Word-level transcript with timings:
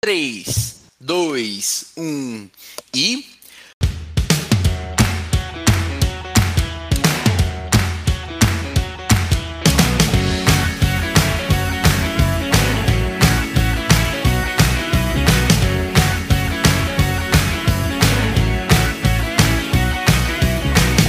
3, 0.00 0.76
2, 1.00 1.84
1 1.96 2.50
e. 2.94 3.26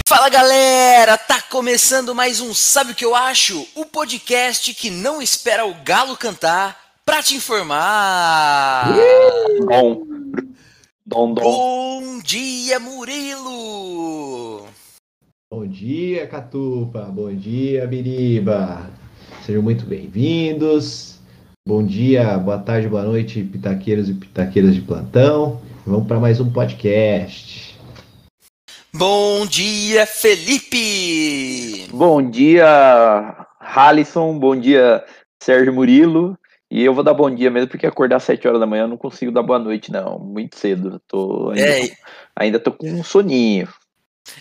Fala 0.08 0.30
galera, 0.30 1.16
tá 1.16 1.40
começando 1.44 2.16
mais 2.16 2.42
um 2.42 2.56
Sabe 2.56 2.94
o 2.94 2.96
que 2.96 3.06
eu 3.06 3.14
acho? 3.14 3.68
O 3.76 3.86
podcast 3.86 4.74
que 4.74 4.90
não 4.90 5.22
espera 5.22 5.64
o 5.68 5.76
galo 5.76 6.18
cantar 6.18 6.89
pra 7.10 7.24
te 7.24 7.36
informar. 7.36 8.94
Dom. 9.68 10.06
Dom, 11.04 11.34
dom. 11.34 11.42
Bom 11.42 12.20
dia, 12.24 12.80
Murilo! 12.80 14.68
Bom 15.52 15.66
dia, 15.66 16.28
Catupa. 16.28 17.02
Bom 17.06 17.34
dia, 17.34 17.88
Biriba. 17.88 18.92
Sejam 19.44 19.64
muito 19.64 19.88
bem-vindos. 19.88 21.18
Bom 21.68 21.84
dia, 21.84 22.38
boa 22.38 22.60
tarde, 22.60 22.88
boa 22.88 23.04
noite, 23.04 23.42
pitaqueiros 23.42 24.08
e 24.08 24.14
pitaqueiras 24.14 24.76
de 24.76 24.82
plantão. 24.82 25.60
Vamos 25.88 26.08
para 26.08 26.20
mais 26.20 26.40
um 26.40 26.52
podcast. 26.52 27.76
Bom 28.94 29.48
dia, 29.48 30.06
Felipe! 30.06 31.88
Bom 31.92 32.30
dia, 32.30 33.48
Halisson. 33.60 34.38
Bom 34.38 34.56
dia, 34.56 35.04
Sérgio 35.42 35.74
Murilo. 35.74 36.38
E 36.72 36.84
eu 36.84 36.94
vou 36.94 37.04
dar 37.04 37.14
bom 37.14 37.34
dia 37.34 37.50
mesmo, 37.50 37.70
porque 37.70 37.88
acordar 37.88 38.18
às 38.18 38.24
7 38.24 38.48
horas 38.48 38.60
da 38.60 38.68
manhã 38.68 38.84
eu 38.84 38.88
não 38.88 38.98
consigo 38.98 39.32
dar 39.32 39.42
boa 39.44 39.58
noite, 39.60 39.92
não. 39.92 40.20
Muito 40.20 40.56
cedo. 40.58 41.02
Tô 41.08 41.50
ainda, 41.50 41.62
É, 41.86 41.98
ainda 42.36 42.60
tô 42.60 42.72
com 42.72 42.90
um 42.92 43.04
soninho. 43.04 43.68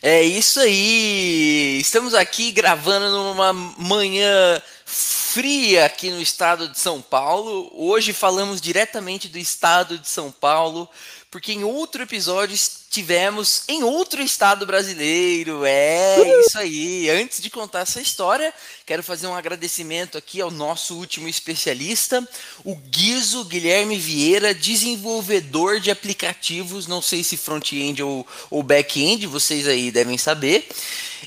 é 0.02 0.22
isso 0.22 0.60
aí! 0.60 1.78
Estamos 1.80 2.12
aqui 2.14 2.50
gravando 2.52 3.08
numa 3.10 3.52
manhã 3.52 4.60
fria 4.84 5.84
aqui 5.86 6.10
no 6.10 6.20
estado 6.20 6.68
de 6.68 6.78
São 6.78 7.00
Paulo. 7.00 7.70
Hoje 7.74 8.12
falamos 8.12 8.60
diretamente 8.60 9.28
do 9.28 9.38
estado 9.38 9.98
de 9.98 10.08
São 10.08 10.30
Paulo, 10.30 10.88
porque 11.30 11.52
em 11.52 11.62
outro 11.62 12.02
episódio 12.02 12.54
estivemos 12.54 13.64
em 13.68 13.82
outro 13.82 14.22
estado 14.22 14.64
brasileiro. 14.64 15.62
É 15.64 16.40
isso 16.40 16.58
aí. 16.58 17.10
Antes 17.10 17.42
de 17.42 17.50
contar 17.50 17.80
essa 17.80 18.00
história, 18.00 18.52
quero 18.86 19.02
fazer 19.02 19.26
um 19.26 19.34
agradecimento 19.34 20.16
aqui 20.16 20.40
ao 20.40 20.50
nosso 20.50 20.94
último 20.94 21.28
especialista, 21.28 22.26
o 22.64 22.74
Guizo 22.74 23.44
Guilherme 23.44 23.98
Vieira, 23.98 24.54
desenvolvedor 24.54 25.80
de 25.80 25.90
aplicativos, 25.90 26.86
não 26.86 27.02
sei 27.02 27.22
se 27.22 27.36
front-end 27.36 28.02
ou, 28.02 28.26
ou 28.50 28.62
back-end, 28.62 29.26
vocês 29.26 29.68
aí 29.68 29.90
devem 29.90 30.16
saber. 30.16 30.66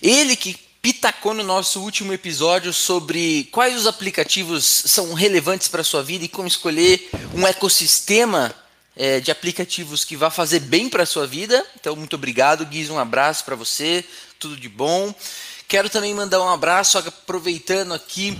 Ele 0.01 0.35
que 0.35 0.57
pitacou 0.81 1.35
no 1.35 1.43
nosso 1.43 1.79
último 1.79 2.11
episódio 2.11 2.73
sobre 2.73 3.47
quais 3.51 3.77
os 3.77 3.85
aplicativos 3.85 4.65
são 4.65 5.13
relevantes 5.13 5.67
para 5.67 5.81
a 5.81 5.83
sua 5.83 6.01
vida 6.01 6.25
e 6.25 6.27
como 6.27 6.47
escolher 6.47 7.07
um 7.35 7.45
ecossistema 7.45 8.55
é, 9.01 9.19
de 9.19 9.31
aplicativos 9.31 10.05
que 10.05 10.15
vá 10.15 10.29
fazer 10.29 10.59
bem 10.59 10.87
para 10.87 11.01
a 11.01 11.07
sua 11.07 11.25
vida. 11.25 11.65
Então, 11.79 11.95
muito 11.95 12.15
obrigado, 12.15 12.63
Guiz. 12.67 12.87
Um 12.87 12.99
abraço 12.99 13.43
para 13.43 13.55
você, 13.55 14.05
tudo 14.37 14.55
de 14.55 14.69
bom. 14.69 15.11
Quero 15.67 15.89
também 15.89 16.13
mandar 16.13 16.39
um 16.39 16.49
abraço, 16.49 16.99
aproveitando 16.99 17.95
aqui, 17.95 18.37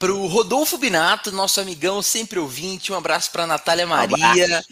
para 0.00 0.12
o 0.12 0.26
Rodolfo 0.26 0.76
Binato, 0.76 1.30
nosso 1.30 1.60
amigão, 1.60 2.02
sempre 2.02 2.40
ouvinte. 2.40 2.92
Um 2.92 2.96
abraço 2.96 3.30
para 3.30 3.44
a 3.44 3.46
Natália 3.46 3.86
Maria, 3.86 4.64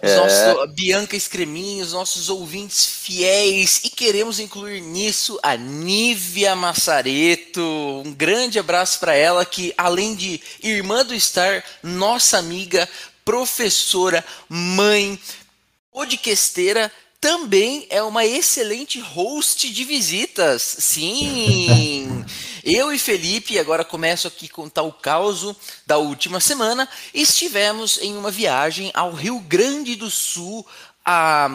É. 0.00 0.16
nossos, 0.16 0.74
Bianca 0.74 1.16
Escreminho, 1.16 1.84
os 1.84 1.92
nossos 1.92 2.30
ouvintes 2.30 2.86
fiéis. 2.86 3.82
E 3.84 3.90
queremos 3.90 4.40
incluir 4.40 4.80
nisso 4.80 5.38
a 5.42 5.54
Nívia 5.54 6.56
Massareto. 6.56 7.60
Um 8.06 8.14
grande 8.14 8.58
abraço 8.58 8.98
para 9.00 9.14
ela, 9.14 9.44
que 9.44 9.74
além 9.76 10.14
de 10.14 10.40
irmã 10.62 11.04
do 11.04 11.18
Star, 11.20 11.62
nossa 11.82 12.38
amiga, 12.38 12.88
professora, 13.28 14.24
mãe, 14.48 15.20
podcasteira, 15.92 16.90
também 17.20 17.86
é 17.90 18.02
uma 18.02 18.24
excelente 18.24 18.98
host 19.00 19.70
de 19.70 19.84
visitas. 19.84 20.62
Sim! 20.78 22.24
Eu 22.64 22.90
e 22.90 22.98
Felipe, 22.98 23.58
agora 23.58 23.84
começo 23.84 24.26
aqui 24.26 24.48
contar 24.48 24.80
o 24.82 24.92
caos 24.94 25.54
da 25.86 25.98
última 25.98 26.40
semana, 26.40 26.88
estivemos 27.12 27.98
em 28.00 28.16
uma 28.16 28.30
viagem 28.30 28.90
ao 28.94 29.12
Rio 29.12 29.38
Grande 29.40 29.94
do 29.94 30.10
Sul, 30.10 30.66
a- 31.04 31.50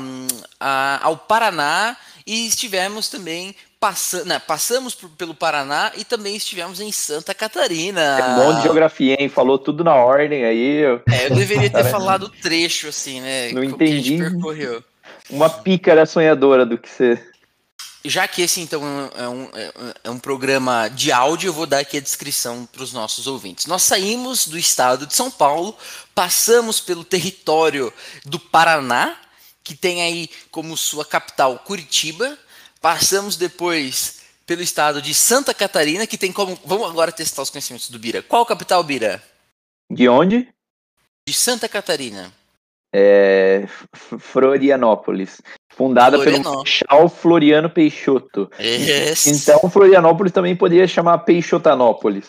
a- 0.60 1.00
ao 1.02 1.18
Paraná, 1.18 1.98
e 2.24 2.46
estivemos 2.46 3.08
também 3.08 3.56
passando, 3.84 4.40
passamos 4.48 4.96
por- 4.96 5.10
pelo 5.10 5.36
Paraná 5.36 5.92
e 5.98 6.06
também 6.06 6.38
estivemos 6.38 6.80
em 6.80 6.90
Santa 6.90 7.34
Catarina. 7.34 8.00
É 8.02 8.24
um 8.24 8.36
bom 8.36 8.56
de 8.56 8.62
geografia, 8.62 9.18
hein? 9.20 9.28
Falou 9.28 9.60
tudo 9.60 9.84
na 9.84 9.94
ordem 9.94 10.46
aí. 10.46 10.84
É, 11.12 11.26
eu 11.26 11.36
deveria 11.36 11.70
ter 11.70 11.84
falado 11.92 12.24
o 12.24 12.30
trecho, 12.30 12.88
assim, 12.88 13.20
né? 13.20 13.52
Não 13.52 13.60
que 13.62 13.84
a 13.84 13.88
gente 13.88 14.14
entendi. 14.14 14.18
percorreu. 14.20 14.82
Uma 15.30 15.50
pícara 15.50 16.06
sonhadora 16.06 16.66
do 16.66 16.78
que 16.78 16.90
você. 16.90 17.22
Já 18.06 18.26
que 18.26 18.42
esse, 18.42 18.62
então, 18.62 18.82
é 19.18 19.28
um, 19.28 19.50
é- 19.54 19.74
é 20.06 20.10
um 20.10 20.18
programa 20.20 20.88
de 20.88 21.12
áudio, 21.12 21.50
eu 21.50 21.54
vou 21.54 21.66
dar 21.66 21.80
aqui 21.80 21.98
a 21.98 22.02
descrição 22.02 22.66
para 22.66 22.84
os 22.84 22.94
nossos 22.94 23.28
ouvintes. 23.28 23.66
Nós 23.66 23.84
saímos 23.84 24.48
do 24.48 24.58
estado 24.58 25.06
de 25.06 25.14
São 25.14 25.30
Paulo, 25.30 25.76
passamos 26.16 26.80
pelo 26.80 27.04
território 27.04 27.92
do 28.26 28.40
Paraná, 28.40 29.18
que 29.62 29.76
tem 29.76 30.02
aí 30.02 30.30
como 30.52 30.78
sua 30.78 31.04
capital 31.04 31.60
Curitiba, 31.60 32.38
passamos 32.84 33.38
depois 33.38 34.22
pelo 34.46 34.62
estado 34.62 35.02
de 35.02 35.14
Santa 35.14 35.54
Catarina, 35.54 36.06
que 36.06 36.18
tem 36.18 36.34
como. 36.34 36.60
Vamos 36.66 36.90
agora 36.90 37.14
testar 37.14 37.42
os 37.42 37.50
conhecimentos 37.50 37.90
do 37.90 37.98
Bira. 37.98 38.22
Qual 38.22 38.46
capital, 38.46 38.84
Bira? 38.84 39.24
De 39.90 40.10
onde? 40.10 40.50
De 41.26 41.34
Santa 41.34 41.70
Catarina. 41.70 42.34
É, 42.94 43.66
Florianópolis. 44.20 45.42
Fundada 45.70 46.20
pelo 46.20 46.24
Florianópolis. 46.24 46.82
Marechal 46.84 47.10
Floriano 47.10 47.70
Peixoto. 47.70 48.52
Yes. 48.60 49.28
Então, 49.28 49.70
Florianópolis 49.70 50.34
também 50.34 50.56
poderia 50.56 50.88
chamar 50.88 51.20
Peixotanópolis. 51.20 52.28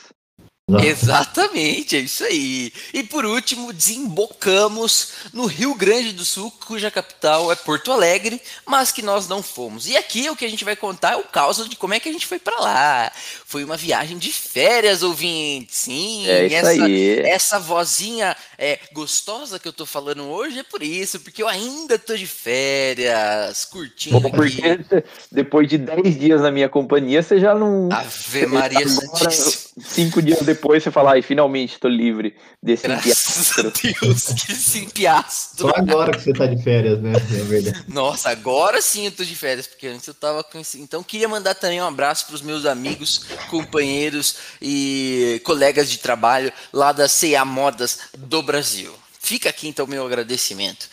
Exatamente, 0.67 1.95
é 1.95 2.01
isso 2.01 2.25
aí. 2.25 2.73
E 2.95 3.03
por 3.03 3.27
último, 3.27 3.71
desembocamos 3.71 5.13
no 5.31 5.45
Rio 5.45 5.75
Grande 5.75 6.13
do 6.13 6.25
Sul, 6.25 6.51
cuja 6.67 6.91
capital 6.91 7.53
é 7.53 7.55
Porto 7.55 7.93
Alegre, 7.93 8.41
mas 8.65 8.91
que 8.91 9.03
nós 9.03 9.29
não 9.29 9.43
fomos. 9.43 9.87
E 9.87 9.95
aqui 9.95 10.31
o 10.31 10.37
que 10.37 10.45
a 10.45 10.49
gente 10.49 10.65
vai 10.65 10.75
contar 10.75 11.13
é 11.13 11.17
o 11.17 11.25
caos 11.25 11.69
de 11.69 11.77
como 11.77 11.93
é 11.93 12.01
que 12.01 12.09
a 12.09 12.13
gente 12.13 12.27
foi 12.27 12.39
para 12.39 12.59
lá. 12.61 13.13
Foi 13.45 13.63
uma 13.63 13.77
viagem 13.77 14.17
de 14.17 14.33
férias, 14.33 15.03
ouvintes. 15.03 15.77
Sim, 15.77 16.27
É 16.27 16.47
isso 16.47 16.57
essa, 16.57 16.85
aí. 16.85 17.21
essa 17.21 17.61
vozinha 17.61 18.35
é, 18.57 18.79
gostosa 18.93 19.59
que 19.59 19.69
eu 19.69 19.73
tô 19.73 19.85
falando 19.85 20.23
hoje 20.25 20.61
é 20.61 20.63
por 20.63 20.83
isso, 20.83 21.21
porque 21.21 21.43
eu 21.43 21.49
ainda 21.49 21.99
tô 21.99 22.17
de 22.17 22.27
férias, 22.27 23.67
curtindo 23.67 24.27
aqui. 24.27 24.37
Porque 24.37 25.05
depois 25.31 25.69
de 25.69 25.77
10 25.77 26.19
dias 26.19 26.41
na 26.41 26.51
minha 26.51 26.71
companhia, 26.71 27.23
você 27.23 27.39
já 27.39 27.55
não. 27.55 27.91
Ave 27.93 28.47
Maria 28.47 28.89
Santíssima. 28.89 29.75
cinco 29.85 30.23
dias 30.23 30.39
depois 30.39 30.54
você 30.63 30.91
fala, 30.91 31.13
ai, 31.13 31.23
finalmente 31.23 31.79
tô 31.79 31.89
livre 31.89 32.37
desse 32.63 32.87
Graças 32.87 33.59
a 33.59 33.63
empiastro." 33.63 33.73
Deus, 33.83 34.23
que 34.45 34.55
simpiastro. 34.55 35.69
Só 35.69 35.73
agora 35.77 36.13
que 36.13 36.23
você 36.23 36.33
tá 36.33 36.47
de 36.47 36.63
férias, 36.63 37.01
né? 37.01 37.13
É. 37.15 37.93
Nossa, 37.93 38.31
agora 38.31 38.81
sim 38.81 39.07
eu 39.07 39.13
tô 39.13 39.25
de 39.25 39.37
férias, 39.37 39.67
porque 39.67 39.87
antes 39.87 40.07
eu 40.07 40.15
tava 40.15 40.43
com 40.43 40.59
esse. 40.59 40.81
Então 40.81 41.03
queria 41.03 41.29
mandar 41.29 41.55
também 41.55 41.81
um 41.81 41.87
abraço 41.87 42.27
para 42.27 42.35
os 42.35 42.43
meus 42.43 42.67
amigos, 42.67 43.27
companheiros 43.51 44.37
e 44.61 45.41
colegas 45.45 45.91
de 45.91 45.99
trabalho 45.99 46.53
lá 46.73 46.93
da 46.93 47.09
CA 47.09 47.45
Modas 47.45 48.01
do 48.17 48.43
Brasil. 48.43 48.93
Fica 49.25 49.49
aqui 49.49 49.67
então 49.67 49.87
meu 49.87 50.05
agradecimento. 50.05 50.87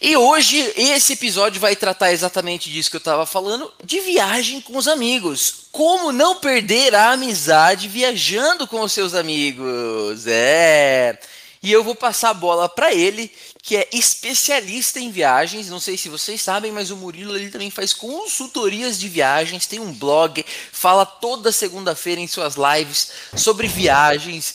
E 0.00 0.16
hoje 0.16 0.72
esse 0.74 1.12
episódio 1.12 1.60
vai 1.60 1.76
tratar 1.76 2.10
exatamente 2.10 2.70
disso 2.70 2.90
que 2.90 2.96
eu 2.96 3.00
tava 3.00 3.26
falando, 3.26 3.70
de 3.84 4.00
viagem 4.00 4.58
com 4.58 4.78
os 4.78 4.88
amigos. 4.88 5.66
Como 5.70 6.10
não 6.10 6.36
perder 6.36 6.94
a 6.94 7.10
amizade 7.10 7.86
viajando 7.86 8.66
com 8.66 8.80
os 8.80 8.90
seus 8.90 9.12
amigos. 9.12 10.26
É. 10.26 11.18
E 11.62 11.70
eu 11.70 11.84
vou 11.84 11.94
passar 11.94 12.30
a 12.30 12.34
bola 12.34 12.68
para 12.70 12.94
ele, 12.94 13.30
que 13.62 13.76
é 13.76 13.86
especialista 13.92 14.98
em 14.98 15.10
viagens. 15.10 15.68
Não 15.68 15.80
sei 15.80 15.98
se 15.98 16.08
vocês 16.08 16.40
sabem, 16.40 16.72
mas 16.72 16.90
o 16.90 16.96
Murilo 16.96 17.36
ele 17.36 17.50
também 17.50 17.70
faz 17.70 17.92
consultorias 17.92 18.98
de 18.98 19.08
viagens, 19.08 19.66
tem 19.66 19.80
um 19.80 19.92
blog, 19.92 20.42
fala 20.72 21.04
toda 21.04 21.52
segunda-feira 21.52 22.20
em 22.20 22.26
suas 22.26 22.54
lives 22.54 23.10
sobre 23.36 23.66
viagens, 23.66 24.54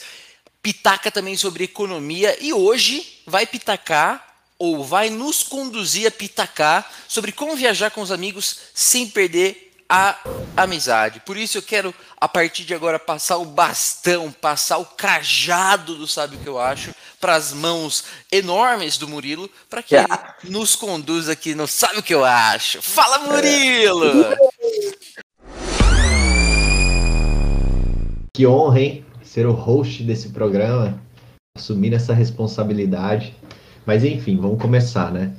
pitaca 0.64 1.12
também 1.12 1.36
sobre 1.36 1.66
economia 1.66 2.38
e 2.40 2.54
hoje 2.54 3.22
vai 3.28 3.46
pitacar 3.46 4.26
ou 4.58 4.82
vai 4.82 5.10
nos 5.10 5.44
conduzir 5.44 6.08
a 6.08 6.12
pitacar 6.12 6.90
sobre 7.06 7.34
como 7.34 7.54
viajar 7.56 7.92
com 7.92 8.02
os 8.02 8.14
amigos 8.14 8.60
sem 8.74 9.06
perder 9.06 9.74
a 9.90 10.18
amizade. 10.56 11.20
Por 11.20 11.36
isso 11.36 11.58
eu 11.58 11.62
quero, 11.62 11.94
a 12.20 12.30
partir 12.30 12.64
de 12.64 12.74
agora, 12.74 12.98
passar 12.98 13.38
o 13.38 13.46
bastão, 13.46 14.32
passar 14.32 14.78
o 14.78 14.86
cajado 14.86 15.96
do 15.96 16.08
Sabe 16.08 16.38
o 16.38 16.40
que 16.40 16.48
eu 16.48 16.58
acho 16.58 16.96
para 17.20 17.36
as 17.36 17.52
mãos 17.52 18.06
enormes 18.32 18.98
do 18.98 19.08
Murilo, 19.08 19.50
para 19.70 19.84
que 19.84 19.96
ele 19.96 20.08
nos 20.46 20.76
conduza 20.76 21.34
aqui 21.34 21.54
no 21.54 21.68
Sabe 21.68 22.00
o 22.00 22.04
que 22.04 22.14
eu 22.14 22.24
acho. 22.24 22.82
Fala, 22.82 23.20
Murilo! 23.20 24.06
Que 28.36 28.48
honra, 28.48 28.80
hein? 28.80 29.06
Ser 29.34 29.48
o 29.48 29.52
host 29.52 30.04
desse 30.04 30.30
programa, 30.30 31.02
assumir 31.58 31.92
essa 31.92 32.14
responsabilidade. 32.14 33.36
Mas 33.84 34.04
enfim, 34.04 34.38
vamos 34.38 34.62
começar, 34.62 35.12
né? 35.12 35.34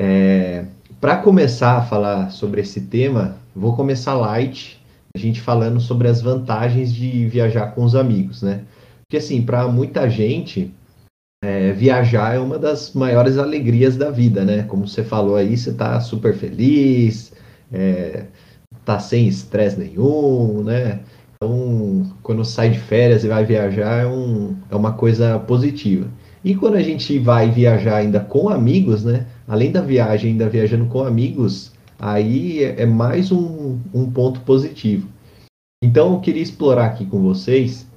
É, 0.00 0.64
para 1.00 1.16
começar 1.16 1.78
a 1.78 1.82
falar 1.82 2.30
sobre 2.30 2.60
esse 2.60 2.82
tema, 2.82 3.36
vou 3.52 3.74
começar 3.74 4.14
light, 4.14 4.80
a 5.16 5.18
gente 5.18 5.40
falando 5.40 5.80
sobre 5.80 6.06
as 6.06 6.22
vantagens 6.22 6.94
de 6.94 7.26
viajar 7.26 7.74
com 7.74 7.82
os 7.82 7.96
amigos, 7.96 8.42
né? 8.42 8.62
Porque 9.00 9.16
assim, 9.16 9.42
para 9.42 9.66
muita 9.66 10.08
gente, 10.08 10.72
é, 11.42 11.72
viajar 11.72 12.36
é 12.36 12.38
uma 12.38 12.60
das 12.60 12.92
maiores 12.92 13.38
alegrias 13.38 13.96
da 13.96 14.12
vida, 14.12 14.44
né? 14.44 14.62
Como 14.68 14.86
você 14.86 15.02
falou 15.02 15.34
aí, 15.34 15.56
você 15.56 15.72
tá 15.72 16.00
super 16.00 16.32
feliz, 16.32 17.32
é, 17.72 18.26
tá 18.84 19.00
sem 19.00 19.26
estresse 19.26 19.80
nenhum, 19.80 20.62
né? 20.62 21.00
Então, 21.42 22.06
quando 22.22 22.44
sai 22.44 22.70
de 22.70 22.78
férias 22.78 23.24
e 23.24 23.28
vai 23.28 23.44
viajar, 23.44 24.04
é, 24.04 24.06
um, 24.06 24.54
é 24.70 24.76
uma 24.76 24.92
coisa 24.92 25.40
positiva. 25.40 26.06
E 26.44 26.54
quando 26.54 26.76
a 26.76 26.82
gente 26.82 27.18
vai 27.18 27.50
viajar 27.50 27.96
ainda 27.96 28.20
com 28.20 28.48
amigos, 28.48 29.02
né? 29.02 29.26
Além 29.48 29.72
da 29.72 29.80
viagem, 29.80 30.30
ainda 30.30 30.48
viajando 30.48 30.86
com 30.86 31.02
amigos, 31.02 31.72
aí 31.98 32.62
é, 32.62 32.82
é 32.82 32.86
mais 32.86 33.32
um, 33.32 33.76
um 33.92 34.08
ponto 34.08 34.38
positivo. 34.42 35.08
Então 35.82 36.12
eu 36.12 36.20
queria 36.20 36.42
explorar 36.42 36.86
aqui 36.86 37.04
com 37.04 37.20
vocês 37.20 37.88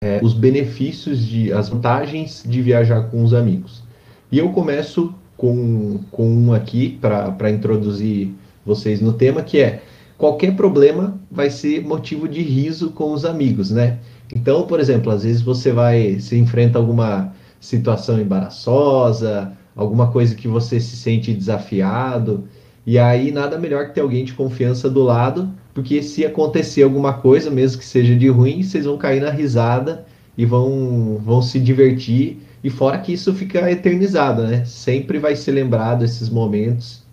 é, 0.00 0.20
os 0.22 0.32
benefícios 0.32 1.26
de 1.26 1.52
as 1.52 1.68
vantagens 1.68 2.44
de 2.46 2.62
viajar 2.62 3.10
com 3.10 3.24
os 3.24 3.34
amigos. 3.34 3.82
E 4.30 4.38
eu 4.38 4.50
começo 4.50 5.12
com, 5.36 5.98
com 6.12 6.30
um 6.30 6.52
aqui 6.52 6.96
para 7.00 7.50
introduzir 7.50 8.32
vocês 8.64 9.00
no 9.00 9.14
tema, 9.14 9.42
que 9.42 9.58
é 9.58 9.82
qualquer 10.18 10.56
problema 10.56 11.18
vai 11.30 11.48
ser 11.48 11.80
motivo 11.82 12.28
de 12.28 12.42
riso 12.42 12.90
com 12.90 13.12
os 13.12 13.24
amigos, 13.24 13.70
né? 13.70 14.00
Então, 14.34 14.66
por 14.66 14.80
exemplo, 14.80 15.12
às 15.12 15.22
vezes 15.22 15.40
você 15.40 15.72
vai 15.72 16.18
se 16.18 16.36
enfrenta 16.36 16.78
alguma 16.78 17.32
situação 17.60 18.20
embaraçosa, 18.20 19.52
alguma 19.74 20.10
coisa 20.10 20.34
que 20.34 20.48
você 20.48 20.80
se 20.80 20.96
sente 20.96 21.32
desafiado. 21.32 22.48
E 22.84 22.98
aí, 22.98 23.30
nada 23.30 23.58
melhor 23.58 23.86
que 23.86 23.94
ter 23.94 24.00
alguém 24.00 24.24
de 24.24 24.34
confiança 24.34 24.90
do 24.90 25.02
lado, 25.02 25.50
porque 25.72 26.02
se 26.02 26.26
acontecer 26.26 26.82
alguma 26.82 27.14
coisa, 27.14 27.50
mesmo 27.50 27.78
que 27.78 27.84
seja 27.84 28.16
de 28.16 28.28
ruim, 28.28 28.62
vocês 28.62 28.84
vão 28.84 28.98
cair 28.98 29.22
na 29.22 29.30
risada 29.30 30.04
e 30.36 30.44
vão, 30.44 31.20
vão 31.24 31.40
se 31.40 31.60
divertir. 31.60 32.42
E 32.62 32.70
fora 32.70 32.98
que 32.98 33.12
isso 33.12 33.32
fica 33.32 33.70
eternizado, 33.70 34.42
né? 34.42 34.64
Sempre 34.64 35.18
vai 35.18 35.36
ser 35.36 35.52
lembrado 35.52 36.04
esses 36.04 36.28
momentos 36.28 37.04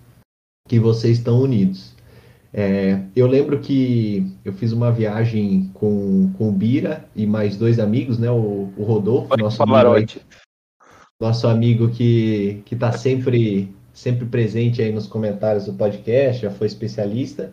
que 0.67 0.79
vocês 0.79 1.19
estão 1.19 1.39
unidos. 1.39 1.94
É, 2.57 3.01
eu 3.13 3.27
lembro 3.27 3.59
que 3.59 4.33
eu 4.45 4.53
fiz 4.53 4.71
uma 4.71 4.89
viagem 4.89 5.69
com, 5.73 6.31
com 6.37 6.47
o 6.47 6.51
Bira 6.53 7.05
e 7.13 7.27
mais 7.27 7.57
dois 7.57 7.79
amigos, 7.79 8.17
né? 8.17 8.31
O, 8.31 8.71
o 8.77 8.83
Rodolfo, 8.83 9.35
nosso 9.35 9.61
amigo, 9.61 9.93
aí, 9.93 10.05
nosso 11.19 11.47
amigo 11.49 11.89
que 11.89 12.63
está 12.71 12.93
sempre, 12.93 13.75
sempre 13.93 14.25
presente 14.25 14.81
aí 14.81 14.89
nos 14.89 15.05
comentários 15.05 15.65
do 15.65 15.73
podcast, 15.73 16.43
já 16.43 16.49
foi 16.49 16.67
especialista. 16.67 17.51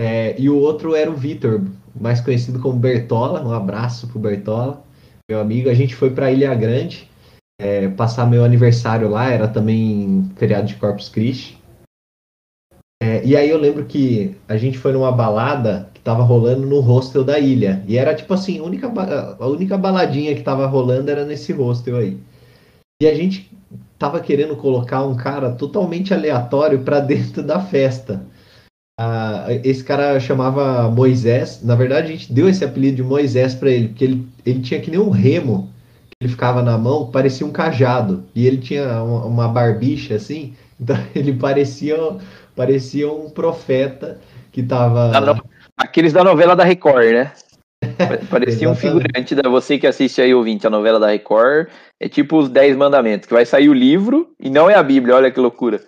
É, 0.00 0.34
e 0.40 0.48
o 0.48 0.56
outro 0.56 0.94
era 0.94 1.10
o 1.10 1.14
Vitor, 1.14 1.62
mais 1.94 2.22
conhecido 2.22 2.60
como 2.60 2.78
Bertola. 2.78 3.46
Um 3.46 3.52
abraço 3.52 4.08
pro 4.08 4.18
Bertola, 4.18 4.82
meu 5.30 5.38
amigo. 5.38 5.68
A 5.68 5.74
gente 5.74 5.94
foi 5.94 6.08
para 6.08 6.32
Ilha 6.32 6.54
Grande 6.54 7.10
é, 7.60 7.88
passar 7.88 8.24
meu 8.24 8.42
aniversário 8.42 9.06
lá, 9.10 9.28
era 9.28 9.46
também 9.46 10.30
feriado 10.36 10.66
de 10.66 10.76
Corpus 10.76 11.10
Christi. 11.10 11.59
E 13.24 13.36
aí 13.36 13.48
eu 13.50 13.58
lembro 13.58 13.84
que 13.84 14.34
a 14.48 14.56
gente 14.56 14.78
foi 14.78 14.92
numa 14.92 15.12
balada 15.12 15.88
que 15.94 16.00
tava 16.00 16.22
rolando 16.22 16.66
no 16.66 16.80
hostel 16.80 17.24
da 17.24 17.38
ilha. 17.38 17.82
E 17.86 17.96
era 17.96 18.14
tipo 18.14 18.32
assim, 18.34 18.58
a 18.58 18.62
única, 18.62 18.90
a 19.38 19.46
única 19.46 19.76
baladinha 19.76 20.34
que 20.34 20.42
tava 20.42 20.66
rolando 20.66 21.10
era 21.10 21.24
nesse 21.24 21.52
hostel 21.52 21.96
aí. 21.96 22.18
E 23.02 23.06
a 23.06 23.14
gente 23.14 23.50
tava 23.98 24.20
querendo 24.20 24.56
colocar 24.56 25.02
um 25.04 25.14
cara 25.14 25.52
totalmente 25.52 26.14
aleatório 26.14 26.80
para 26.80 27.00
dentro 27.00 27.42
da 27.42 27.60
festa. 27.60 28.22
Ah, 28.98 29.46
esse 29.64 29.82
cara 29.82 30.20
chamava 30.20 30.90
Moisés. 30.90 31.62
Na 31.62 31.74
verdade, 31.74 32.08
a 32.08 32.10
gente 32.10 32.32
deu 32.32 32.48
esse 32.48 32.64
apelido 32.64 32.96
de 32.96 33.02
Moisés 33.02 33.54
para 33.54 33.70
ele, 33.70 33.88
porque 33.88 34.04
ele, 34.04 34.28
ele 34.44 34.60
tinha 34.60 34.80
que 34.80 34.90
nem 34.90 35.00
um 35.00 35.10
remo 35.10 35.70
que 36.02 36.16
ele 36.20 36.30
ficava 36.30 36.62
na 36.62 36.76
mão, 36.76 37.10
parecia 37.10 37.46
um 37.46 37.50
cajado. 37.50 38.24
E 38.34 38.46
ele 38.46 38.58
tinha 38.58 39.02
uma, 39.02 39.24
uma 39.24 39.48
barbicha 39.48 40.14
assim, 40.16 40.54
então 40.80 40.96
ele 41.14 41.32
parecia 41.32 41.96
parecia 42.54 43.10
um 43.10 43.30
profeta 43.30 44.18
que 44.52 44.62
tava. 44.62 45.12
Aqueles 45.76 46.12
da 46.12 46.22
novela 46.22 46.54
da 46.54 46.64
Record, 46.64 47.12
né? 47.12 47.32
Parecia 48.28 48.68
um 48.68 48.74
figurante 48.74 49.34
da 49.34 49.48
você 49.48 49.78
que 49.78 49.86
assiste 49.86 50.20
aí, 50.20 50.34
ouvinte, 50.34 50.66
a 50.66 50.70
novela 50.70 51.00
da 51.00 51.08
Record. 51.08 51.68
É 51.98 52.08
tipo 52.08 52.36
os 52.36 52.50
Dez 52.50 52.76
Mandamentos, 52.76 53.26
que 53.26 53.32
vai 53.32 53.46
sair 53.46 53.70
o 53.70 53.74
livro 53.74 54.30
e 54.38 54.50
não 54.50 54.68
é 54.68 54.74
a 54.74 54.82
Bíblia, 54.82 55.16
olha 55.16 55.30
que 55.30 55.40
loucura. 55.40 55.80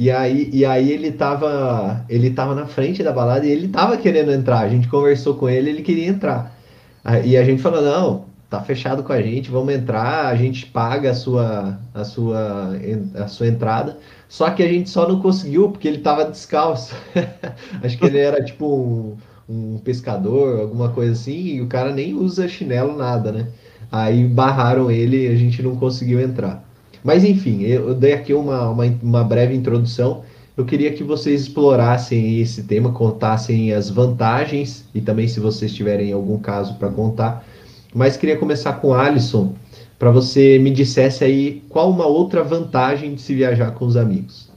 E 0.00 0.10
aí, 0.10 0.50
e 0.52 0.64
aí 0.64 0.90
ele 0.90 1.12
tava. 1.12 2.04
Ele 2.08 2.30
tava 2.30 2.54
na 2.54 2.66
frente 2.66 3.02
da 3.02 3.12
balada 3.12 3.46
e 3.46 3.50
ele 3.50 3.68
tava 3.68 3.96
querendo 3.96 4.32
entrar. 4.32 4.60
A 4.60 4.68
gente 4.68 4.88
conversou 4.88 5.36
com 5.36 5.48
ele, 5.48 5.70
ele 5.70 5.82
queria 5.82 6.08
entrar. 6.08 6.52
E 7.24 7.36
a 7.36 7.44
gente 7.44 7.62
falou, 7.62 7.82
não, 7.82 8.24
tá 8.48 8.60
fechado 8.60 9.02
com 9.02 9.12
a 9.12 9.20
gente, 9.20 9.50
vamos 9.50 9.74
entrar, 9.74 10.26
a 10.26 10.34
gente 10.34 10.66
paga 10.66 11.10
a 11.10 11.14
sua, 11.14 11.78
a 11.92 12.04
sua, 12.04 12.70
a 13.14 13.28
sua 13.28 13.46
entrada. 13.46 13.98
Só 14.28 14.50
que 14.50 14.62
a 14.62 14.68
gente 14.68 14.90
só 14.90 15.06
não 15.06 15.20
conseguiu 15.20 15.70
porque 15.70 15.86
ele 15.86 15.98
tava 15.98 16.24
descalço. 16.24 16.94
Acho 17.82 17.98
que 17.98 18.06
ele 18.06 18.18
era 18.18 18.42
tipo 18.42 18.66
um, 18.66 19.16
um, 19.48 19.78
pescador, 19.78 20.60
alguma 20.60 20.88
coisa 20.90 21.12
assim, 21.12 21.56
e 21.56 21.60
o 21.60 21.66
cara 21.66 21.92
nem 21.92 22.14
usa 22.14 22.48
chinelo, 22.48 22.96
nada, 22.96 23.30
né? 23.30 23.48
Aí 23.92 24.26
barraram 24.26 24.90
ele 24.90 25.26
e 25.26 25.28
a 25.28 25.36
gente 25.36 25.62
não 25.62 25.76
conseguiu 25.76 26.20
entrar. 26.20 26.64
Mas 27.02 27.22
enfim, 27.22 27.62
eu 27.62 27.94
dei 27.94 28.14
aqui 28.14 28.32
uma, 28.32 28.70
uma, 28.70 28.84
uma 29.02 29.24
breve 29.24 29.54
introdução. 29.54 30.22
Eu 30.56 30.64
queria 30.64 30.92
que 30.92 31.04
vocês 31.04 31.42
explorassem 31.42 32.40
esse 32.40 32.62
tema, 32.62 32.92
contassem 32.92 33.72
as 33.72 33.90
vantagens 33.90 34.84
e 34.94 35.00
também 35.00 35.28
se 35.28 35.38
vocês 35.38 35.74
tiverem 35.74 36.12
algum 36.12 36.38
caso 36.38 36.74
para 36.74 36.88
contar. 36.88 37.44
Mas 37.94 38.16
queria 38.16 38.36
começar 38.36 38.72
com 38.74 38.94
Alisson 38.94 39.54
para 39.98 40.10
você 40.10 40.58
me 40.58 40.70
dissesse 40.70 41.24
aí 41.24 41.62
qual 41.68 41.90
uma 41.90 42.06
outra 42.06 42.42
vantagem 42.42 43.14
de 43.14 43.22
se 43.22 43.34
viajar 43.34 43.72
com 43.72 43.86
os 43.86 43.96
amigos. 43.96 44.48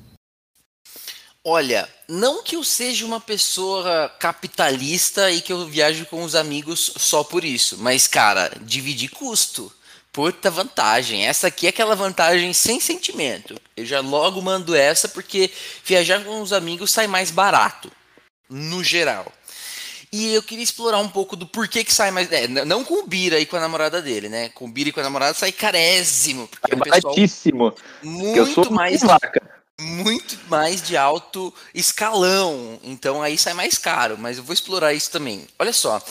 Olha, 1.44 1.88
não 2.10 2.44
que 2.44 2.58
eu 2.58 2.64
seja 2.64 3.06
uma 3.06 3.22
pessoa 3.22 4.10
capitalista 4.20 5.32
e 5.32 5.40
que 5.40 5.54
eu 5.54 5.66
viaje 5.66 6.04
com 6.06 6.24
os 6.24 6.36
amigos 6.36 6.92
só 6.98 7.24
por 7.24 7.46
isso, 7.46 7.78
mas 7.80 8.06
cara, 8.06 8.52
dividir 8.62 9.10
custo. 9.10 9.72
Puta 10.12 10.50
vantagem. 10.50 11.28
Essa 11.28 11.48
aqui 11.48 11.68
é 11.68 11.70
aquela 11.70 11.96
vantagem 11.96 12.52
sem 12.52 12.80
sentimento. 12.80 13.56
Eu 13.78 13.86
já 13.86 14.00
logo 14.00 14.42
mando 14.42 14.76
essa 14.76 15.08
porque 15.08 15.52
viajar 15.86 16.24
com 16.24 16.42
os 16.42 16.52
amigos 16.52 16.92
sai 16.92 17.06
mais 17.06 17.30
barato, 17.30 17.92
no 18.50 18.84
geral. 18.84 19.32
E 20.12 20.34
eu 20.34 20.42
queria 20.42 20.64
explorar 20.64 21.00
um 21.00 21.10
pouco 21.10 21.36
do 21.36 21.46
porquê 21.46 21.84
que 21.84 21.94
sai 21.94 22.12
mais. 22.12 22.32
É, 22.32 22.48
não 22.48 22.84
com 22.84 23.04
o 23.04 23.08
Bira 23.08 23.40
e 23.40 23.46
com 23.46 23.58
a 23.58 23.60
namorada 23.60 24.02
dele, 24.02 24.30
né? 24.30 24.50
Com 24.50 24.66
o 24.66 24.72
Bira 24.72 24.90
e 24.90 24.92
com 24.94 25.00
a 25.02 25.04
namorada 25.04 25.34
sai 25.34 25.52
carésimo. 25.52 26.48
Porque 26.48 26.74
é, 26.74 26.76
um 26.76 26.80
baratíssimo. 26.80 27.74
Muito 28.02 28.38
eu 28.38 28.46
sou 28.48 28.72
mais. 28.72 29.02
Muito 29.80 30.40
mais 30.48 30.82
de 30.82 30.96
alto 30.96 31.54
escalão. 31.74 32.80
Então 32.84 33.22
aí 33.22 33.38
sai 33.38 33.54
mais 33.54 33.78
caro. 33.78 34.18
Mas 34.18 34.38
eu 34.38 34.44
vou 34.44 34.54
explorar 34.54 34.94
isso 34.94 35.12
também. 35.12 35.46
Olha 35.60 35.74
só. 35.74 36.02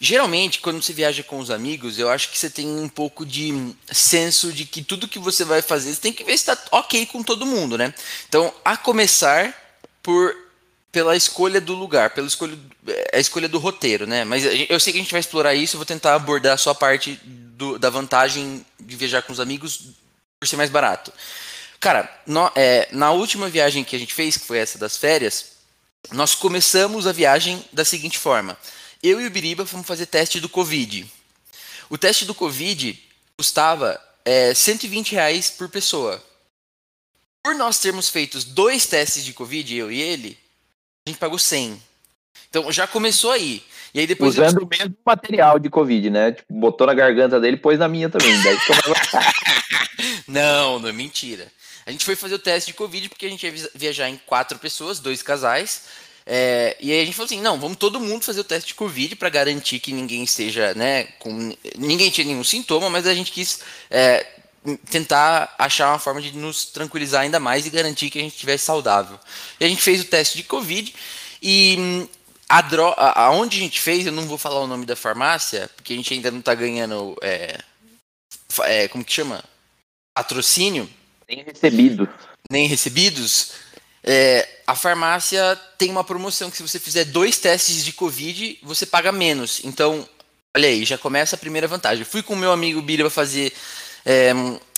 Geralmente, 0.00 0.60
quando 0.60 0.82
você 0.82 0.92
viaja 0.92 1.22
com 1.22 1.38
os 1.38 1.50
amigos, 1.50 1.98
eu 1.98 2.10
acho 2.10 2.30
que 2.30 2.38
você 2.38 2.50
tem 2.50 2.66
um 2.66 2.88
pouco 2.88 3.24
de 3.24 3.74
senso 3.90 4.52
de 4.52 4.64
que 4.64 4.82
tudo 4.82 5.08
que 5.08 5.18
você 5.18 5.44
vai 5.44 5.62
fazer, 5.62 5.94
você 5.94 6.00
tem 6.00 6.12
que 6.12 6.24
ver 6.24 6.36
se 6.36 6.50
está 6.50 6.58
ok 6.72 7.06
com 7.06 7.22
todo 7.22 7.46
mundo, 7.46 7.78
né? 7.78 7.94
Então, 8.28 8.52
a 8.64 8.76
começar 8.76 9.54
por 10.02 10.43
pela 10.94 11.16
escolha 11.16 11.60
do 11.60 11.74
lugar, 11.74 12.10
pela 12.10 12.28
escolha, 12.28 12.56
a 13.12 13.18
escolha 13.18 13.48
do 13.48 13.58
roteiro, 13.58 14.06
né? 14.06 14.22
Mas 14.22 14.44
eu 14.44 14.78
sei 14.78 14.92
que 14.92 15.00
a 15.00 15.02
gente 15.02 15.10
vai 15.10 15.18
explorar 15.18 15.52
isso, 15.52 15.74
eu 15.74 15.78
vou 15.78 15.84
tentar 15.84 16.14
abordar 16.14 16.56
só 16.56 16.70
a 16.70 16.74
parte 16.74 17.18
do, 17.24 17.80
da 17.80 17.90
vantagem 17.90 18.64
de 18.78 18.94
viajar 18.94 19.20
com 19.22 19.32
os 19.32 19.40
amigos 19.40 19.88
por 20.38 20.46
ser 20.46 20.56
mais 20.56 20.70
barato. 20.70 21.12
Cara, 21.80 22.08
no, 22.24 22.48
é, 22.54 22.88
na 22.92 23.10
última 23.10 23.48
viagem 23.48 23.82
que 23.82 23.96
a 23.96 23.98
gente 23.98 24.14
fez, 24.14 24.36
que 24.36 24.46
foi 24.46 24.58
essa 24.58 24.78
das 24.78 24.96
férias, 24.96 25.46
nós 26.12 26.32
começamos 26.32 27.08
a 27.08 27.12
viagem 27.12 27.64
da 27.72 27.84
seguinte 27.84 28.16
forma. 28.16 28.56
Eu 29.02 29.20
e 29.20 29.26
o 29.26 29.30
Biriba 29.30 29.66
fomos 29.66 29.88
fazer 29.88 30.06
teste 30.06 30.38
do 30.38 30.48
Covid. 30.48 31.10
O 31.90 31.98
teste 31.98 32.24
do 32.24 32.36
Covid 32.36 32.96
custava 33.36 34.00
é, 34.24 34.54
120 34.54 35.10
reais 35.10 35.50
por 35.50 35.68
pessoa. 35.68 36.24
Por 37.42 37.56
nós 37.56 37.80
termos 37.80 38.08
feito 38.08 38.38
dois 38.46 38.86
testes 38.86 39.24
de 39.24 39.32
Covid, 39.32 39.74
eu 39.74 39.90
e 39.90 40.00
ele, 40.00 40.38
a 41.06 41.10
gente 41.10 41.18
pagou 41.18 41.38
100. 41.38 41.80
Então 42.48 42.72
já 42.72 42.86
começou 42.86 43.30
aí. 43.30 43.62
E 43.92 44.00
aí 44.00 44.06
depois 44.06 44.34
Usando 44.34 44.60
eu... 44.60 44.64
o 44.64 44.68
mesmo 44.68 44.96
material 45.04 45.58
de 45.58 45.68
Covid, 45.68 46.08
né? 46.10 46.32
Tipo, 46.32 46.52
botou 46.52 46.86
na 46.86 46.94
garganta 46.94 47.38
dele 47.38 47.56
pôs 47.56 47.78
na 47.78 47.88
minha 47.88 48.08
também. 48.08 48.32
Daí 48.42 48.56
não, 50.26 50.78
não 50.78 50.88
é 50.88 50.92
mentira. 50.92 51.46
A 51.86 51.90
gente 51.90 52.04
foi 52.04 52.16
fazer 52.16 52.34
o 52.34 52.38
teste 52.38 52.70
de 52.70 52.76
Covid 52.76 53.08
porque 53.10 53.26
a 53.26 53.28
gente 53.28 53.46
ia 53.46 53.70
viajar 53.74 54.08
em 54.08 54.18
quatro 54.24 54.58
pessoas, 54.58 54.98
dois 54.98 55.22
casais. 55.22 55.82
É, 56.26 56.74
e 56.80 56.90
aí 56.90 57.02
a 57.02 57.04
gente 57.04 57.14
falou 57.14 57.26
assim, 57.26 57.40
não, 57.42 57.60
vamos 57.60 57.76
todo 57.76 58.00
mundo 58.00 58.24
fazer 58.24 58.40
o 58.40 58.44
teste 58.44 58.68
de 58.68 58.74
Covid 58.74 59.14
para 59.16 59.28
garantir 59.28 59.78
que 59.78 59.92
ninguém 59.92 60.24
esteja, 60.24 60.72
né, 60.72 61.04
com... 61.18 61.54
Ninguém 61.76 62.10
tinha 62.10 62.26
nenhum 62.26 62.42
sintoma, 62.42 62.88
mas 62.88 63.06
a 63.06 63.12
gente 63.12 63.30
quis 63.30 63.60
é, 63.90 64.26
tentar 64.90 65.54
achar 65.58 65.90
uma 65.90 65.98
forma 65.98 66.22
de 66.22 66.36
nos 66.36 66.64
tranquilizar 66.66 67.22
ainda 67.22 67.38
mais 67.38 67.66
e 67.66 67.70
garantir 67.70 68.10
que 68.10 68.18
a 68.18 68.22
gente 68.22 68.34
estivesse 68.34 68.64
saudável. 68.64 69.18
E 69.60 69.64
a 69.64 69.68
gente 69.68 69.82
fez 69.82 70.00
o 70.00 70.06
teste 70.06 70.36
de 70.36 70.44
Covid 70.44 70.94
e 71.42 71.76
hum, 71.78 72.08
a 72.48 72.62
dro... 72.62 72.94
aonde 72.96 73.58
a 73.58 73.60
gente 73.60 73.80
fez, 73.80 74.06
eu 74.06 74.12
não 74.12 74.26
vou 74.26 74.38
falar 74.38 74.60
o 74.60 74.66
nome 74.66 74.86
da 74.86 74.96
farmácia, 74.96 75.70
porque 75.76 75.92
a 75.92 75.96
gente 75.96 76.12
ainda 76.14 76.30
não 76.30 76.40
está 76.40 76.54
ganhando. 76.54 77.16
É, 77.22 77.58
é, 78.62 78.88
como 78.88 79.04
que 79.04 79.12
chama? 79.12 79.42
Patrocínio. 80.16 80.88
Nem 81.28 81.42
recebido. 81.42 82.08
Nem 82.50 82.66
recebidos. 82.66 83.52
É, 84.02 84.48
a 84.66 84.74
farmácia 84.74 85.56
tem 85.78 85.90
uma 85.90 86.04
promoção 86.04 86.50
que 86.50 86.56
se 86.56 86.62
você 86.62 86.78
fizer 86.78 87.04
dois 87.04 87.38
testes 87.38 87.84
de 87.84 87.92
Covid, 87.92 88.58
você 88.62 88.86
paga 88.86 89.10
menos. 89.10 89.62
Então, 89.64 90.08
olha 90.56 90.68
aí, 90.68 90.84
já 90.84 90.96
começa 90.96 91.36
a 91.36 91.38
primeira 91.38 91.66
vantagem. 91.66 92.00
Eu 92.00 92.06
fui 92.06 92.22
com 92.22 92.34
o 92.34 92.36
meu 92.38 92.52
amigo 92.52 92.80
Billy 92.82 93.02
para 93.02 93.10
fazer 93.10 93.52
é, 94.04 94.32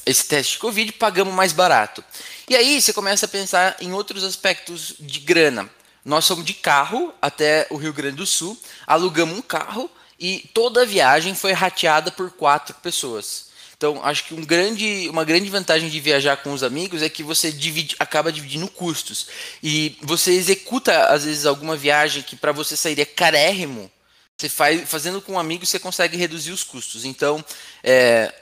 esse 0.05 0.25
teste 0.27 0.53
de 0.53 0.59
Covid, 0.59 0.93
pagamos 0.93 1.35
mais 1.35 1.53
barato. 1.53 2.05
E 2.49 2.55
aí 2.55 2.81
você 2.81 2.93
começa 2.93 3.27
a 3.27 3.29
pensar 3.29 3.77
em 3.81 3.93
outros 3.93 4.23
aspectos 4.23 4.95
de 5.01 5.19
grana. 5.21 5.69
Nós 6.05 6.27
fomos 6.29 6.45
de 6.45 6.55
carro 6.55 7.13
até 7.21 7.67
o 7.71 7.77
Rio 7.77 7.93
Grande 7.93 8.17
do 8.17 8.27
Sul, 8.27 8.57
alugamos 8.87 9.37
um 9.37 9.43
carro 9.43 9.91
e 10.19 10.49
toda 10.55 10.83
a 10.83 10.85
viagem 10.85 11.35
foi 11.35 11.53
rateada 11.53 12.13
por 12.13 12.31
quatro 12.31 12.75
pessoas. 12.77 13.47
Então, 13.77 14.03
acho 14.03 14.25
que 14.25 14.35
um 14.35 14.43
grande, 14.43 15.07
uma 15.11 15.25
grande 15.25 15.51
vantagem 15.51 15.91
de 15.91 16.01
viajar 16.01 16.39
com 16.39 16.53
os 16.53 16.63
amigos 16.63 17.03
é 17.03 17.11
que 17.11 17.23
você 17.23 17.53
divide, 17.53 17.95
acaba 17.99 18.33
dividindo 18.33 18.69
custos. 18.69 19.27
E 19.63 19.99
você 20.01 20.33
executa, 20.33 21.09
às 21.09 21.25
vezes, 21.25 21.45
alguma 21.45 21.77
viagem 21.77 22.23
que 22.23 22.37
para 22.37 22.53
você 22.53 22.75
sairia 22.75 23.05
carérrimo. 23.05 23.91
Você 24.39 24.49
faz, 24.49 24.89
fazendo 24.89 25.21
com 25.21 25.33
um 25.33 25.39
amigo, 25.39 25.67
você 25.67 25.79
consegue 25.79 26.17
reduzir 26.17 26.53
os 26.53 26.65
custos. 26.65 27.05
Então, 27.05 27.45
é, 27.85 28.33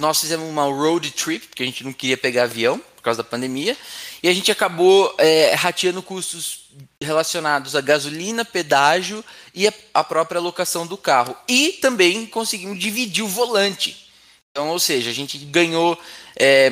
nós 0.00 0.20
fizemos 0.20 0.48
uma 0.48 0.64
road 0.64 1.10
trip, 1.12 1.46
porque 1.46 1.62
a 1.62 1.66
gente 1.66 1.84
não 1.84 1.92
queria 1.92 2.16
pegar 2.16 2.44
avião 2.44 2.78
por 2.96 3.02
causa 3.02 3.22
da 3.22 3.28
pandemia, 3.28 3.76
e 4.22 4.28
a 4.28 4.32
gente 4.32 4.50
acabou 4.50 5.14
é, 5.18 5.54
rateando 5.54 6.02
custos 6.02 6.64
relacionados 7.00 7.76
a 7.76 7.80
gasolina, 7.80 8.44
pedágio 8.44 9.22
e 9.54 9.68
a, 9.68 9.72
a 9.92 10.02
própria 10.02 10.40
locação 10.40 10.86
do 10.86 10.96
carro. 10.96 11.36
E 11.46 11.72
também 11.80 12.26
conseguimos 12.26 12.78
dividir 12.78 13.22
o 13.22 13.28
volante. 13.28 14.08
Então, 14.50 14.68
ou 14.68 14.78
seja, 14.78 15.10
a 15.10 15.12
gente 15.12 15.36
ganhou 15.38 15.98
é, 16.36 16.70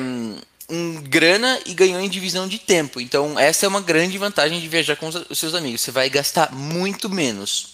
um 0.69 1.01
grana 1.01 1.59
e 1.65 1.73
ganhou 1.73 1.99
em 1.99 2.09
divisão 2.09 2.47
de 2.47 2.57
tempo. 2.57 2.99
Então, 2.99 3.37
essa 3.37 3.65
é 3.65 3.69
uma 3.69 3.81
grande 3.81 4.17
vantagem 4.17 4.59
de 4.59 4.67
viajar 4.67 4.95
com 4.95 5.07
os 5.07 5.37
seus 5.37 5.53
amigos. 5.53 5.81
Você 5.81 5.91
vai 5.91 6.09
gastar 6.09 6.51
muito 6.51 7.09
menos. 7.09 7.72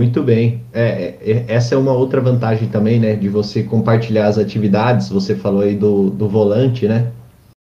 Muito 0.00 0.22
bem. 0.22 0.62
É, 0.72 1.14
é, 1.20 1.44
essa 1.46 1.74
é 1.74 1.78
uma 1.78 1.92
outra 1.92 2.22
vantagem 2.22 2.66
também, 2.68 2.98
né? 2.98 3.14
De 3.14 3.28
você 3.28 3.62
compartilhar 3.62 4.28
as 4.28 4.38
atividades. 4.38 5.10
Você 5.10 5.34
falou 5.34 5.60
aí 5.60 5.76
do, 5.76 6.08
do 6.08 6.26
volante, 6.26 6.88
né? 6.88 7.12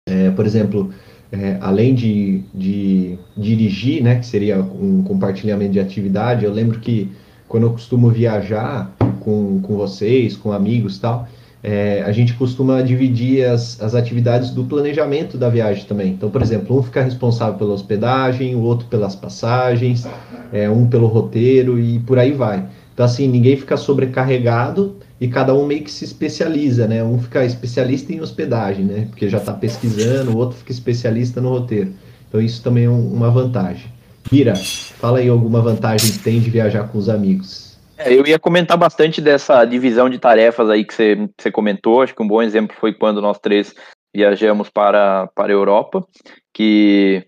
É, 0.09 0.33
por 0.33 0.45
exemplo, 0.45 0.91
é, 1.31 1.59
além 1.61 1.95
de, 1.95 2.43
de 2.53 3.17
dirigir, 3.37 4.03
né? 4.03 4.17
Que 4.17 4.27
seria 4.27 4.59
um 4.59 5.05
compartilhamento 5.05 5.75
de 5.75 5.79
atividade, 5.79 6.45
eu 6.45 6.53
lembro 6.53 6.81
que 6.81 7.09
quando 7.47 7.69
eu 7.69 7.71
costumo 7.71 8.11
viajar 8.11 8.93
com, 9.21 9.61
com 9.61 9.77
vocês, 9.77 10.37
com 10.37 10.51
amigos 10.51 10.99
tal, 10.99 11.29
é, 11.67 12.03
a 12.03 12.13
gente 12.13 12.35
costuma 12.35 12.83
dividir 12.83 13.47
as, 13.47 13.81
as 13.81 13.95
atividades 13.95 14.51
do 14.51 14.65
planejamento 14.65 15.39
da 15.39 15.49
viagem 15.49 15.87
também. 15.87 16.13
Então, 16.13 16.29
por 16.29 16.43
exemplo, 16.43 16.79
um 16.79 16.83
fica 16.83 17.01
responsável 17.03 17.55
pela 17.55 17.73
hospedagem, 17.73 18.55
o 18.55 18.61
outro 18.61 18.87
pelas 18.87 19.17
passagens, 19.17 20.07
é, 20.53 20.69
um 20.69 20.87
pelo 20.87 21.07
roteiro 21.07 21.81
e 21.81 21.99
por 22.01 22.19
aí 22.19 22.33
vai. 22.33 22.67
Então, 22.93 23.07
assim, 23.07 23.27
ninguém 23.27 23.57
fica 23.57 23.79
sobrecarregado 23.79 24.97
e 25.19 25.27
cada 25.27 25.55
um 25.55 25.67
meio 25.67 25.83
que 25.83 25.91
se 25.91 26.05
especializa, 26.05 26.87
né? 26.87 27.03
Um 27.03 27.19
fica 27.19 27.43
especialista 27.47 28.13
em 28.13 28.21
hospedagem, 28.21 28.85
né? 28.85 29.07
Porque 29.09 29.27
já 29.27 29.39
está 29.39 29.55
pesquisando, 29.55 30.33
o 30.33 30.37
outro 30.37 30.59
fica 30.59 30.71
especialista 30.71 31.41
no 31.41 31.49
roteiro. 31.49 31.93
Então, 32.29 32.43
isso 32.43 32.63
também 32.63 32.85
é 32.85 32.91
um, 32.91 33.09
uma 33.11 33.31
vantagem. 33.31 33.87
Mira, 34.31 34.55
fala 34.55 35.19
aí 35.19 35.31
alguma 35.31 35.63
vantagem 35.63 36.13
que 36.13 36.19
tem 36.19 36.41
de 36.41 36.51
viajar 36.51 36.89
com 36.89 36.99
os 36.99 37.09
amigos. 37.09 37.64
É, 37.97 38.13
eu 38.13 38.27
ia 38.27 38.39
comentar 38.39 38.77
bastante 38.77 39.21
dessa 39.21 39.65
divisão 39.65 40.11
de 40.11 40.19
tarefas 40.19 40.69
aí 40.69 40.85
que 40.85 40.95
você, 40.95 41.29
você 41.39 41.51
comentou. 41.51 42.03
Acho 42.03 42.15
que 42.15 42.23
um 42.23 42.29
bom 42.29 42.43
exemplo 42.43 42.77
foi 42.79 42.93
quando 42.93 43.21
nós 43.21 43.39
três 43.39 43.75
viajamos 44.15 44.69
para, 44.69 45.27
para 45.35 45.53
a 45.53 45.57
Europa, 45.57 46.07
que 46.53 47.27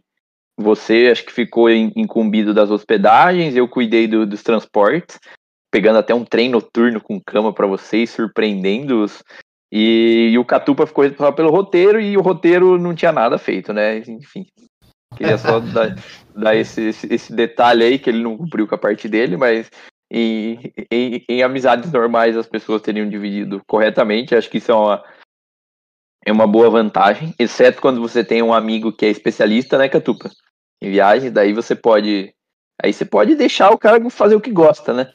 você 0.56 1.08
acho 1.12 1.24
que 1.24 1.32
ficou 1.32 1.68
incumbido 1.70 2.54
das 2.54 2.70
hospedagens, 2.70 3.56
eu 3.56 3.68
cuidei 3.68 4.06
do, 4.06 4.24
dos 4.24 4.42
transportes, 4.42 5.18
pegando 5.70 5.98
até 5.98 6.14
um 6.14 6.24
trem 6.24 6.48
noturno 6.48 7.00
com 7.00 7.20
cama 7.20 7.52
para 7.52 7.66
vocês, 7.66 8.10
surpreendendo-os. 8.10 9.22
E, 9.70 10.30
e, 10.32 10.38
o 10.38 10.44
Catupa 10.44 10.86
ficou 10.86 11.04
responsável 11.04 11.34
pelo 11.34 11.50
roteiro 11.50 12.00
e 12.00 12.16
o 12.16 12.22
roteiro 12.22 12.78
não 12.78 12.94
tinha 12.94 13.12
nada 13.12 13.36
feito, 13.36 13.72
né? 13.72 13.98
Enfim. 13.98 14.46
Queria 15.16 15.36
só 15.36 15.58
dar, 15.60 15.96
dar 16.34 16.56
esse, 16.56 16.88
esse, 16.88 17.12
esse, 17.12 17.34
detalhe 17.34 17.82
aí, 17.82 17.98
que 17.98 18.08
ele 18.08 18.22
não 18.22 18.36
cumpriu 18.36 18.66
com 18.66 18.76
a 18.76 18.78
parte 18.78 19.08
dele, 19.08 19.36
mas 19.36 19.68
em, 20.10 20.72
em, 20.90 21.24
em, 21.28 21.42
amizades 21.42 21.90
normais 21.92 22.36
as 22.36 22.46
pessoas 22.46 22.82
teriam 22.82 23.08
dividido 23.08 23.62
corretamente. 23.66 24.34
Acho 24.34 24.48
que 24.48 24.58
isso 24.58 24.70
é 24.70 24.74
uma, 24.74 25.04
é 26.24 26.32
uma 26.32 26.46
boa 26.46 26.70
vantagem, 26.70 27.34
exceto 27.38 27.80
quando 27.80 28.00
você 28.00 28.24
tem 28.24 28.42
um 28.42 28.52
amigo 28.52 28.92
que 28.92 29.06
é 29.06 29.10
especialista, 29.10 29.78
né, 29.78 29.88
Catupa? 29.88 30.30
Em 30.82 30.90
viagem, 30.90 31.30
daí 31.30 31.52
você 31.52 31.74
pode. 31.74 32.34
Aí 32.82 32.92
você 32.92 33.04
pode 33.04 33.34
deixar 33.34 33.70
o 33.70 33.78
cara 33.78 33.98
fazer 34.10 34.34
o 34.34 34.40
que 34.40 34.50
gosta, 34.50 34.92
né? 34.92 35.12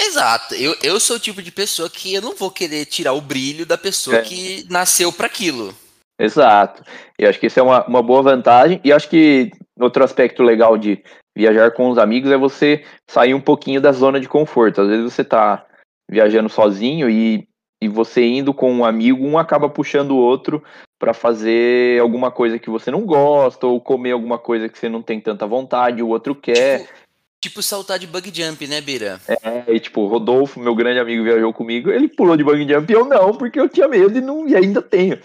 Exato. 0.00 0.54
Eu, 0.54 0.74
eu 0.82 0.98
sou 0.98 1.16
o 1.16 1.20
tipo 1.20 1.40
de 1.40 1.52
pessoa 1.52 1.88
que 1.88 2.12
eu 2.12 2.20
não 2.20 2.34
vou 2.34 2.50
querer 2.50 2.86
tirar 2.86 3.12
o 3.12 3.20
brilho 3.20 3.64
da 3.64 3.78
pessoa 3.78 4.16
é. 4.16 4.22
que 4.22 4.66
nasceu 4.68 5.12
para 5.12 5.26
aquilo. 5.26 5.72
Exato. 6.18 6.82
Eu 7.16 7.28
acho 7.28 7.38
que 7.38 7.46
isso 7.46 7.60
é 7.60 7.62
uma, 7.62 7.86
uma 7.86 8.02
boa 8.02 8.22
vantagem. 8.22 8.80
E 8.82 8.92
acho 8.92 9.08
que 9.08 9.52
outro 9.78 10.04
aspecto 10.04 10.42
legal 10.42 10.76
de 10.76 11.02
viajar 11.36 11.70
com 11.70 11.88
os 11.88 11.98
amigos 11.98 12.30
é 12.30 12.36
você 12.36 12.84
sair 13.08 13.34
um 13.34 13.40
pouquinho 13.40 13.80
da 13.80 13.92
zona 13.92 14.20
de 14.20 14.28
conforto. 14.28 14.80
Às 14.80 14.88
vezes 14.88 15.12
você 15.12 15.22
está 15.22 15.66
viajando 16.10 16.48
sozinho 16.48 17.08
e, 17.08 17.48
e 17.82 17.88
você 17.88 18.24
indo 18.24 18.52
com 18.52 18.72
um 18.72 18.84
amigo, 18.84 19.24
um 19.24 19.38
acaba 19.38 19.68
puxando 19.68 20.12
o 20.12 20.18
outro 20.18 20.62
para 20.98 21.14
fazer 21.14 22.00
alguma 22.00 22.30
coisa 22.30 22.58
que 22.58 22.70
você 22.70 22.90
não 22.90 23.04
gosta 23.04 23.66
ou 23.66 23.80
comer 23.80 24.12
alguma 24.12 24.38
coisa 24.38 24.68
que 24.68 24.78
você 24.78 24.88
não 24.88 25.02
tem 25.02 25.20
tanta 25.20 25.46
vontade, 25.46 26.02
o 26.02 26.08
outro 26.08 26.34
quer. 26.34 26.80
Tipo, 26.80 26.92
tipo 27.40 27.62
saltar 27.62 27.98
de 27.98 28.06
bug 28.06 28.30
jump, 28.32 28.66
né, 28.68 28.80
Bira? 28.80 29.20
É, 29.26 29.64
e 29.74 29.80
tipo, 29.80 30.06
Rodolfo, 30.06 30.60
meu 30.60 30.76
grande 30.76 31.00
amigo, 31.00 31.24
viajou 31.24 31.52
comigo, 31.52 31.90
ele 31.90 32.08
pulou 32.08 32.36
de 32.36 32.44
bug 32.44 32.68
jump 32.68 32.92
e 32.92 32.94
eu 32.94 33.04
não, 33.04 33.34
porque 33.34 33.58
eu 33.58 33.68
tinha 33.68 33.88
medo 33.88 34.16
e, 34.16 34.20
não, 34.20 34.46
e 34.46 34.54
ainda 34.54 34.80
tenho. 34.80 35.18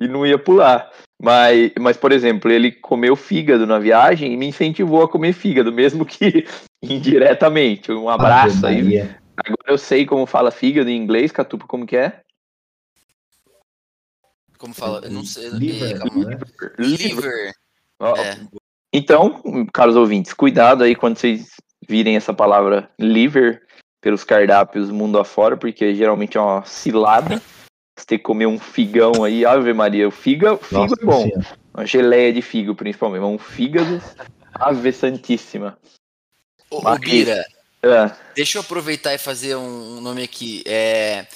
E 0.00 0.08
não 0.08 0.26
ia 0.26 0.38
pular. 0.38 0.90
Mas, 1.22 1.72
mas, 1.78 1.96
por 1.98 2.12
exemplo, 2.12 2.50
ele 2.50 2.72
comeu 2.72 3.14
fígado 3.14 3.66
na 3.66 3.78
viagem 3.78 4.32
e 4.32 4.36
me 4.36 4.46
incentivou 4.46 5.02
a 5.02 5.08
comer 5.08 5.34
fígado, 5.34 5.70
mesmo 5.70 6.06
que 6.06 6.46
indiretamente. 6.82 7.92
Um 7.92 8.08
abraço 8.08 8.66
aí. 8.66 8.98
Agora 9.36 9.68
eu 9.68 9.78
sei 9.78 10.06
como 10.06 10.24
fala 10.26 10.50
fígado 10.50 10.88
em 10.88 10.96
inglês, 10.96 11.30
Catupa, 11.30 11.66
como 11.66 11.86
que 11.86 11.96
é? 11.96 12.20
Como 14.58 14.74
fala? 14.74 15.00
Eu 15.04 15.10
não 15.10 15.24
sei. 15.24 15.48
Liver. 15.50 15.98
Liver. 16.14 16.74
Liver. 16.78 17.52
É. 18.02 18.60
Então, 18.92 19.66
caros 19.72 19.96
ouvintes, 19.96 20.32
cuidado 20.32 20.84
aí 20.84 20.94
quando 20.94 21.16
vocês 21.16 21.50
virem 21.88 22.16
essa 22.16 22.34
palavra 22.34 22.90
liver 22.98 23.62
pelos 24.00 24.24
cardápios 24.24 24.90
mundo 24.90 25.18
afora, 25.18 25.56
porque 25.56 25.94
geralmente 25.94 26.36
é 26.36 26.40
uma 26.40 26.64
cilada. 26.64 27.40
Você 28.00 28.06
tem 28.06 28.18
que 28.18 28.24
comer 28.24 28.46
um 28.46 28.58
figão 28.58 29.22
aí, 29.22 29.44
Ave 29.44 29.74
Maria. 29.74 30.08
O 30.08 30.10
figo, 30.10 30.56
figo 30.56 30.80
Nossa, 30.80 30.94
é 30.98 31.04
bom. 31.04 31.24
Sim. 31.24 31.54
Uma 31.74 31.84
geleia 31.84 32.32
de 32.32 32.40
figo, 32.40 32.74
principalmente. 32.74 33.20
Mas 33.20 33.30
um 33.30 33.38
fígado, 33.38 34.02
Ave 34.54 34.90
Santíssima. 34.90 35.78
Ô, 36.70 36.80
Mas, 36.80 36.98
Bira, 36.98 37.44
é. 37.82 38.10
deixa 38.34 38.56
eu 38.56 38.62
aproveitar 38.62 39.12
e 39.14 39.18
fazer 39.18 39.54
um 39.54 40.00
nome 40.00 40.22
aqui. 40.22 40.62
É... 40.66 41.26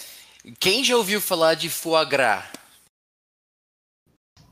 Quem 0.59 0.83
já 0.83 0.97
ouviu 0.97 1.21
falar 1.21 1.53
de 1.53 1.69
foie 1.69 2.07
gras? 2.07 2.45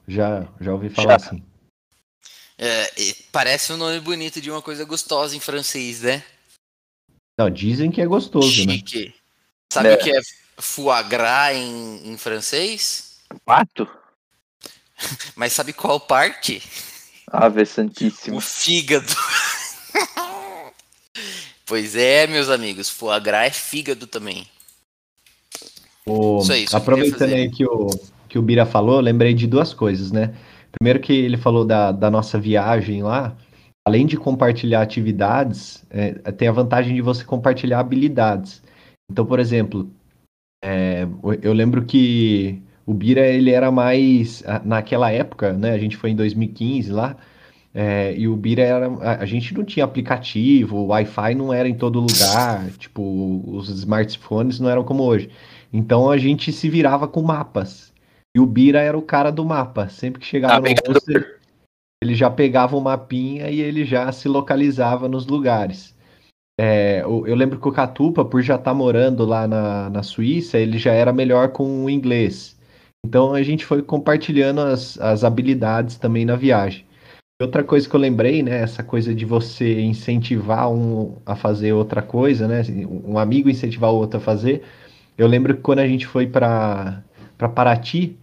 Já, 0.06 0.46
já 0.60 0.72
ouvi 0.72 0.90
falar 0.90 1.18
já. 1.18 1.26
assim. 1.26 1.42
É, 2.58 2.90
parece 3.32 3.72
um 3.72 3.78
nome 3.78 4.00
bonito 4.00 4.38
de 4.38 4.50
uma 4.50 4.60
coisa 4.60 4.84
gostosa 4.84 5.34
em 5.34 5.40
francês, 5.40 6.02
né? 6.02 6.22
Não, 7.38 7.48
dizem 7.48 7.90
que 7.90 8.02
é 8.02 8.06
gostoso, 8.06 8.66
né? 8.66 8.74
Chique. 8.74 9.06
né? 9.06 9.14
Sabe 9.72 9.88
é. 9.88 9.94
o 9.94 9.98
que 9.98 10.10
é 10.14 10.20
foie 10.58 11.02
gras 11.04 11.56
em, 11.56 12.12
em 12.12 12.16
francês? 12.16 13.18
Pato? 13.44 13.88
Mas 15.36 15.52
sabe 15.52 15.72
qual 15.72 15.98
parte? 16.00 16.62
Ave 17.30 17.64
Santíssimo. 17.64 18.36
O 18.36 18.40
fígado. 18.40 19.14
pois 21.66 21.96
é, 21.96 22.26
meus 22.26 22.48
amigos, 22.48 22.88
foie 22.88 23.20
gras 23.20 23.46
é 23.46 23.50
fígado 23.50 24.06
também. 24.06 24.46
O... 26.04 26.40
Isso 26.40 26.52
aí, 26.52 26.64
isso 26.64 26.76
aproveitando 26.76 27.32
aí 27.32 27.50
que 27.50 27.64
o, 27.64 27.88
que 28.28 28.38
o 28.38 28.42
Bira 28.42 28.66
falou, 28.66 29.00
lembrei 29.00 29.34
de 29.34 29.46
duas 29.46 29.72
coisas, 29.72 30.10
né? 30.10 30.34
Primeiro 30.72 31.00
que 31.00 31.12
ele 31.12 31.36
falou 31.36 31.64
da, 31.64 31.92
da 31.92 32.10
nossa 32.10 32.38
viagem 32.38 33.02
lá, 33.02 33.36
além 33.84 34.06
de 34.06 34.16
compartilhar 34.16 34.82
atividades, 34.82 35.84
é, 35.90 36.12
tem 36.32 36.48
a 36.48 36.52
vantagem 36.52 36.94
de 36.94 37.02
você 37.02 37.24
compartilhar 37.24 37.80
habilidades. 37.80 38.62
Então, 39.10 39.26
por 39.26 39.38
exemplo, 39.38 39.90
é, 40.62 41.06
eu 41.42 41.52
lembro 41.52 41.84
que 41.84 42.62
o 42.86 42.94
Bira 42.94 43.26
ele 43.26 43.50
era 43.50 43.70
mais 43.70 44.44
naquela 44.64 45.10
época, 45.10 45.52
né? 45.52 45.72
A 45.72 45.78
gente 45.78 45.96
foi 45.96 46.10
em 46.10 46.16
2015 46.16 46.92
lá. 46.92 47.16
É, 47.74 48.14
e 48.16 48.28
o 48.28 48.36
Bira 48.36 48.62
era. 48.62 48.86
A, 49.00 49.22
a, 49.22 49.26
gente 49.26 49.54
não 49.54 49.64
tinha 49.64 49.84
aplicativo, 49.84 50.76
o 50.76 50.86
Wi-Fi 50.88 51.34
não 51.34 51.52
era 51.52 51.68
em 51.68 51.74
todo 51.74 52.00
lugar, 52.00 52.70
tipo, 52.78 53.42
os 53.46 53.68
smartphones 53.70 54.60
não 54.60 54.68
eram 54.68 54.84
como 54.84 55.02
hoje. 55.02 55.30
Então 55.72 56.10
a 56.10 56.18
gente 56.18 56.52
se 56.52 56.68
virava 56.68 57.08
com 57.08 57.22
mapas. 57.22 57.92
E 58.34 58.40
o 58.40 58.46
Bira 58.46 58.80
era 58.80 58.96
o 58.96 59.02
cara 59.02 59.30
do 59.30 59.44
mapa. 59.44 59.88
Sempre 59.88 60.20
que 60.20 60.26
chegava 60.26 60.56
ah, 60.56 60.60
no 60.60 60.92
roster, 60.92 61.40
ele 62.02 62.14
já 62.14 62.30
pegava 62.30 62.76
o 62.76 62.80
mapinha 62.80 63.48
e 63.50 63.60
ele 63.60 63.84
já 63.84 64.10
se 64.12 64.28
localizava 64.28 65.08
nos 65.08 65.26
lugares. 65.26 65.94
É, 66.58 67.00
eu, 67.02 67.26
eu, 67.26 67.34
lembro 67.34 67.58
que 67.58 67.68
o 67.68 67.72
Catupa, 67.72 68.24
por 68.24 68.42
já 68.42 68.56
estar 68.56 68.70
tá 68.70 68.74
morando 68.74 69.24
lá 69.24 69.48
na, 69.48 69.90
na 69.90 70.02
Suíça, 70.02 70.58
ele 70.58 70.78
já 70.78 70.92
era 70.92 71.12
melhor 71.12 71.48
com 71.48 71.84
o 71.84 71.90
inglês. 71.90 72.58
Então 73.04 73.34
a 73.34 73.42
gente 73.42 73.64
foi 73.64 73.82
compartilhando 73.82 74.60
as, 74.60 74.98
as 75.00 75.24
habilidades 75.24 75.96
também 75.96 76.24
na 76.24 76.36
viagem. 76.36 76.84
Outra 77.40 77.64
coisa 77.64 77.88
que 77.88 77.96
eu 77.96 78.00
lembrei, 78.00 78.42
né, 78.42 78.60
essa 78.62 78.84
coisa 78.84 79.12
de 79.14 79.24
você 79.24 79.80
incentivar 79.80 80.70
um 80.70 81.16
a 81.26 81.34
fazer 81.34 81.72
outra 81.72 82.00
coisa, 82.00 82.46
né, 82.46 82.62
um 82.86 83.18
amigo 83.18 83.50
incentivar 83.50 83.90
o 83.90 83.96
outro 83.96 84.18
a 84.18 84.20
fazer. 84.20 84.62
Eu 85.18 85.26
lembro 85.26 85.56
que 85.56 85.62
quando 85.62 85.80
a 85.80 85.88
gente 85.88 86.06
foi 86.06 86.26
para 86.26 87.02
para 87.36 87.48
Paraty, 87.48 88.16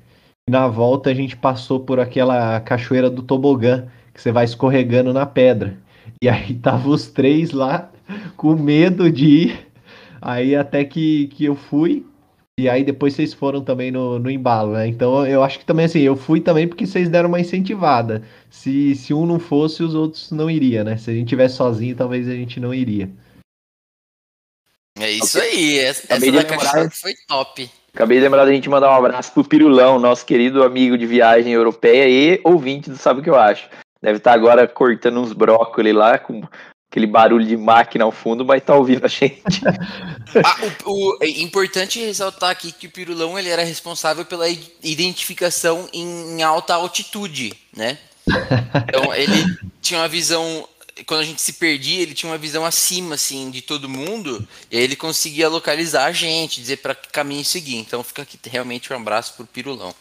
na 0.50 0.68
volta 0.68 1.10
a 1.10 1.14
gente 1.14 1.36
passou 1.36 1.82
por 1.82 2.00
aquela 2.00 2.62
cachoeira 2.62 3.10
do 3.10 3.22
tobogã, 3.22 3.88
que 4.14 4.22
você 4.22 4.32
vai 4.32 4.46
escorregando 4.46 5.14
na 5.14 5.26
pedra. 5.26 5.78
E 6.24 6.30
aí 6.30 6.54
tava 6.62 6.90
os 6.90 7.08
três 7.08 7.52
lá 7.52 7.92
com 8.36 8.56
medo 8.56 9.12
de 9.12 9.26
ir. 9.26 9.68
Aí 10.22 10.56
até 10.56 10.84
que, 10.84 11.28
que 11.28 11.46
eu 11.46 11.56
fui, 11.56 12.06
e 12.60 12.68
aí 12.68 12.84
depois 12.84 13.14
vocês 13.14 13.34
foram 13.34 13.62
também 13.64 13.90
no, 13.90 14.20
no 14.20 14.30
embalo, 14.30 14.74
né? 14.74 14.86
Então 14.86 15.26
eu 15.26 15.42
acho 15.42 15.60
que 15.60 15.66
também 15.66 15.86
assim, 15.86 16.02
eu 16.02 16.18
fui 16.18 16.42
também 16.42 16.68
porque 16.68 16.86
vocês 16.86 17.08
deram 17.08 17.30
uma 17.30 17.40
incentivada. 17.40 18.22
Se, 18.50 18.96
se 18.96 19.14
um 19.14 19.26
não 19.26 19.40
fosse, 19.40 19.82
os 19.82 19.96
outros 19.96 20.30
não 20.32 20.52
iriam, 20.52 20.84
né? 20.84 20.98
Se 20.98 21.10
a 21.10 21.14
gente 21.14 21.30
tivesse 21.30 21.56
sozinho, 21.56 21.96
talvez 21.96 22.28
a 22.28 22.34
gente 22.34 22.60
não 22.60 22.74
iria. 22.74 23.10
É 25.00 25.10
isso 25.10 25.40
aí, 25.40 25.80
essa, 25.80 26.14
essa 26.14 26.32
da 26.32 26.40
lembrar, 26.40 26.92
foi 26.92 27.14
top. 27.26 27.70
Acabei 27.94 28.18
de 28.18 28.24
lembrar 28.24 28.44
da 28.44 28.52
gente 28.52 28.70
mandar 28.70 28.92
um 28.92 28.96
abraço 28.96 29.32
pro 29.32 29.46
Pirulão, 29.46 29.98
nosso 29.98 30.26
querido 30.26 30.62
amigo 30.62 30.98
de 30.98 31.06
viagem 31.06 31.54
europeia 31.54 32.10
e 32.10 32.42
ouvinte 32.44 32.90
do 32.90 32.98
Sabe 32.98 33.22
o 33.22 33.24
que 33.24 33.30
eu 33.30 33.40
acho. 33.40 33.70
Deve 34.02 34.18
estar 34.18 34.34
agora 34.34 34.68
cortando 34.68 35.22
uns 35.22 35.32
brócolis 35.32 35.96
lá 35.96 36.20
com 36.20 36.42
aquele 36.90 37.06
barulho 37.06 37.46
de 37.46 37.56
máquina 37.56 38.04
ao 38.04 38.12
fundo, 38.12 38.44
mas 38.44 38.64
tá 38.64 38.76
ouvindo 38.76 39.06
a 39.06 39.08
gente. 39.08 39.62
ah, 40.44 40.58
o, 40.86 40.92
o, 40.92 41.18
é 41.22 41.30
importante 41.42 42.00
ressaltar 42.00 42.50
aqui 42.50 42.72
que 42.72 42.88
o 42.88 42.92
Pirulão 42.92 43.38
ele 43.38 43.50
era 43.50 43.64
responsável 43.64 44.26
pela 44.26 44.50
identificação 44.84 45.88
em 45.94 46.42
alta 46.42 46.74
altitude, 46.74 47.54
né? 47.76 47.98
Então 48.88 49.14
ele 49.14 49.58
tinha 49.82 50.00
uma 50.00 50.08
visão 50.08 50.68
quando 51.06 51.22
a 51.22 51.26
gente 51.26 51.42
se 51.42 51.54
perdia, 51.54 52.02
ele 52.02 52.14
tinha 52.14 52.30
uma 52.30 52.38
visão 52.38 52.66
acima 52.66 53.16
assim 53.16 53.50
de 53.50 53.62
todo 53.62 53.88
mundo, 53.88 54.46
e 54.70 54.78
aí 54.78 54.84
ele 54.84 54.98
conseguia 54.98 55.48
localizar 55.48 56.06
a 56.06 56.12
gente, 56.12 56.60
dizer 56.60 56.78
para 56.78 56.94
que 56.94 57.10
caminho 57.10 57.46
seguir. 57.46 57.78
Então 57.78 58.04
fica 58.04 58.24
aqui 58.24 58.38
realmente 58.50 58.92
um 58.92 58.98
abraço 58.98 59.36
pro 59.36 59.46
Pirulão. 59.46 59.94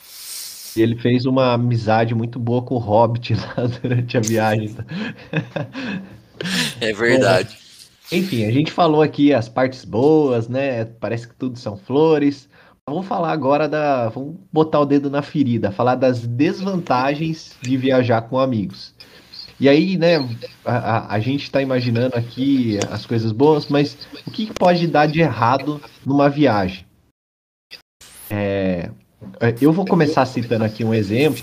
E 0.76 0.82
ele 0.82 0.96
fez 0.96 1.24
uma 1.24 1.54
amizade 1.54 2.14
muito 2.14 2.38
boa 2.38 2.62
com 2.62 2.74
o 2.74 2.78
Hobbit 2.78 3.34
lá 3.34 3.66
durante 3.80 4.16
a 4.16 4.20
viagem. 4.20 4.76
É 6.80 6.92
verdade. 6.92 7.56
enfim, 8.10 8.44
a 8.44 8.50
gente 8.50 8.70
falou 8.70 9.02
aqui 9.02 9.32
as 9.32 9.48
partes 9.48 9.84
boas, 9.84 10.48
né? 10.48 10.84
Parece 10.84 11.28
que 11.28 11.34
tudo 11.34 11.58
são 11.58 11.76
flores. 11.76 12.48
Vamos 12.88 13.06
falar 13.06 13.32
agora 13.32 13.68
da. 13.68 14.08
Vamos 14.08 14.36
botar 14.52 14.80
o 14.80 14.86
dedo 14.86 15.10
na 15.10 15.20
ferida, 15.20 15.70
falar 15.70 15.94
das 15.94 16.26
desvantagens 16.26 17.56
de 17.60 17.76
viajar 17.76 18.22
com 18.22 18.38
amigos. 18.38 18.94
E 19.60 19.68
aí, 19.68 19.96
né, 19.96 20.16
a, 20.64 20.76
a, 20.76 21.14
a 21.14 21.20
gente 21.20 21.42
está 21.42 21.60
imaginando 21.60 22.16
aqui 22.16 22.78
as 22.90 23.04
coisas 23.04 23.32
boas, 23.32 23.66
mas 23.66 23.98
o 24.26 24.30
que 24.30 24.52
pode 24.54 24.86
dar 24.86 25.06
de 25.06 25.20
errado 25.20 25.80
numa 26.06 26.30
viagem? 26.30 26.86
É, 28.30 28.90
eu 29.60 29.72
vou 29.72 29.84
começar 29.84 30.24
citando 30.26 30.64
aqui 30.64 30.84
um 30.84 30.94
exemplo 30.94 31.42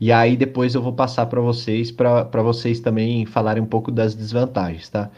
e 0.00 0.12
aí 0.12 0.36
depois 0.36 0.74
eu 0.74 0.82
vou 0.82 0.92
passar 0.92 1.26
para 1.26 1.40
vocês, 1.40 1.90
para 1.90 2.42
vocês 2.42 2.80
também 2.80 3.24
falarem 3.26 3.62
um 3.62 3.66
pouco 3.66 3.90
das 3.90 4.14
desvantagens, 4.14 4.88
tá? 4.88 5.10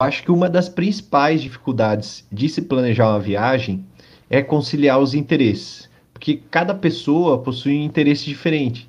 Eu 0.00 0.06
acho 0.06 0.22
que 0.24 0.30
uma 0.30 0.50
das 0.50 0.68
principais 0.68 1.40
dificuldades 1.40 2.26
de 2.30 2.48
se 2.48 2.62
planejar 2.62 3.10
uma 3.10 3.20
viagem 3.20 3.84
é 4.28 4.42
conciliar 4.42 4.98
os 4.98 5.14
interesses, 5.14 5.88
porque 6.12 6.40
cada 6.50 6.74
pessoa 6.74 7.38
possui 7.38 7.78
um 7.78 7.84
interesse 7.84 8.24
diferente. 8.24 8.88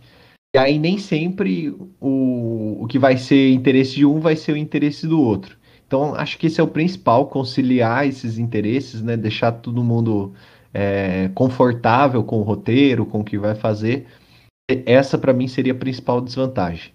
E 0.56 0.58
aí 0.58 0.80
nem 0.80 0.98
sempre 0.98 1.76
o, 2.00 2.78
o 2.82 2.88
que 2.88 2.98
vai 2.98 3.18
ser 3.18 3.52
interesse 3.52 3.96
de 3.96 4.06
um 4.06 4.20
vai 4.20 4.36
ser 4.36 4.54
o 4.54 4.58
interesse 4.58 5.06
do 5.06 5.22
outro. 5.22 5.58
Então 5.86 6.16
acho 6.16 6.40
que 6.40 6.48
esse 6.48 6.60
é 6.60 6.64
o 6.64 6.68
principal, 6.68 7.28
conciliar 7.28 8.08
esses 8.08 8.40
interesses, 8.40 9.02
né? 9.02 9.16
Deixar 9.16 9.52
todo 9.52 9.84
mundo 9.84 10.34
é, 10.74 11.30
confortável 11.36 12.24
com 12.24 12.40
o 12.40 12.44
roteiro, 12.44 13.06
com 13.06 13.20
o 13.20 13.24
que 13.24 13.38
vai 13.38 13.54
fazer 13.54 14.08
essa 14.86 15.18
para 15.18 15.34
mim 15.34 15.48
seria 15.48 15.74
a 15.74 15.78
principal 15.78 16.22
desvantagem. 16.22 16.92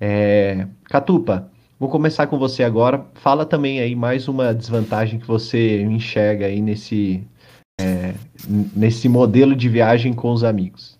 É... 0.00 0.66
Catupa, 0.84 1.50
vou 1.78 1.88
começar 1.88 2.26
com 2.26 2.38
você 2.38 2.62
agora. 2.62 3.06
Fala 3.14 3.46
também 3.46 3.80
aí 3.80 3.94
mais 3.94 4.28
uma 4.28 4.54
desvantagem 4.54 5.18
que 5.18 5.26
você 5.26 5.82
enxerga 5.82 6.46
aí 6.46 6.60
nesse, 6.60 7.24
é... 7.80 8.14
nesse 8.46 9.08
modelo 9.08 9.56
de 9.56 9.68
viagem 9.68 10.12
com 10.12 10.32
os 10.32 10.44
amigos. 10.44 10.98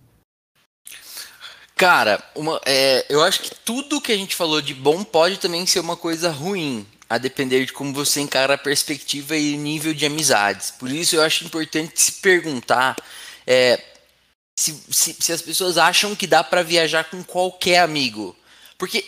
Cara, 1.77 2.23
uma, 2.37 2.61
é, 2.65 3.05
eu 3.09 3.21
acho 3.21 3.43
que 3.43 3.51
tudo 3.65 4.01
que 4.01 4.13
a 4.13 4.17
gente 4.17 4.37
falou 4.37 4.63
de 4.63 4.73
bom 4.73 5.03
pode 5.03 5.39
também 5.39 5.67
ser 5.67 5.81
uma 5.81 5.97
coisa 5.97 6.31
ruim, 6.31 6.87
a 7.11 7.19
depender 7.19 7.67
de 7.67 7.73
como 7.73 7.93
você 7.93 8.21
encara 8.21 8.55
a 8.55 8.59
perspectiva 8.59 9.37
e 9.37 9.57
nível 9.57 9.93
de 9.93 10.07
amizades. 10.07 10.71
Por 10.71 10.89
isso 10.89 11.17
eu 11.17 11.23
acho 11.23 11.45
importante 11.45 12.01
se 12.01 12.13
perguntar 12.23 12.97
é, 13.45 13.81
se, 14.57 14.81
se, 14.91 15.17
se 15.19 15.33
as 15.33 15.43
pessoas 15.43 15.77
acham 15.77 16.15
que 16.15 16.27
dá 16.27 16.45
para 16.45 16.63
viajar 16.63 17.05
com 17.05 17.23
qualquer 17.25 17.81
amigo. 17.81 18.37
Porque, 18.79 19.05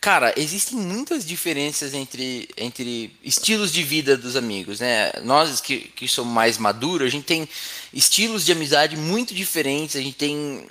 cara, 0.00 0.32
existem 0.36 0.76
muitas 0.78 1.24
diferenças 1.24 1.94
entre, 1.94 2.48
entre 2.56 3.16
estilos 3.22 3.72
de 3.72 3.82
vida 3.82 4.16
dos 4.16 4.36
amigos, 4.36 4.80
né? 4.80 5.12
Nós 5.24 5.60
que, 5.60 5.78
que 5.78 6.08
somos 6.08 6.32
mais 6.32 6.58
maduros, 6.58 7.06
a 7.06 7.10
gente 7.10 7.24
tem 7.24 7.48
estilos 7.92 8.44
de 8.44 8.52
amizade 8.52 8.96
muito 8.96 9.34
diferentes, 9.34 9.96
a 9.96 10.00
gente 10.00 10.16
tem, 10.16 10.66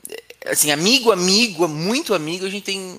assim, 0.46 0.72
amigo, 0.72 1.12
amigo, 1.12 1.68
muito 1.68 2.14
amigo, 2.14 2.46
a 2.46 2.50
gente 2.50 2.64
tem 2.64 2.98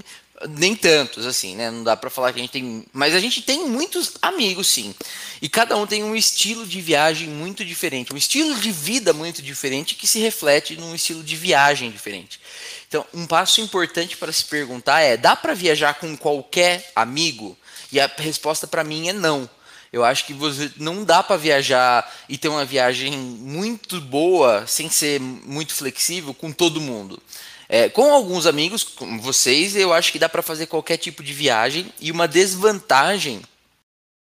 nem 0.51 0.77
tantos, 0.77 1.27
assim, 1.27 1.57
né? 1.57 1.71
Não 1.71 1.83
dá 1.83 1.97
para 1.97 2.11
falar 2.11 2.33
que 2.33 2.39
a 2.39 2.43
gente 2.43 2.53
tem. 2.53 2.85
Mas 2.93 3.15
a 3.15 3.21
gente 3.21 3.41
tem 3.41 3.67
muitos 3.67 4.13
amigos, 4.21 4.67
sim. 4.67 4.95
E 5.41 5.49
cada 5.49 5.77
um 5.77 5.87
tem 5.87 6.05
um 6.05 6.15
estilo 6.15 6.67
de 6.67 6.81
viagem 6.81 7.29
muito 7.29 7.65
diferente, 7.65 8.13
um 8.13 8.17
estilo 8.17 8.55
de 8.57 8.71
vida 8.71 9.13
muito 9.13 9.41
diferente 9.41 9.95
que 9.95 10.07
se 10.07 10.19
reflete 10.19 10.77
num 10.77 10.95
estilo 10.95 11.23
de 11.23 11.37
viagem 11.37 11.91
diferente. 11.91 12.41
Então, 12.89 13.05
um 13.15 13.27
passo 13.27 13.61
importante 13.61 14.17
para 14.17 14.33
se 14.33 14.45
perguntar 14.45 15.01
é: 15.01 15.17
dá 15.17 15.35
para 15.35 15.55
viajar 15.55 15.95
com 15.95 16.17
qualquer 16.17 16.91
amigo? 16.95 17.57
E 17.91 17.99
a 17.99 18.11
resposta 18.19 18.67
para 18.67 18.85
mim 18.85 19.09
é 19.09 19.13
não. 19.13 19.49
Eu 19.93 20.05
acho 20.05 20.27
que 20.27 20.35
você 20.35 20.71
não 20.77 21.05
dá 21.05 21.23
para 21.23 21.37
viajar 21.37 22.13
e 22.29 22.37
ter 22.37 22.49
uma 22.49 22.65
viagem 22.65 23.17
muito 23.17 24.01
boa 24.01 24.67
sem 24.67 24.91
ser 24.91 25.21
muito 25.21 25.73
flexível 25.73 26.35
com 26.35 26.53
todo 26.53 26.81
mundo. 26.81 27.23
É, 27.69 27.89
com 27.89 28.13
alguns 28.13 28.47
amigos, 28.47 28.85
como 28.85 29.21
vocês, 29.21 29.75
eu 29.75 29.93
acho 29.93 30.13
que 30.13 30.19
dá 30.19 30.29
para 30.29 30.43
fazer 30.43 30.67
qualquer 30.67 30.97
tipo 30.97 31.23
de 31.23 31.33
viagem. 31.33 31.93
E 32.01 32.13
uma 32.13 32.29
desvantagem 32.29 33.43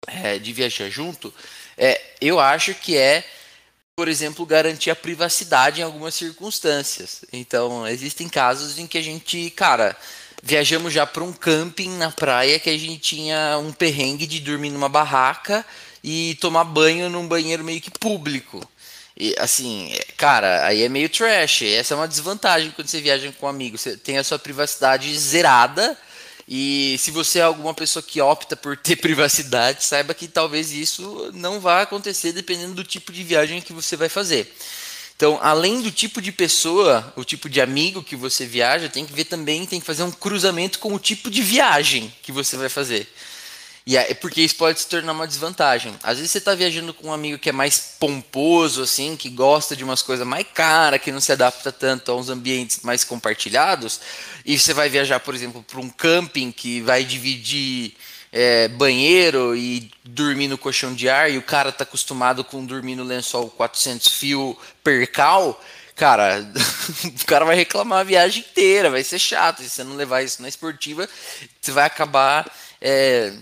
é, 0.06 0.38
de 0.38 0.52
viajar 0.52 0.90
junto, 0.90 1.32
é, 1.76 2.00
eu 2.20 2.38
acho 2.38 2.74
que 2.74 2.96
é, 2.96 3.24
por 3.96 4.08
exemplo, 4.08 4.44
garantir 4.44 4.90
a 4.90 4.96
privacidade 4.96 5.80
em 5.80 5.84
algumas 5.84 6.14
circunstâncias. 6.14 7.24
Então, 7.32 7.86
existem 7.86 8.28
casos 8.28 8.78
em 8.78 8.86
que 8.86 8.98
a 8.98 9.02
gente, 9.02 9.50
cara, 9.50 9.96
viajamos 10.42 10.92
já 10.92 11.06
para 11.06 11.24
um 11.24 11.32
camping 11.32 11.90
na 11.96 12.10
praia 12.10 12.58
que 12.58 12.70
a 12.70 12.78
gente 12.78 12.98
tinha 12.98 13.58
um 13.58 13.72
perrengue 13.72 14.26
de 14.26 14.40
dormir 14.40 14.70
numa 14.70 14.88
barraca 14.88 15.64
e 16.02 16.36
tomar 16.40 16.64
banho 16.64 17.10
num 17.10 17.26
banheiro 17.26 17.64
meio 17.64 17.80
que 17.80 17.90
público. 17.90 18.66
E, 19.20 19.34
assim, 19.38 19.92
cara, 20.16 20.66
aí 20.66 20.82
é 20.82 20.88
meio 20.88 21.06
trash. 21.10 21.60
Essa 21.60 21.92
é 21.92 21.96
uma 21.98 22.08
desvantagem 22.08 22.70
quando 22.70 22.88
você 22.88 23.02
viaja 23.02 23.30
com 23.38 23.44
um 23.44 23.50
amigo. 23.50 23.76
Você 23.76 23.94
tem 23.94 24.16
a 24.16 24.24
sua 24.24 24.38
privacidade 24.38 25.14
zerada 25.18 25.94
E 26.48 26.96
se 26.98 27.10
você 27.10 27.38
é 27.38 27.42
alguma 27.42 27.74
pessoa 27.74 28.02
que 28.02 28.18
opta 28.18 28.56
por 28.56 28.78
ter 28.78 28.96
privacidade, 29.04 29.84
saiba 29.84 30.14
que 30.14 30.26
talvez 30.26 30.72
isso 30.72 31.30
não 31.34 31.60
vá 31.60 31.82
acontecer 31.82 32.32
dependendo 32.32 32.72
do 32.72 32.82
tipo 32.82 33.12
de 33.12 33.22
viagem 33.22 33.60
que 33.60 33.74
você 33.74 33.94
vai 33.94 34.08
fazer. 34.08 34.50
Então, 35.14 35.38
além 35.42 35.82
do 35.82 35.92
tipo 35.92 36.22
de 36.22 36.32
pessoa, 36.32 37.12
o 37.14 37.22
tipo 37.22 37.46
de 37.46 37.60
amigo 37.60 38.02
que 38.02 38.16
você 38.16 38.46
viaja, 38.46 38.88
tem 38.88 39.04
que 39.04 39.12
ver 39.12 39.24
também, 39.24 39.66
tem 39.66 39.80
que 39.80 39.86
fazer 39.86 40.02
um 40.02 40.10
cruzamento 40.10 40.78
com 40.78 40.94
o 40.94 40.98
tipo 40.98 41.30
de 41.30 41.42
viagem 41.42 42.10
que 42.22 42.32
você 42.32 42.56
vai 42.56 42.70
fazer. 42.70 43.06
E 43.86 43.96
é 43.96 44.12
porque 44.14 44.42
isso 44.42 44.56
pode 44.56 44.78
se 44.78 44.86
tornar 44.86 45.12
uma 45.12 45.26
desvantagem. 45.26 45.94
Às 46.02 46.18
vezes 46.18 46.30
você 46.30 46.38
está 46.38 46.54
viajando 46.54 46.92
com 46.92 47.08
um 47.08 47.12
amigo 47.12 47.38
que 47.38 47.48
é 47.48 47.52
mais 47.52 47.96
pomposo, 47.98 48.82
assim, 48.82 49.16
que 49.16 49.30
gosta 49.30 49.74
de 49.74 49.82
umas 49.82 50.02
coisas 50.02 50.26
mais 50.26 50.46
caras, 50.52 51.00
que 51.00 51.10
não 51.10 51.20
se 51.20 51.32
adapta 51.32 51.72
tanto 51.72 52.12
a 52.12 52.16
uns 52.16 52.28
ambientes 52.28 52.80
mais 52.82 53.04
compartilhados, 53.04 54.00
e 54.44 54.58
você 54.58 54.74
vai 54.74 54.88
viajar, 54.88 55.20
por 55.20 55.34
exemplo, 55.34 55.62
para 55.62 55.80
um 55.80 55.88
camping 55.88 56.52
que 56.52 56.80
vai 56.82 57.04
dividir 57.04 57.94
é, 58.30 58.68
banheiro 58.68 59.56
e 59.56 59.90
dormir 60.04 60.48
no 60.48 60.58
colchão 60.58 60.94
de 60.94 61.08
ar, 61.08 61.30
e 61.30 61.38
o 61.38 61.42
cara 61.42 61.70
está 61.70 61.84
acostumado 61.84 62.44
com 62.44 62.64
dormir 62.64 62.96
no 62.96 63.04
lençol 63.04 63.48
400 63.50 64.08
fio 64.08 64.56
percal, 64.84 65.60
cara, 65.96 66.46
o 67.04 67.26
cara 67.26 67.44
vai 67.44 67.56
reclamar 67.56 68.00
a 68.00 68.04
viagem 68.04 68.44
inteira, 68.48 68.90
vai 68.90 69.02
ser 69.02 69.18
chato. 69.18 69.62
Se 69.62 69.70
você 69.70 69.84
não 69.84 69.96
levar 69.96 70.22
isso 70.22 70.40
na 70.42 70.48
esportiva, 70.48 71.08
você 71.60 71.72
vai 71.72 71.84
acabar 71.84 72.50
é, 72.80 73.34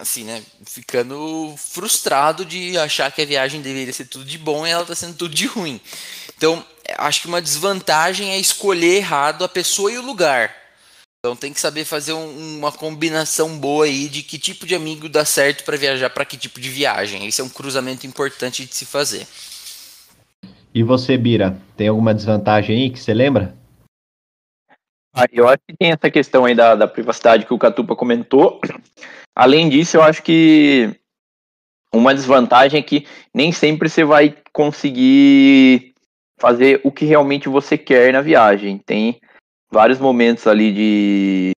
assim, 0.00 0.24
né, 0.24 0.42
ficando 0.64 1.54
frustrado 1.58 2.44
de 2.44 2.76
achar 2.78 3.12
que 3.12 3.20
a 3.20 3.26
viagem 3.26 3.60
deveria 3.60 3.92
ser 3.92 4.06
tudo 4.06 4.24
de 4.24 4.38
bom 4.38 4.66
e 4.66 4.70
ela 4.70 4.82
está 4.82 4.94
sendo 4.94 5.14
tudo 5.14 5.34
de 5.34 5.46
ruim. 5.46 5.80
Então, 6.36 6.64
acho 6.96 7.20
que 7.20 7.28
uma 7.28 7.42
desvantagem 7.42 8.30
é 8.30 8.38
escolher 8.38 8.96
errado 8.96 9.44
a 9.44 9.48
pessoa 9.48 9.92
e 9.92 9.98
o 9.98 10.02
lugar. 10.02 10.56
Então 11.18 11.36
tem 11.36 11.52
que 11.52 11.60
saber 11.60 11.84
fazer 11.84 12.14
um, 12.14 12.56
uma 12.56 12.72
combinação 12.72 13.58
boa 13.58 13.84
aí 13.84 14.08
de 14.08 14.22
que 14.22 14.38
tipo 14.38 14.66
de 14.66 14.74
amigo 14.74 15.06
dá 15.06 15.22
certo 15.22 15.64
para 15.64 15.76
viajar 15.76 16.08
para 16.08 16.24
que 16.24 16.38
tipo 16.38 16.58
de 16.58 16.70
viagem. 16.70 17.26
Esse 17.26 17.42
é 17.42 17.44
um 17.44 17.48
cruzamento 17.48 18.06
importante 18.06 18.64
de 18.64 18.74
se 18.74 18.86
fazer. 18.86 19.26
E 20.72 20.82
você, 20.82 21.18
Bira, 21.18 21.60
tem 21.76 21.88
alguma 21.88 22.14
desvantagem 22.14 22.74
aí 22.74 22.90
que 22.90 22.98
você 22.98 23.12
lembra? 23.12 23.54
Ah, 25.12 25.26
eu 25.30 25.46
acho 25.46 25.58
que 25.68 25.76
tem 25.76 25.92
essa 25.92 26.10
questão 26.10 26.46
aí 26.46 26.54
da, 26.54 26.74
da 26.74 26.88
privacidade 26.88 27.44
que 27.44 27.52
o 27.52 27.58
Catupa 27.58 27.94
comentou. 27.94 28.58
Além 29.34 29.68
disso, 29.68 29.96
eu 29.96 30.02
acho 30.02 30.22
que 30.22 30.94
uma 31.92 32.14
desvantagem 32.14 32.80
é 32.80 32.82
que 32.82 33.06
nem 33.34 33.52
sempre 33.52 33.88
você 33.88 34.04
vai 34.04 34.36
conseguir 34.52 35.94
fazer 36.38 36.80
o 36.84 36.90
que 36.90 37.04
realmente 37.04 37.48
você 37.48 37.76
quer 37.76 38.12
na 38.12 38.20
viagem. 38.20 38.78
Tem 38.78 39.20
vários 39.70 39.98
momentos 39.98 40.46
ali 40.46 40.72
de, 40.72 41.50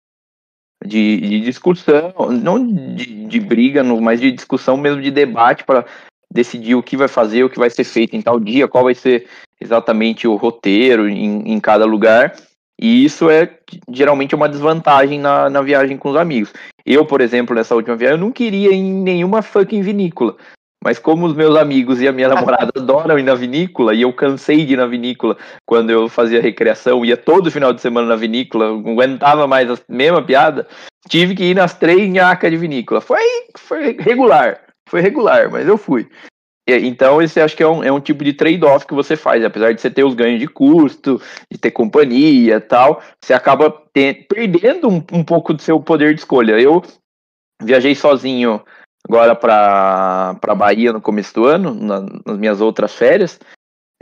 de, 0.85 1.21
de 1.21 1.41
discussão, 1.41 2.13
não 2.43 2.95
de, 2.95 3.27
de 3.27 3.41
briga, 3.41 3.83
mas 3.85 4.21
de 4.21 4.31
discussão 4.33 4.77
mesmo, 4.77 5.03
de 5.03 5.11
debate 5.11 5.65
para 5.65 5.85
decidir 6.33 6.75
o 6.75 6.83
que 6.83 6.97
vai 6.97 7.09
fazer, 7.09 7.45
o 7.45 7.51
que 7.51 7.59
vai 7.59 7.71
ser 7.71 7.85
feito 7.85 8.15
em 8.15 8.23
tal 8.23 8.39
dia, 8.39 8.69
qual 8.69 8.85
vai 8.85 8.95
ser 8.95 9.29
exatamente 9.61 10.27
o 10.27 10.37
roteiro 10.37 11.09
em, 11.09 11.53
em 11.53 11.61
cada 11.61 11.85
lugar. 11.85 12.35
E 12.81 13.05
isso 13.05 13.29
é 13.29 13.51
geralmente 13.90 14.35
uma 14.35 14.49
desvantagem 14.49 15.21
na, 15.21 15.51
na 15.51 15.61
viagem 15.61 15.99
com 15.99 16.11
os 16.11 16.16
amigos. 16.16 16.53
Eu, 16.87 17.05
por 17.05 17.21
exemplo, 17.21 17.55
nessa 17.55 17.75
última 17.75 17.95
viagem, 17.95 18.16
eu 18.16 18.25
não 18.25 18.33
queria 18.33 18.71
ir 18.71 18.77
em 18.77 18.93
nenhuma 18.93 19.43
fucking 19.43 19.83
vinícola. 19.83 20.37
Mas 20.83 20.99
como 20.99 21.27
os 21.27 21.35
meus 21.35 21.57
amigos 21.57 22.01
e 22.01 22.09
a 22.09 22.12
minha 22.12 22.29
namorada 22.29 22.73
adoram 22.75 23.19
ir 23.19 23.23
na 23.23 23.35
vinícola, 23.35 23.93
e 23.93 24.01
eu 24.01 24.12
cansei 24.14 24.64
de 24.64 24.73
ir 24.73 24.77
na 24.77 24.87
vinícola 24.87 25.37
quando 25.66 25.90
eu 25.90 26.09
fazia 26.09 26.40
recreação, 26.40 27.05
ia 27.05 27.19
todo 27.19 27.51
final 27.51 27.75
de 27.75 27.83
semana 27.83 28.09
na 28.09 28.16
vinícola, 28.16 28.69
não 28.69 28.93
aguentava 28.93 29.47
mais 29.47 29.71
a 29.71 29.77
mesma 29.87 30.23
piada, 30.23 30.66
tive 31.07 31.35
que 31.35 31.45
ir 31.45 31.55
nas 31.55 31.75
três 31.75 32.11
nhacas 32.11 32.51
de 32.51 32.57
vinícola. 32.57 33.03
Foi, 33.03 33.21
foi 33.59 33.99
regular, 34.01 34.59
foi 34.88 35.03
regular, 35.03 35.51
mas 35.51 35.69
eu 35.69 35.77
fui. 35.77 36.09
Então, 36.68 37.20
esse 37.20 37.40
acho 37.40 37.57
que 37.57 37.62
é 37.62 37.66
um, 37.66 37.83
é 37.83 37.90
um 37.90 38.01
tipo 38.01 38.23
de 38.23 38.33
trade-off 38.33 38.87
que 38.87 38.94
você 38.94 39.16
faz, 39.16 39.44
apesar 39.44 39.73
de 39.73 39.81
você 39.81 39.90
ter 39.90 40.05
os 40.05 40.14
ganhos 40.14 40.38
de 40.38 40.46
custo, 40.46 41.20
de 41.51 41.59
ter 41.59 41.70
companhia 41.73 42.61
tal, 42.61 43.03
você 43.20 43.33
acaba 43.33 43.70
ter, 43.92 44.27
perdendo 44.29 44.88
um, 44.88 45.03
um 45.12 45.25
pouco 45.25 45.53
do 45.53 45.61
seu 45.61 45.81
poder 45.81 46.14
de 46.14 46.20
escolha. 46.20 46.61
Eu 46.61 46.83
viajei 47.61 47.94
sozinho 47.94 48.62
agora 49.09 49.35
para 49.35 50.55
Bahia 50.57 50.92
no 50.92 51.01
começo 51.01 51.35
do 51.35 51.46
ano, 51.46 51.75
na, 51.75 52.01
nas 52.25 52.38
minhas 52.38 52.61
outras 52.61 52.94
férias, 52.94 53.40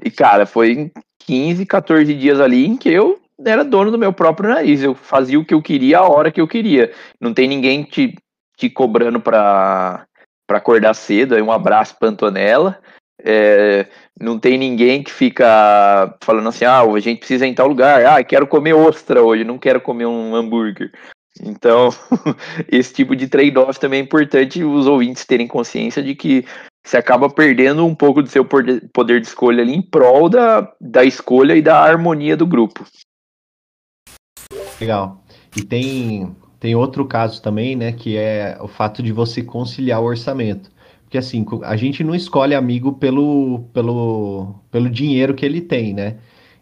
e 0.03 0.11
cara, 0.11 0.47
foi 0.47 0.92
15, 1.25 1.64
14 1.66 2.14
dias 2.14 2.40
ali 2.40 2.66
em 2.66 2.77
que 2.77 2.88
eu 2.88 3.21
era 3.44 3.64
dono 3.64 3.90
do 3.90 3.99
meu 3.99 4.12
próprio 4.12 4.51
nariz, 4.51 4.83
eu 4.83 4.94
fazia 4.94 5.38
o 5.38 5.44
que 5.44 5.55
eu 5.55 5.62
queria 5.62 5.99
a 5.99 6.09
hora 6.09 6.31
que 6.31 6.40
eu 6.40 6.49
queria. 6.49 6.92
Não 7.21 7.33
tem 7.33 7.47
ninguém 7.47 7.85
te, 7.85 8.14
te 8.57 8.68
cobrando 8.68 9.21
para 9.21 10.08
para 10.49 10.59
acordar 10.59 10.95
cedo, 10.95 11.35
aí 11.35 11.43
um 11.43 11.53
abraço 11.53 11.95
para. 12.01 12.81
É, 13.23 13.87
não 14.19 14.39
tem 14.39 14.57
ninguém 14.57 15.03
que 15.03 15.13
fica 15.13 16.17
falando 16.23 16.49
assim, 16.49 16.65
ah, 16.65 16.81
a 16.81 17.01
gente 17.01 17.19
precisa 17.19 17.47
ir 17.47 17.51
em 17.51 17.55
tal 17.55 17.69
lugar, 17.69 18.05
ah, 18.07 18.25
quero 18.25 18.47
comer 18.47 18.73
ostra 18.73 19.23
hoje, 19.23 19.45
não 19.45 19.59
quero 19.59 19.81
comer 19.81 20.07
um 20.07 20.35
hambúrguer. 20.35 20.91
Então, 21.41 21.91
esse 22.71 22.95
tipo 22.95 23.15
de 23.15 23.29
trade-off 23.29 23.79
também 23.79 24.01
é 24.01 24.03
importante 24.03 24.65
os 24.65 24.87
ouvintes 24.87 25.27
terem 25.27 25.47
consciência 25.47 26.03
de 26.03 26.15
que 26.15 26.45
você 26.85 26.97
acaba 26.97 27.29
perdendo 27.29 27.85
um 27.85 27.95
pouco 27.95 28.23
do 28.23 28.29
seu 28.29 28.45
poder 28.45 29.21
de 29.21 29.27
escolha 29.27 29.63
ali 29.63 29.75
em 29.75 29.83
prol 29.83 30.29
da, 30.29 30.73
da 30.81 31.05
escolha 31.05 31.55
e 31.55 31.61
da 31.61 31.79
harmonia 31.79 32.37
do 32.37 32.47
grupo. 32.47 32.87
Legal. 34.81 35.23
E 35.57 35.63
tem 35.63 36.35
tem 36.61 36.75
outro 36.75 37.05
caso 37.07 37.40
também, 37.42 37.77
né, 37.77 37.92
que 37.92 38.16
é 38.16 38.59
o 38.61 38.68
fato 38.68 39.03
de 39.03 39.12
você 39.12 39.42
conciliar 39.42 40.01
o 40.01 40.07
orçamento. 40.07 40.71
Porque 41.03 41.18
assim, 41.18 41.44
a 41.62 41.77
gente 41.77 42.05
não 42.05 42.14
escolhe 42.14 42.55
amigo 42.55 42.92
pelo, 42.94 43.64
pelo, 43.73 44.55
pelo 44.71 44.90
dinheiro 44.90 45.35
que 45.35 45.47
ele 45.47 45.61
tem, 45.61 45.94
né? 45.94 46.16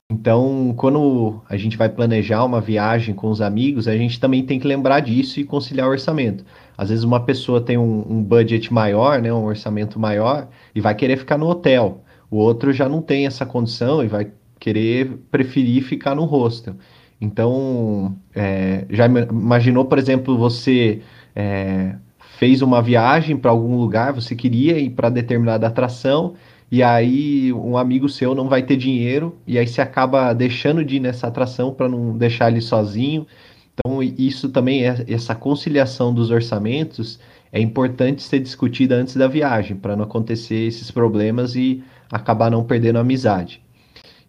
Então, 0.09 0.73
quando 0.77 1.43
a 1.49 1.57
gente 1.57 1.77
vai 1.77 1.89
planejar 1.89 2.45
uma 2.45 2.61
viagem 2.61 3.13
com 3.13 3.29
os 3.29 3.41
amigos, 3.41 3.89
a 3.89 3.97
gente 3.97 4.21
também 4.21 4.47
tem 4.47 4.61
que 4.61 4.67
lembrar 4.67 5.01
disso 5.01 5.41
e 5.41 5.45
conciliar 5.45 5.89
o 5.89 5.91
orçamento. 5.91 6.45
Às 6.79 6.91
vezes 6.91 7.03
uma 7.03 7.19
pessoa 7.25 7.61
tem 7.61 7.77
um, 7.77 8.05
um 8.09 8.23
budget 8.23 8.73
maior, 8.73 9.21
né, 9.21 9.33
um 9.33 9.45
orçamento 9.45 9.99
maior, 9.99 10.49
e 10.75 10.81
vai 10.81 10.95
querer 10.95 11.17
ficar 11.17 11.37
no 11.37 11.49
hotel. 11.49 12.05
O 12.31 12.37
outro 12.37 12.73
já 12.73 12.89
não 12.89 13.03
tem 13.03 13.27
essa 13.27 13.45
condição 13.45 14.05
e 14.05 14.07
vai 14.07 14.31
querer 14.61 15.19
preferir 15.31 15.83
ficar 15.83 16.15
no 16.15 16.25
hostel. 16.25 16.77
Então, 17.21 18.17
é, 18.35 18.85
já 18.91 19.07
imaginou, 19.07 19.85
por 19.87 19.99
exemplo, 19.99 20.37
você 20.37 21.01
é, 21.35 21.97
fez 22.39 22.63
uma 22.63 22.83
viagem 22.83 23.37
para 23.37 23.51
algum 23.51 23.77
lugar, 23.77 24.13
você 24.13 24.35
queria 24.35 24.79
ir 24.79 24.91
para 24.91 25.09
determinada 25.09 25.67
atração, 25.67 26.35
e 26.71 26.83
aí 26.83 27.53
um 27.53 27.77
amigo 27.79 28.09
seu 28.09 28.35
não 28.35 28.49
vai 28.49 28.63
ter 28.63 28.77
dinheiro, 28.77 29.37
e 29.47 29.59
aí 29.59 29.67
você 29.67 29.81
acaba 29.81 30.33
deixando 30.33 30.85
de 30.85 30.97
ir 30.97 31.01
nessa 31.01 31.27
atração 31.29 31.73
para 31.73 31.89
não 31.89 32.17
deixar 32.17 32.51
ele 32.51 32.61
sozinho. 32.61 33.27
Então, 33.75 34.03
isso 34.03 34.49
também 34.51 34.87
é 34.87 35.05
essa 35.09 35.35
conciliação 35.35 36.13
dos 36.13 36.31
orçamentos 36.31 37.19
é 37.53 37.61
importante 37.61 38.23
ser 38.23 38.41
discutida 38.41 38.97
antes 38.97 39.17
da 39.17 39.27
viagem, 39.27 39.77
para 39.77 39.97
não 39.97 40.05
acontecer 40.05 40.67
esses 40.67 40.91
problemas 40.91 41.55
e 41.55 41.83
acabar 42.11 42.51
não 42.51 42.65
perdendo 42.65 42.97
a 42.97 43.01
amizade. 43.01 43.63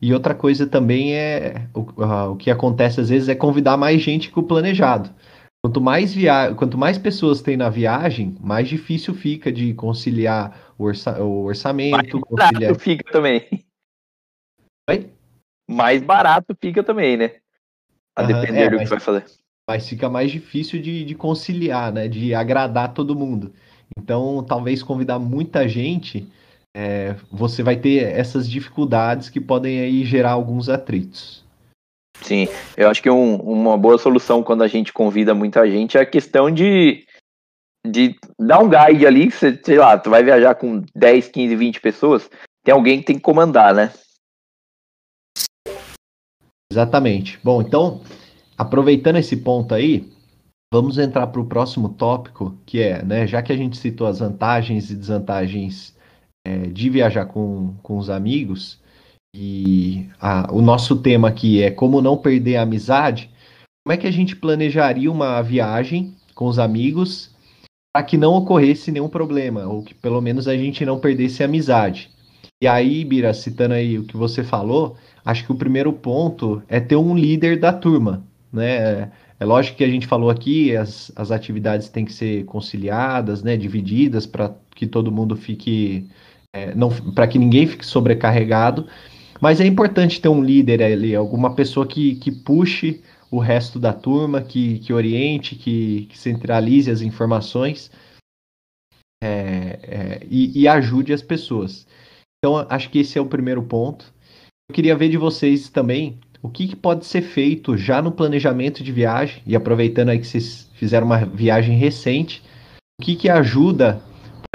E 0.01 0.13
outra 0.13 0.35
coisa 0.35 0.67
também 0.67 1.15
é 1.15 1.67
o, 1.73 1.81
uh, 1.81 2.31
o 2.31 2.35
que 2.35 2.51
acontece 2.51 3.01
às 3.01 3.09
vezes 3.09 3.29
é 3.29 3.35
convidar 3.35 3.77
mais 3.77 4.01
gente 4.01 4.31
que 4.31 4.39
o 4.39 4.43
planejado. 4.43 5.09
Quanto 5.63 5.81
mais, 5.81 6.13
via... 6.13 6.53
Quanto 6.53 6.77
mais 6.77 6.97
pessoas 6.97 7.41
tem 7.41 7.57
na 7.57 7.69
viagem, 7.69 8.35
mais 8.39 8.69
difícil 8.69 9.13
fica 9.13 9.51
de 9.51 9.73
conciliar 9.73 10.73
o, 10.77 10.83
orça... 10.85 11.21
o 11.21 11.45
orçamento. 11.45 11.91
Mais 11.91 12.11
conciliar... 12.11 12.53
barato 12.53 12.79
fica 12.79 13.11
também. 13.11 13.65
Oi? 14.89 15.09
Mais 15.69 16.01
barato 16.01 16.55
fica 16.61 16.83
também, 16.83 17.17
né? 17.17 17.31
A 18.15 18.21
uhum, 18.21 18.27
depender 18.27 18.59
é, 18.59 18.69
do 18.69 18.75
mas, 18.77 18.83
que 18.83 18.89
vai 18.89 18.99
fazer. 18.99 19.25
Mas 19.67 19.89
fica 19.89 20.09
mais 20.09 20.31
difícil 20.31 20.81
de, 20.81 21.03
de 21.03 21.15
conciliar, 21.15 21.91
né? 21.91 22.07
De 22.07 22.33
agradar 22.33 22.93
todo 22.93 23.15
mundo. 23.15 23.51
Então, 23.97 24.43
talvez 24.43 24.83
convidar 24.83 25.19
muita 25.19 25.67
gente 25.67 26.31
é, 26.75 27.15
você 27.31 27.63
vai 27.63 27.75
ter 27.75 28.03
essas 28.03 28.49
dificuldades 28.49 29.29
que 29.29 29.39
podem 29.39 29.79
aí 29.79 30.05
gerar 30.05 30.31
alguns 30.31 30.69
atritos. 30.69 31.45
Sim, 32.21 32.47
eu 32.75 32.89
acho 32.89 33.01
que 33.01 33.09
um, 33.09 33.35
uma 33.35 33.77
boa 33.77 33.97
solução 33.97 34.43
quando 34.43 34.63
a 34.63 34.67
gente 34.67 34.91
convida 34.91 35.33
muita 35.33 35.69
gente 35.69 35.97
é 35.97 36.01
a 36.01 36.05
questão 36.05 36.51
de, 36.51 37.05
de 37.85 38.15
dar 38.39 38.59
um 38.59 38.69
guide 38.69 39.05
ali, 39.05 39.31
você, 39.31 39.59
sei 39.63 39.77
lá, 39.77 39.97
tu 39.97 40.09
vai 40.09 40.23
viajar 40.23 40.55
com 40.55 40.83
10, 40.95 41.27
15, 41.29 41.55
20 41.55 41.79
pessoas, 41.79 42.29
tem 42.63 42.73
alguém 42.73 42.99
que 42.99 43.05
tem 43.05 43.15
que 43.15 43.21
comandar, 43.21 43.73
né? 43.73 43.93
Exatamente. 46.71 47.39
Bom, 47.43 47.61
então, 47.61 48.01
aproveitando 48.57 49.17
esse 49.17 49.37
ponto 49.37 49.73
aí, 49.73 50.11
vamos 50.71 50.97
entrar 50.97 51.27
para 51.27 51.41
o 51.41 51.47
próximo 51.47 51.89
tópico, 51.89 52.57
que 52.65 52.81
é, 52.81 53.03
né, 53.03 53.25
já 53.25 53.41
que 53.41 53.53
a 53.53 53.57
gente 53.57 53.77
citou 53.77 54.05
as 54.05 54.19
vantagens 54.19 54.91
e 54.91 54.95
desvantagens 54.95 55.96
é, 56.47 56.67
de 56.67 56.89
viajar 56.89 57.25
com, 57.25 57.75
com 57.83 57.97
os 57.97 58.09
amigos, 58.09 58.79
e 59.35 60.07
a, 60.19 60.51
o 60.53 60.61
nosso 60.61 60.95
tema 60.95 61.27
aqui 61.27 61.61
é 61.61 61.69
como 61.69 62.01
não 62.01 62.17
perder 62.17 62.55
a 62.55 62.61
amizade, 62.61 63.29
como 63.85 63.93
é 63.93 63.97
que 63.97 64.07
a 64.07 64.11
gente 64.11 64.35
planejaria 64.35 65.11
uma 65.11 65.41
viagem 65.41 66.15
com 66.33 66.45
os 66.45 66.57
amigos 66.57 67.35
para 67.93 68.03
que 68.03 68.17
não 68.17 68.33
ocorresse 68.33 68.91
nenhum 68.91 69.09
problema, 69.09 69.65
ou 69.65 69.83
que 69.83 69.93
pelo 69.93 70.21
menos 70.21 70.47
a 70.47 70.55
gente 70.55 70.85
não 70.85 70.99
perdesse 70.99 71.43
a 71.43 71.45
amizade. 71.45 72.09
E 72.61 72.67
aí, 72.67 73.03
Bira, 73.03 73.33
citando 73.33 73.73
aí 73.73 73.99
o 73.99 74.05
que 74.05 74.15
você 74.15 74.43
falou, 74.43 74.95
acho 75.25 75.45
que 75.45 75.51
o 75.51 75.57
primeiro 75.57 75.91
ponto 75.91 76.61
é 76.67 76.79
ter 76.79 76.95
um 76.95 77.15
líder 77.15 77.59
da 77.59 77.73
turma, 77.73 78.23
né? 78.51 79.11
É 79.39 79.45
lógico 79.45 79.77
que 79.77 79.83
a 79.83 79.89
gente 79.89 80.07
falou 80.07 80.31
aqui, 80.31 80.75
as, 80.75 81.11
as 81.15 81.29
atividades 81.29 81.89
têm 81.89 82.05
que 82.05 82.13
ser 82.13 82.43
conciliadas, 82.45 83.43
né, 83.43 83.55
divididas 83.55 84.25
para 84.25 84.55
que 84.75 84.87
todo 84.87 85.11
mundo 85.11 85.35
fique, 85.35 86.09
é, 86.57 86.73
para 87.13 87.27
que 87.27 87.37
ninguém 87.37 87.67
fique 87.67 87.85
sobrecarregado. 87.85 88.87
Mas 89.39 89.61
é 89.61 89.65
importante 89.65 90.19
ter 90.19 90.29
um 90.29 90.43
líder 90.43 90.81
ali, 90.81 91.15
alguma 91.15 91.53
pessoa 91.53 91.85
que, 91.85 92.15
que 92.15 92.31
puxe 92.31 93.01
o 93.29 93.39
resto 93.39 93.79
da 93.79 93.93
turma, 93.93 94.41
que, 94.41 94.79
que 94.79 94.93
oriente, 94.93 95.55
que, 95.55 96.07
que 96.09 96.17
centralize 96.17 96.89
as 96.89 97.01
informações 97.01 97.91
é, 99.21 99.79
é, 99.83 100.27
e, 100.29 100.61
e 100.61 100.67
ajude 100.67 101.13
as 101.13 101.21
pessoas. 101.21 101.85
Então, 102.39 102.65
acho 102.69 102.89
que 102.89 102.99
esse 102.99 103.17
é 103.17 103.21
o 103.21 103.27
primeiro 103.27 103.61
ponto. 103.63 104.13
Eu 104.69 104.75
queria 104.75 104.95
ver 104.95 105.09
de 105.09 105.17
vocês 105.17 105.69
também 105.69 106.19
o 106.41 106.49
que, 106.49 106.67
que, 106.67 106.75
pode 106.75 107.05
ser 107.05 107.21
feito 107.21 107.75
já 107.75 108.01
no 108.01 108.11
planejamento 108.11 108.83
de 108.83 108.91
viagem, 108.91 109.41
e 109.45 109.55
aproveitando 109.55 110.09
aí 110.09 110.19
que 110.19 110.27
vocês 110.27 110.69
fizeram 110.73 111.07
uma 111.07 111.25
viagem 111.25 111.77
recente, 111.77 112.43
o 112.99 113.03
que, 113.03 113.15
que 113.15 113.29
ajuda 113.29 114.01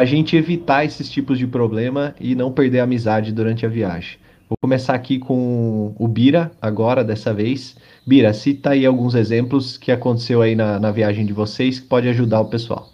a 0.02 0.04
gente 0.04 0.36
evitar 0.36 0.84
esses 0.84 1.08
tipos 1.08 1.38
de 1.38 1.46
problema 1.46 2.12
e 2.20 2.34
não 2.34 2.50
perder 2.50 2.80
a 2.80 2.84
amizade 2.84 3.32
durante 3.32 3.64
a 3.64 3.68
viagem. 3.68 4.18
Vou 4.48 4.56
começar 4.60 4.94
aqui 4.94 5.16
com 5.20 5.94
o 5.96 6.08
Bira, 6.08 6.50
agora, 6.60 7.04
dessa 7.04 7.32
vez. 7.32 7.76
Bira, 8.04 8.34
cita 8.34 8.70
aí 8.70 8.84
alguns 8.84 9.14
exemplos 9.14 9.78
que 9.78 9.92
aconteceu 9.92 10.42
aí 10.42 10.56
na, 10.56 10.80
na 10.80 10.90
viagem 10.90 11.24
de 11.24 11.32
vocês 11.32 11.78
que 11.78 11.86
pode 11.86 12.08
ajudar 12.08 12.40
o 12.40 12.50
pessoal. 12.50 12.88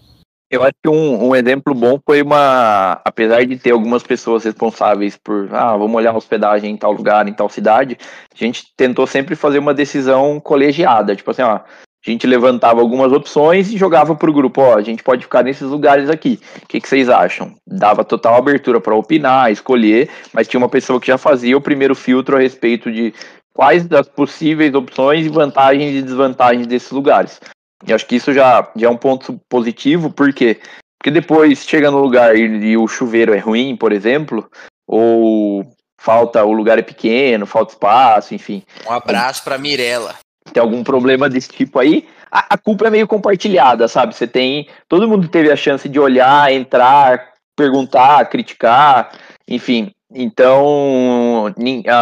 Eu 0.50 0.62
acho 0.62 0.74
que 0.82 0.88
um, 0.88 1.28
um, 1.28 1.34
exemplo 1.34 1.74
bom 1.74 1.98
foi 2.04 2.20
uma. 2.20 3.00
Apesar 3.04 3.44
de 3.44 3.56
ter 3.56 3.70
algumas 3.70 4.02
pessoas 4.02 4.44
responsáveis 4.44 5.16
por. 5.16 5.48
Ah, 5.50 5.76
vamos 5.78 5.96
olhar 5.96 6.12
a 6.12 6.16
hospedagem 6.16 6.70
em 6.70 6.76
tal 6.76 6.92
lugar, 6.92 7.26
em 7.26 7.32
tal 7.32 7.48
cidade, 7.48 7.96
a 8.32 8.36
gente 8.36 8.64
tentou 8.76 9.06
sempre 9.06 9.34
fazer 9.34 9.58
uma 9.58 9.72
decisão 9.72 10.38
colegiada. 10.40 11.16
Tipo 11.16 11.30
assim, 11.30 11.42
ó, 11.42 11.60
a 12.08 12.12
gente 12.12 12.26
levantava 12.26 12.80
algumas 12.80 13.12
opções 13.12 13.70
e 13.70 13.76
jogava 13.76 14.14
para 14.14 14.30
o 14.30 14.32
grupo: 14.32 14.60
ó, 14.60 14.76
a 14.76 14.82
gente 14.82 15.02
pode 15.02 15.22
ficar 15.22 15.42
nesses 15.42 15.68
lugares 15.68 16.08
aqui. 16.08 16.40
O 16.62 16.66
que, 16.66 16.80
que 16.80 16.88
vocês 16.88 17.08
acham? 17.08 17.54
Dava 17.66 18.04
total 18.04 18.36
abertura 18.36 18.80
para 18.80 18.94
opinar, 18.94 19.52
escolher, 19.52 20.08
mas 20.32 20.48
tinha 20.48 20.58
uma 20.58 20.68
pessoa 20.68 21.00
que 21.00 21.06
já 21.06 21.18
fazia 21.18 21.56
o 21.56 21.60
primeiro 21.60 21.94
filtro 21.94 22.36
a 22.36 22.40
respeito 22.40 22.90
de 22.90 23.12
quais 23.54 23.86
das 23.86 24.08
possíveis 24.08 24.74
opções 24.74 25.26
e 25.26 25.28
vantagens 25.28 25.94
e 25.94 26.02
desvantagens 26.02 26.66
desses 26.66 26.90
lugares. 26.90 27.40
E 27.86 27.92
acho 27.92 28.06
que 28.06 28.16
isso 28.16 28.32
já, 28.32 28.68
já 28.74 28.88
é 28.88 28.90
um 28.90 28.96
ponto 28.96 29.40
positivo, 29.48 30.10
por 30.10 30.32
quê? 30.32 30.60
Porque 30.98 31.10
depois 31.10 31.64
chega 31.64 31.90
no 31.90 31.98
lugar 31.98 32.36
e, 32.36 32.42
e 32.42 32.76
o 32.76 32.88
chuveiro 32.88 33.34
é 33.34 33.38
ruim, 33.38 33.76
por 33.76 33.92
exemplo, 33.92 34.48
ou 34.86 35.64
falta, 36.00 36.44
o 36.44 36.52
lugar 36.52 36.78
é 36.78 36.82
pequeno, 36.82 37.46
falta 37.46 37.72
espaço, 37.72 38.34
enfim. 38.34 38.62
Um 38.88 38.92
abraço 38.92 39.44
para 39.44 39.58
Mirella. 39.58 40.16
Tem 40.52 40.62
algum 40.62 40.82
problema 40.82 41.28
desse 41.28 41.48
tipo 41.48 41.78
aí, 41.78 42.06
a, 42.30 42.54
a, 42.54 42.58
culpa 42.58 42.86
é 42.86 42.90
meio 42.90 43.06
compartilhada, 43.06 43.88
sabe? 43.88 44.14
Você 44.14 44.26
tem. 44.26 44.68
Todo 44.88 45.08
mundo 45.08 45.28
teve 45.28 45.50
a 45.50 45.56
chance 45.56 45.88
de 45.88 45.98
olhar, 45.98 46.52
entrar, 46.52 47.32
perguntar, 47.56 48.28
criticar, 48.28 49.10
enfim. 49.48 49.92
Então, 50.14 51.52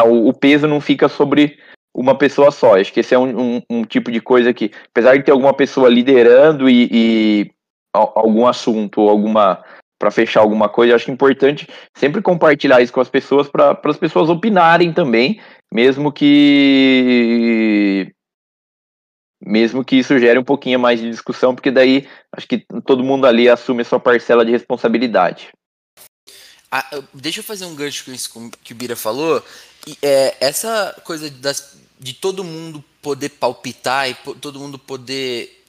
o 0.05 0.33
peso 0.33 0.67
não 0.67 0.81
fica 0.81 1.09
sobre 1.09 1.59
uma 1.95 2.15
pessoa 2.15 2.51
só. 2.51 2.79
Acho 2.79 2.93
que 2.93 3.01
esse 3.01 3.15
é 3.15 3.19
um, 3.19 3.41
um, 3.41 3.63
um, 3.71 3.85
tipo 3.85 4.13
de 4.13 4.21
coisa 4.21 4.53
que, 4.53 4.71
apesar 4.91 5.17
de 5.17 5.25
ter 5.25 5.33
alguma 5.33 5.55
pessoa 5.55 5.89
liderando 5.89 6.69
e, 6.69 6.89
e 6.93 7.51
algum 7.93 8.47
assunto 8.47 9.01
ou 9.01 9.09
alguma 9.09 9.63
para 9.99 10.11
fechar 10.11 10.41
alguma 10.41 10.69
coisa, 10.69 10.95
acho 10.95 11.11
importante 11.11 11.67
sempre 11.97 12.21
compartilhar 12.21 12.83
isso 12.83 12.93
com 12.93 13.01
as 13.01 13.09
pessoas 13.09 13.49
para 13.49 13.81
as 13.83 13.97
pessoas 13.97 14.29
opinarem 14.29 14.93
também, 14.93 15.41
mesmo 15.73 16.13
que 16.13 18.13
mesmo 19.47 19.85
que 19.85 19.97
isso 19.97 20.19
gere 20.19 20.39
um 20.39 20.45
pouquinho 20.45 20.81
mais 20.81 21.01
de 21.01 21.09
discussão, 21.09 21.55
porque 21.55 21.71
daí 21.71 22.09
acho 22.33 22.49
que 22.49 22.67
todo 22.85 23.05
mundo 23.05 23.27
ali 23.27 23.49
assume 23.49 23.83
a 23.83 23.85
sua 23.85 24.01
parcela 24.01 24.45
de 24.45 24.51
responsabilidade. 24.51 25.51
Ah, 26.71 26.85
deixa 27.15 27.41
eu 27.41 27.45
fazer 27.45 27.65
um 27.65 27.75
gancho 27.75 28.05
com 28.05 28.13
isso 28.13 28.51
que 28.65 28.73
o 28.73 28.77
Bira 28.77 28.97
falou. 28.97 29.43
E, 29.87 29.97
é, 30.03 30.37
essa 30.41 31.01
coisa 31.05 31.31
das, 31.31 31.77
de 31.99 32.13
todo 32.13 32.43
mundo 32.43 32.85
poder 33.01 33.29
palpitar 33.31 34.11
e 34.11 34.15
todo 34.41 34.59
mundo 34.59 34.79
poder 34.79 35.63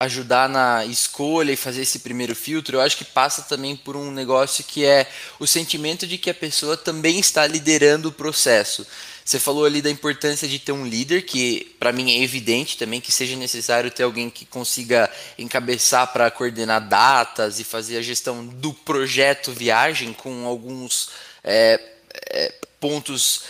ajudar 0.00 0.48
na 0.48 0.84
escolha 0.84 1.52
e 1.52 1.56
fazer 1.56 1.82
esse 1.82 2.00
primeiro 2.00 2.34
filtro, 2.34 2.76
eu 2.76 2.80
acho 2.80 2.96
que 2.96 3.04
passa 3.04 3.42
também 3.42 3.74
por 3.74 3.96
um 3.96 4.10
negócio 4.10 4.64
que 4.64 4.84
é 4.84 5.08
o 5.40 5.46
sentimento 5.46 6.06
de 6.06 6.18
que 6.18 6.30
a 6.30 6.34
pessoa 6.34 6.76
também 6.76 7.18
está 7.18 7.46
liderando 7.46 8.08
o 8.08 8.12
processo. 8.12 8.86
Você 9.24 9.38
falou 9.38 9.64
ali 9.64 9.80
da 9.80 9.90
importância 9.90 10.46
de 10.46 10.58
ter 10.58 10.72
um 10.72 10.86
líder, 10.86 11.22
que 11.22 11.74
para 11.78 11.92
mim 11.92 12.12
é 12.12 12.22
evidente 12.22 12.76
também 12.76 13.00
que 13.00 13.10
seja 13.10 13.34
necessário 13.36 13.90
ter 13.90 14.02
alguém 14.02 14.28
que 14.28 14.44
consiga 14.44 15.10
encabeçar 15.38 16.12
para 16.12 16.30
coordenar 16.30 16.86
datas 16.86 17.58
e 17.58 17.64
fazer 17.64 17.96
a 17.96 18.02
gestão 18.02 18.44
do 18.44 18.74
projeto 18.74 19.50
viagem 19.50 20.12
com 20.12 20.44
alguns 20.44 21.08
é, 21.42 21.80
é, 22.30 22.54
pontos 22.78 23.44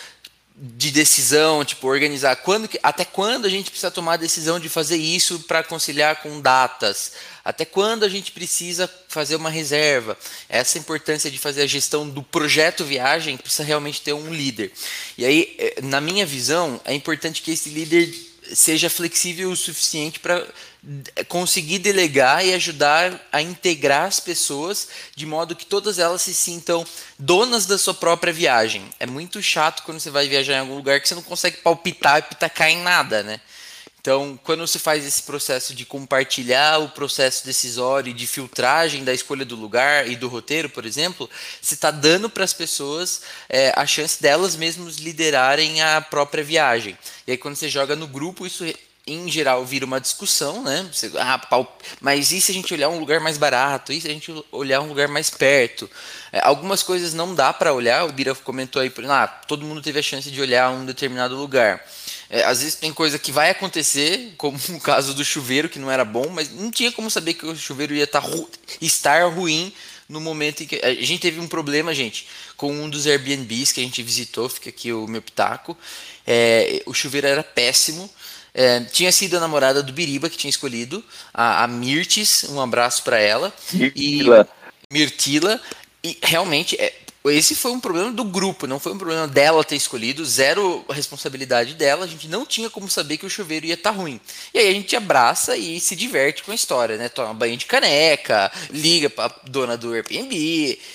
de 0.57 0.93
decisão, 0.93 1.65
tipo, 1.65 1.89
organizar 1.89 2.37
quando 2.37 2.69
até 2.81 3.05
quando 3.05 3.45
a 3.45 3.49
gente 3.49 3.71
precisa 3.71 3.91
tomar 3.91 4.15
a 4.15 4.19
decisão 4.19 4.61
de 4.61 4.69
fazer 4.69 4.97
isso 4.97 5.41
para 5.41 5.65
conciliar 5.65 6.23
com 6.23 6.41
datas, 6.41 7.13
até 7.45 7.65
quando 7.65 8.05
a 8.05 8.09
gente 8.09 8.31
precisa 8.31 8.89
fazer 9.09 9.35
uma 9.35 9.51
reserva. 9.51 10.17
Essa 10.49 10.79
importância 10.79 11.29
de 11.29 11.39
fazer 11.39 11.63
a 11.63 11.67
gestão 11.67 12.09
do 12.09 12.23
projeto 12.23 12.85
viagem 12.85 13.37
precisa 13.37 13.65
realmente 13.65 14.01
ter 14.01 14.13
um 14.13 14.33
líder. 14.33 14.71
E 15.19 15.25
aí, 15.25 15.57
eh, 15.59 15.81
na 15.83 16.01
minha 16.01 16.25
visão, 16.25 16.81
é 16.85 16.95
importante 16.95 17.43
que 17.43 17.51
esse 17.51 17.71
líder 17.71 18.15
seja 18.53 18.89
flexível 18.89 19.51
o 19.51 19.57
suficiente 19.57 20.21
para 20.21 20.47
conseguir 21.29 21.79
delegar 21.79 22.45
e 22.45 22.53
ajudar 22.55 23.21
a 23.33 23.41
integrar 23.41 24.07
as 24.07 24.21
pessoas 24.21 24.89
de 25.15 25.25
modo 25.25 25.57
que 25.57 25.67
todas 25.67 25.99
elas 25.99 26.23
se 26.23 26.35
sintam 26.35 26.85
donas 27.19 27.67
da 27.67 27.79
sua 27.79 27.95
própria 27.95 28.33
viagem. 28.33 28.85
É 29.01 29.07
muito 29.07 29.43
chato 29.43 29.83
quando 29.83 30.01
você 30.01 30.11
vai 30.11 30.29
viajar 30.29 30.55
em 30.55 30.61
algum 30.61 30.77
lugar 30.77 31.01
que 31.01 31.09
você 31.09 31.15
não 31.15 31.23
consegue 31.23 31.59
palpitar 31.59 32.19
e 32.19 32.23
pitacar 32.23 32.69
em 32.69 32.83
nada, 32.83 33.23
né? 33.23 33.41
Então, 34.05 34.39
quando 34.45 34.61
você 34.61 34.79
faz 34.79 35.03
esse 35.03 35.23
processo 35.23 35.75
de 35.75 35.87
compartilhar 35.87 36.79
o 36.79 36.91
processo 36.91 37.47
decisório 37.47 38.11
e 38.11 38.13
de 38.13 38.27
filtragem 38.27 39.03
da 39.03 39.15
escolha 39.15 39.47
do 39.47 39.57
lugar 39.57 40.07
e 40.07 40.15
do 40.15 40.29
roteiro, 40.29 40.69
por 40.69 40.85
exemplo, 40.85 41.29
você 41.59 41.73
está 41.73 41.91
dando 41.91 42.29
para 42.29 42.45
as 42.45 42.53
pessoas 42.53 43.23
é, 43.49 43.73
a 43.75 43.87
chance 43.87 44.21
delas 44.21 44.57
mesmas 44.57 44.97
liderarem 44.97 45.81
a 45.81 46.03
própria 46.03 46.45
viagem. 46.45 46.99
E 47.27 47.31
aí, 47.31 47.39
quando 47.39 47.57
você 47.57 47.67
joga 47.67 47.97
no 47.97 48.07
grupo, 48.07 48.47
isso 48.47 48.67
em 49.07 49.31
geral 49.31 49.65
vira 49.67 49.85
uma 49.85 50.01
discussão, 50.01 50.63
né? 50.63 50.89
Você, 50.91 51.11
ah, 51.19 51.39
pau, 51.39 51.79
mas 52.01 52.33
e 52.33 52.41
se 52.41 52.51
a 52.51 52.55
gente 52.55 52.73
olhar 52.73 52.89
um 52.89 52.99
lugar 52.99 53.21
mais 53.21 53.37
barato? 53.37 53.93
E 53.93 54.01
se 54.01 54.09
a 54.09 54.11
gente 54.11 54.33
olhar 54.51 54.81
um 54.81 54.89
lugar 54.89 55.09
mais 55.09 55.29
perto? 55.29 55.91
É, 56.33 56.41
algumas 56.43 56.83
coisas 56.83 57.13
não 57.13 57.35
dá 57.35 57.53
para 57.53 57.75
olhar. 57.75 58.07
O 58.07 58.13
Bira 58.13 58.35
comentou 58.35 58.81
aí, 58.81 58.91
ah, 59.09 59.27
todo 59.27 59.65
mundo 59.65 59.83
teve 59.83 59.99
a 59.99 60.03
chance 60.03 60.31
de 60.31 60.41
olhar 60.41 60.71
um 60.71 60.87
determinado 60.87 61.37
lugar. 61.37 61.85
É, 62.31 62.45
às 62.45 62.61
vezes 62.61 62.77
tem 62.77 62.93
coisa 62.93 63.19
que 63.19 63.31
vai 63.31 63.51
acontecer, 63.51 64.33
como 64.39 64.59
o 64.71 64.81
caso 64.81 65.13
do 65.13 65.25
chuveiro 65.25 65.69
que 65.69 65.79
não 65.79 65.91
era 65.91 66.05
bom, 66.05 66.31
mas 66.31 66.51
não 66.51 66.71
tinha 66.71 66.91
como 66.91 67.11
saber 67.11 67.35
que 67.35 67.45
o 67.45 67.55
chuveiro 67.55 67.95
ia 67.95 68.07
tá 68.07 68.21
ru 68.21 68.49
estar 68.81 69.31
ruim 69.31 69.73
no 70.09 70.21
momento 70.21 70.63
em 70.63 70.67
que 70.67 70.81
a 70.83 70.95
gente 70.95 71.19
teve 71.19 71.41
um 71.41 71.49
problema, 71.49 71.95
gente, 71.95 72.27
com 72.57 72.73
um 72.73 72.89
dos 72.89 73.07
Airbnbs 73.07 73.73
que 73.73 73.81
a 73.81 73.85
gente 73.85 74.03
visitou, 74.03 74.49
fica 74.49 74.71
aqui 74.71 74.93
o 74.93 75.07
meu 75.07 75.21
pitaco. 75.21 75.77
É, 76.27 76.83
o 76.87 76.95
chuveiro 76.95 77.27
era 77.27 77.43
péssimo. 77.43 78.11
É, 78.55 78.81
tinha 78.81 79.11
sido 79.11 79.37
a 79.37 79.41
namorada 79.41 79.83
do 79.83 79.93
Biriba 79.93 80.31
que 80.31 80.37
tinha 80.37 80.49
escolhido, 80.49 81.05
a, 81.33 81.65
a 81.65 81.67
Mirtes, 81.67 82.45
um 82.45 82.61
abraço 82.61 83.03
para 83.03 83.19
ela. 83.19 83.53
Mirtila. 83.73 84.49
E, 84.89 84.95
Mirtila. 84.95 85.61
E 86.05 86.17
realmente, 86.23 86.81
é, 86.81 86.93
esse 87.27 87.55
foi 87.57 87.73
um 87.73 87.81
problema 87.81 88.13
do 88.13 88.23
grupo, 88.23 88.67
não 88.67 88.79
foi 88.79 88.93
um 88.93 88.99
problema 88.99 89.27
dela 89.27 89.65
ter 89.65 89.77
escolhido, 89.77 90.25
zero 90.25 90.85
responsabilidade 90.91 91.75
dela, 91.75 92.05
a 92.05 92.09
gente 92.09 92.29
não 92.29 92.45
tinha 92.45 92.69
como 92.69 92.89
saber 92.89 93.17
que 93.17 93.25
o 93.25 93.31
chuveiro 93.31 93.65
ia 93.67 93.75
estar 93.75 93.93
tá 93.93 93.97
ruim. 93.97 94.21
E 94.53 94.59
aí 94.59 94.69
a 94.69 94.73
gente 94.73 94.95
abraça 94.95 95.57
e 95.57 95.81
se 95.81 95.97
diverte 95.97 96.45
com 96.45 96.53
a 96.53 96.55
história, 96.55 96.99
né? 96.99 97.09
Toma 97.09 97.33
banho 97.33 97.57
de 97.57 97.65
caneca, 97.65 98.53
liga 98.71 99.09
pra 99.09 99.35
dona 99.49 99.77
do 99.77 99.95
Airbnb, 99.95 100.37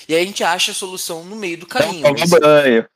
e 0.08 0.14
aí 0.14 0.22
a 0.22 0.24
gente 0.24 0.44
acha 0.44 0.70
a 0.70 0.74
solução 0.74 1.24
no 1.24 1.34
meio 1.36 1.58
do 1.58 1.66
caminho. 1.66 2.02
Toma 2.02 2.38
banho 2.38 2.86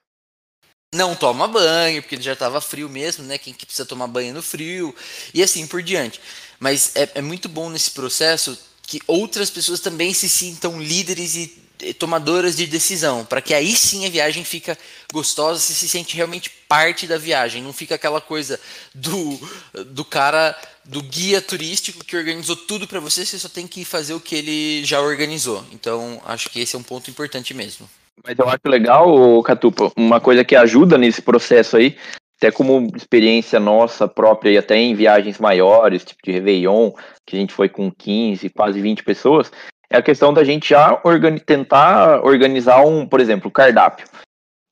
não 0.94 1.14
toma 1.14 1.48
banho, 1.48 2.02
porque 2.02 2.20
já 2.20 2.32
estava 2.32 2.60
frio 2.60 2.88
mesmo, 2.88 3.24
né? 3.24 3.36
Quem 3.36 3.52
que 3.52 3.66
precisa 3.66 3.86
tomar 3.86 4.06
banho 4.06 4.32
no 4.32 4.42
frio, 4.42 4.94
e 5.32 5.42
assim 5.42 5.66
por 5.66 5.82
diante. 5.82 6.20
Mas 6.58 6.92
é, 6.94 7.10
é 7.16 7.22
muito 7.22 7.48
bom 7.48 7.68
nesse 7.68 7.90
processo 7.90 8.58
que 8.82 9.00
outras 9.06 9.50
pessoas 9.50 9.80
também 9.80 10.14
se 10.14 10.28
sintam 10.28 10.80
líderes 10.80 11.34
e 11.34 11.64
tomadoras 11.92 12.56
de 12.56 12.66
decisão, 12.66 13.24
para 13.24 13.42
que 13.42 13.52
aí 13.52 13.76
sim 13.76 14.06
a 14.06 14.10
viagem 14.10 14.44
fica 14.44 14.78
gostosa, 15.12 15.60
você 15.60 15.74
se 15.74 15.88
sente 15.88 16.16
realmente 16.16 16.48
parte 16.68 17.06
da 17.06 17.18
viagem, 17.18 17.62
não 17.62 17.72
fica 17.72 17.96
aquela 17.96 18.20
coisa 18.20 18.58
do, 18.94 19.38
do 19.86 20.04
cara, 20.04 20.56
do 20.84 21.02
guia 21.02 21.42
turístico 21.42 22.04
que 22.04 22.16
organizou 22.16 22.56
tudo 22.56 22.86
para 22.86 23.00
você, 23.00 23.26
você 23.26 23.38
só 23.38 23.48
tem 23.48 23.66
que 23.66 23.84
fazer 23.84 24.14
o 24.14 24.20
que 24.20 24.36
ele 24.36 24.84
já 24.84 25.00
organizou. 25.00 25.66
Então, 25.72 26.22
acho 26.24 26.48
que 26.48 26.60
esse 26.60 26.76
é 26.76 26.78
um 26.78 26.82
ponto 26.82 27.10
importante 27.10 27.52
mesmo. 27.52 27.90
Mas 28.22 28.38
eu 28.38 28.48
acho 28.48 28.60
legal, 28.66 29.42
Catupa, 29.42 29.90
uma 29.96 30.20
coisa 30.20 30.44
que 30.44 30.54
ajuda 30.54 30.96
nesse 30.96 31.22
processo 31.22 31.76
aí, 31.76 31.96
até 32.38 32.50
como 32.50 32.90
experiência 32.94 33.58
nossa 33.58 34.06
própria 34.06 34.50
e 34.50 34.58
até 34.58 34.76
em 34.76 34.94
viagens 34.94 35.38
maiores, 35.38 36.04
tipo 36.04 36.20
de 36.22 36.32
Réveillon, 36.32 36.92
que 37.26 37.36
a 37.36 37.38
gente 37.38 37.52
foi 37.52 37.68
com 37.68 37.90
15, 37.90 38.48
quase 38.50 38.80
20 38.80 39.02
pessoas, 39.02 39.50
é 39.90 39.96
a 39.96 40.02
questão 40.02 40.32
da 40.32 40.44
gente 40.44 40.68
já 40.68 41.00
organi 41.04 41.40
tentar 41.40 42.24
organizar 42.24 42.84
um, 42.84 43.06
por 43.06 43.20
exemplo, 43.20 43.50
cardápio. 43.50 44.06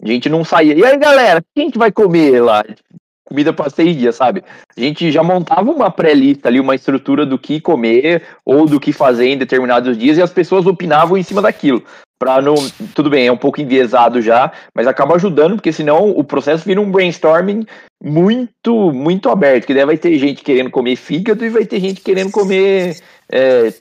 A 0.03 0.07
gente 0.07 0.29
não 0.29 0.45
saía. 0.45 0.75
E 0.75 0.85
aí, 0.85 0.97
galera, 0.97 1.41
o 1.41 1.71
que 1.71 1.79
vai 1.79 1.93
comer 1.93 2.41
lá? 2.41 2.65
Comida 3.25 3.53
para 3.53 3.71
seis 3.71 3.97
dias, 3.97 4.17
sabe? 4.17 4.43
A 4.77 4.81
gente 4.81 5.13
já 5.13 5.23
montava 5.23 5.71
uma 5.71 5.91
pré-lista 5.91 6.49
ali, 6.49 6.59
uma 6.59 6.75
estrutura 6.75 7.25
do 7.25 7.39
que 7.39 7.61
comer 7.61 8.27
ou 8.45 8.67
do 8.67 8.81
que 8.81 8.93
fazer 8.93 9.29
em 9.29 9.39
determinados 9.39 9.97
dias 9.97 10.19
e 10.19 10.23
as 10.23 10.33
pessoas 10.33 10.67
opinavam 10.67 11.17
em 11.17 11.23
cima 11.23 11.41
daquilo. 11.41 11.85
Pra 12.23 12.41
não. 12.41 12.55
Tudo 12.95 13.11
bem, 13.11 13.27
é 13.27 13.33
um 13.33 13.37
pouco 13.37 13.61
enviesado 13.61 14.23
já, 14.23 14.53
mas 14.73 14.87
acaba 14.87 15.17
ajudando, 15.17 15.57
porque 15.57 15.73
senão 15.73 16.11
o 16.11 16.23
processo 16.23 16.65
vira 16.65 16.81
um 16.81 16.89
brainstorming 16.89 17.67
muito, 18.01 18.93
muito 18.93 19.29
aberto. 19.29 19.67
Que 19.67 19.75
daí 19.75 19.85
vai 19.85 19.99
ter 19.99 20.17
gente 20.21 20.45
querendo 20.45 20.71
comer 20.71 20.95
fígado 20.95 21.45
e 21.45 21.51
vai 21.51 21.67
ter 21.67 21.81
gente 21.81 22.01
querendo 22.01 22.31
comer 22.31 22.97
é, 23.29 23.75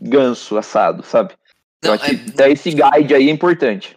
ganso 0.00 0.56
assado, 0.56 1.02
sabe? 1.02 1.34
Não, 1.84 1.96
então, 1.96 2.46
é... 2.46 2.50
esse 2.50 2.70
guide 2.70 3.14
aí 3.14 3.28
é 3.28 3.30
importante. 3.30 3.94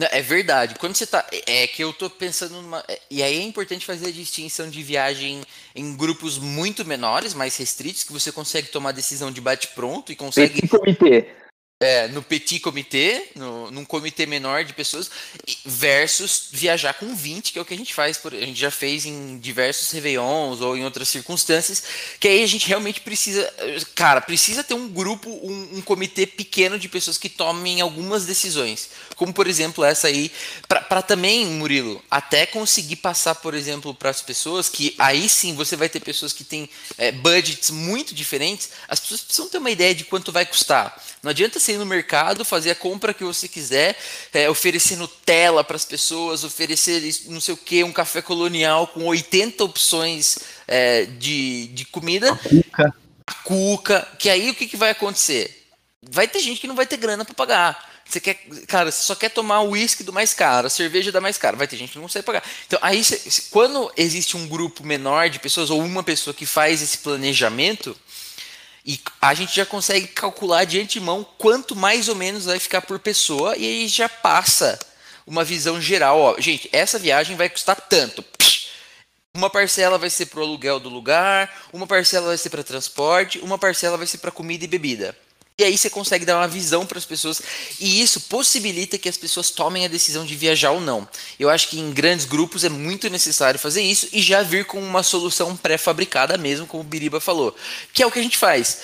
Não, 0.00 0.08
é 0.10 0.20
verdade. 0.20 0.74
Quando 0.74 0.96
você 0.96 1.06
tá. 1.06 1.24
É 1.46 1.68
que 1.68 1.84
eu 1.84 1.92
tô 1.92 2.10
pensando 2.10 2.60
numa. 2.60 2.82
É, 2.88 2.98
e 3.08 3.22
aí 3.22 3.38
é 3.38 3.42
importante 3.44 3.86
fazer 3.86 4.08
a 4.08 4.12
distinção 4.12 4.68
de 4.68 4.82
viagem 4.82 5.42
em 5.76 5.96
grupos 5.96 6.38
muito 6.38 6.84
menores, 6.84 7.34
mais 7.34 7.56
restritos, 7.56 8.02
que 8.02 8.12
você 8.12 8.32
consegue 8.32 8.66
tomar 8.66 8.90
decisão 8.90 9.30
de 9.30 9.40
bate-pronto 9.40 10.10
e 10.10 10.16
consegue. 10.16 10.58
Esse 10.58 10.76
comitê. 10.76 11.45
É, 11.78 12.08
no 12.08 12.22
petit 12.22 12.58
comitê, 12.58 13.28
no, 13.34 13.70
num 13.70 13.84
comitê 13.84 14.24
menor 14.24 14.64
de 14.64 14.72
pessoas, 14.72 15.10
versus 15.62 16.48
viajar 16.50 16.94
com 16.94 17.14
20, 17.14 17.52
que 17.52 17.58
é 17.58 17.60
o 17.62 17.66
que 17.66 17.74
a 17.74 17.76
gente 17.76 17.92
faz, 17.92 18.16
por, 18.16 18.32
a 18.32 18.40
gente 18.40 18.58
já 18.58 18.70
fez 18.70 19.04
em 19.04 19.38
diversos 19.38 19.90
Réveillons 19.90 20.62
ou 20.62 20.74
em 20.74 20.86
outras 20.86 21.06
circunstâncias, 21.06 21.82
que 22.18 22.28
aí 22.28 22.42
a 22.42 22.46
gente 22.46 22.66
realmente 22.66 23.02
precisa, 23.02 23.52
cara, 23.94 24.22
precisa 24.22 24.64
ter 24.64 24.72
um 24.72 24.88
grupo, 24.88 25.28
um, 25.28 25.76
um 25.76 25.82
comitê 25.82 26.26
pequeno 26.26 26.78
de 26.78 26.88
pessoas 26.88 27.18
que 27.18 27.28
tomem 27.28 27.82
algumas 27.82 28.24
decisões, 28.24 28.88
como 29.14 29.34
por 29.34 29.46
exemplo 29.46 29.84
essa 29.84 30.08
aí, 30.08 30.32
para 30.66 31.02
também, 31.02 31.44
Murilo, 31.44 32.02
até 32.10 32.46
conseguir 32.46 32.96
passar, 32.96 33.34
por 33.34 33.52
exemplo, 33.52 33.94
para 33.94 34.08
as 34.08 34.22
pessoas, 34.22 34.70
que 34.70 34.94
aí 34.96 35.28
sim 35.28 35.54
você 35.54 35.76
vai 35.76 35.90
ter 35.90 36.00
pessoas 36.00 36.32
que 36.32 36.42
têm 36.42 36.70
é, 36.96 37.12
budgets 37.12 37.70
muito 37.70 38.14
diferentes, 38.14 38.70
as 38.88 38.98
pessoas 38.98 39.20
precisam 39.20 39.50
ter 39.50 39.58
uma 39.58 39.70
ideia 39.70 39.94
de 39.94 40.04
quanto 40.04 40.32
vai 40.32 40.46
custar. 40.46 40.98
Não 41.22 41.30
adianta 41.30 41.65
você 41.66 41.72
ir 41.72 41.78
no 41.78 41.86
mercado, 41.86 42.44
fazer 42.44 42.70
a 42.70 42.74
compra 42.74 43.12
que 43.12 43.24
você 43.24 43.48
quiser, 43.48 43.98
é, 44.32 44.48
oferecer 44.48 44.96
Nutella 44.96 45.64
para 45.64 45.76
as 45.76 45.84
pessoas, 45.84 46.44
oferecer 46.44 47.02
não 47.26 47.40
sei 47.40 47.54
o 47.54 47.56
que, 47.56 47.82
um 47.82 47.92
café 47.92 48.22
colonial 48.22 48.86
com 48.86 49.04
80 49.04 49.64
opções 49.64 50.38
é, 50.68 51.04
de, 51.04 51.66
de 51.68 51.84
comida. 51.86 52.32
A 52.32 52.36
cuca. 52.36 52.94
A 53.26 53.34
cuca. 53.42 54.08
Que 54.18 54.30
aí 54.30 54.50
o 54.50 54.54
que, 54.54 54.66
que 54.66 54.76
vai 54.76 54.90
acontecer? 54.90 55.66
Vai 56.08 56.28
ter 56.28 56.38
gente 56.38 56.60
que 56.60 56.68
não 56.68 56.76
vai 56.76 56.86
ter 56.86 56.96
grana 56.96 57.24
para 57.24 57.34
pagar. 57.34 57.96
Você 58.08 58.20
quer, 58.20 58.34
cara, 58.68 58.92
você 58.92 59.02
só 59.02 59.16
quer 59.16 59.30
tomar 59.30 59.62
o 59.62 59.70
uísque 59.70 60.04
do 60.04 60.12
mais 60.12 60.32
caro, 60.32 60.68
a 60.68 60.70
cerveja 60.70 61.10
da 61.10 61.20
mais 61.20 61.36
cara. 61.36 61.56
Vai 61.56 61.66
ter 61.66 61.76
gente 61.76 61.90
que 61.90 61.96
não 61.96 62.04
consegue 62.04 62.24
pagar. 62.24 62.44
Então, 62.64 62.78
aí, 62.80 63.02
quando 63.50 63.90
existe 63.96 64.36
um 64.36 64.46
grupo 64.46 64.86
menor 64.86 65.28
de 65.28 65.40
pessoas 65.40 65.70
ou 65.70 65.82
uma 65.82 66.04
pessoa 66.04 66.32
que 66.32 66.46
faz 66.46 66.80
esse 66.80 66.98
planejamento, 66.98 67.96
e 68.86 69.00
a 69.20 69.34
gente 69.34 69.56
já 69.56 69.66
consegue 69.66 70.06
calcular 70.06 70.64
de 70.64 70.80
antemão 70.80 71.26
quanto 71.36 71.74
mais 71.74 72.08
ou 72.08 72.14
menos 72.14 72.44
vai 72.44 72.60
ficar 72.60 72.82
por 72.82 73.00
pessoa 73.00 73.56
e 73.56 73.64
aí 73.64 73.88
já 73.88 74.08
passa 74.08 74.78
uma 75.26 75.42
visão 75.42 75.80
geral. 75.80 76.20
Ó, 76.20 76.40
gente, 76.40 76.68
essa 76.72 76.96
viagem 76.96 77.36
vai 77.36 77.48
custar 77.48 77.80
tanto. 77.80 78.24
Uma 79.34 79.50
parcela 79.50 79.98
vai 79.98 80.08
ser 80.08 80.26
para 80.26 80.38
o 80.38 80.42
aluguel 80.44 80.78
do 80.78 80.88
lugar, 80.88 81.52
uma 81.72 81.86
parcela 81.86 82.28
vai 82.28 82.38
ser 82.38 82.48
para 82.48 82.62
transporte, 82.62 83.40
uma 83.40 83.58
parcela 83.58 83.96
vai 83.96 84.06
ser 84.06 84.18
para 84.18 84.30
comida 84.30 84.64
e 84.64 84.68
bebida. 84.68 85.16
E 85.58 85.64
aí 85.64 85.78
você 85.78 85.88
consegue 85.88 86.26
dar 86.26 86.36
uma 86.36 86.46
visão 86.46 86.84
para 86.84 86.98
as 86.98 87.06
pessoas 87.06 87.40
e 87.80 88.02
isso 88.02 88.20
possibilita 88.22 88.98
que 88.98 89.08
as 89.08 89.16
pessoas 89.16 89.48
tomem 89.48 89.86
a 89.86 89.88
decisão 89.88 90.26
de 90.26 90.36
viajar 90.36 90.72
ou 90.72 90.82
não. 90.82 91.08
Eu 91.40 91.48
acho 91.48 91.68
que 91.68 91.80
em 91.80 91.92
grandes 91.92 92.26
grupos 92.26 92.62
é 92.62 92.68
muito 92.68 93.08
necessário 93.08 93.58
fazer 93.58 93.80
isso 93.80 94.06
e 94.12 94.20
já 94.20 94.42
vir 94.42 94.66
com 94.66 94.78
uma 94.78 95.02
solução 95.02 95.56
pré-fabricada 95.56 96.36
mesmo, 96.36 96.66
como 96.66 96.82
o 96.82 96.86
Biriba 96.86 97.20
falou, 97.20 97.56
que 97.94 98.02
é 98.02 98.06
o 98.06 98.10
que 98.10 98.18
a 98.18 98.22
gente 98.22 98.36
faz. 98.36 98.82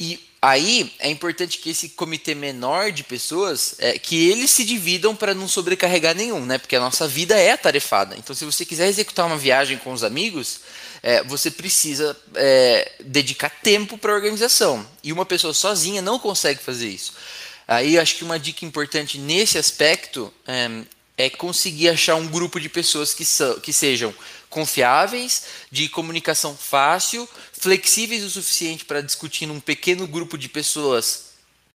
E 0.00 0.18
aí 0.40 0.90
é 1.00 1.10
importante 1.10 1.58
que 1.58 1.68
esse 1.68 1.90
comitê 1.90 2.34
menor 2.34 2.92
de 2.92 3.04
pessoas, 3.04 3.74
é, 3.78 3.98
que 3.98 4.30
eles 4.30 4.50
se 4.50 4.64
dividam 4.64 5.14
para 5.14 5.34
não 5.34 5.46
sobrecarregar 5.46 6.14
nenhum, 6.14 6.46
né? 6.46 6.56
Porque 6.56 6.76
a 6.76 6.80
nossa 6.80 7.06
vida 7.06 7.38
é 7.38 7.50
atarefada. 7.50 8.16
Então, 8.16 8.34
se 8.34 8.46
você 8.46 8.64
quiser 8.64 8.88
executar 8.88 9.26
uma 9.26 9.36
viagem 9.36 9.76
com 9.76 9.92
os 9.92 10.02
amigos, 10.02 10.60
é, 11.06 11.22
você 11.22 11.52
precisa 11.52 12.16
é, 12.34 12.90
dedicar 12.98 13.48
tempo 13.48 13.96
para 13.96 14.10
a 14.10 14.16
organização. 14.16 14.84
E 15.04 15.12
uma 15.12 15.24
pessoa 15.24 15.54
sozinha 15.54 16.02
não 16.02 16.18
consegue 16.18 16.60
fazer 16.60 16.88
isso. 16.88 17.12
Aí 17.68 17.96
acho 17.96 18.16
que 18.16 18.24
uma 18.24 18.40
dica 18.40 18.64
importante 18.64 19.16
nesse 19.16 19.56
aspecto 19.56 20.34
é, 20.44 20.68
é 21.16 21.30
conseguir 21.30 21.90
achar 21.90 22.16
um 22.16 22.26
grupo 22.26 22.58
de 22.58 22.68
pessoas 22.68 23.14
que, 23.14 23.24
so, 23.24 23.60
que 23.60 23.72
sejam 23.72 24.12
confiáveis, 24.50 25.44
de 25.70 25.88
comunicação 25.88 26.56
fácil, 26.56 27.28
flexíveis 27.52 28.24
o 28.24 28.30
suficiente 28.30 28.84
para 28.84 29.00
discutir 29.00 29.46
num 29.46 29.60
pequeno 29.60 30.08
grupo 30.08 30.36
de 30.36 30.48
pessoas 30.48 31.26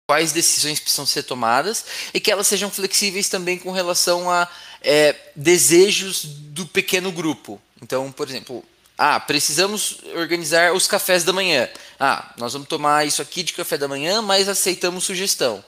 quais 0.08 0.32
decisões 0.32 0.80
precisam 0.80 1.06
ser 1.06 1.22
tomadas 1.22 1.84
e 2.12 2.18
que 2.18 2.32
elas 2.32 2.48
sejam 2.48 2.68
flexíveis 2.68 3.28
também 3.28 3.58
com 3.58 3.70
relação 3.70 4.28
a 4.28 4.48
é, 4.82 5.14
desejos 5.36 6.24
do 6.24 6.66
pequeno 6.66 7.12
grupo. 7.12 7.62
Então, 7.80 8.10
por 8.10 8.28
exemplo, 8.28 8.64
ah, 9.02 9.18
precisamos 9.18 9.96
organizar 10.14 10.74
os 10.74 10.86
cafés 10.86 11.24
da 11.24 11.32
manhã. 11.32 11.66
Ah, 11.98 12.34
nós 12.36 12.52
vamos 12.52 12.68
tomar 12.68 13.06
isso 13.06 13.22
aqui 13.22 13.42
de 13.42 13.54
café 13.54 13.78
da 13.78 13.88
manhã, 13.88 14.20
mas 14.20 14.46
aceitamos 14.46 15.04
sugestão. 15.04 15.64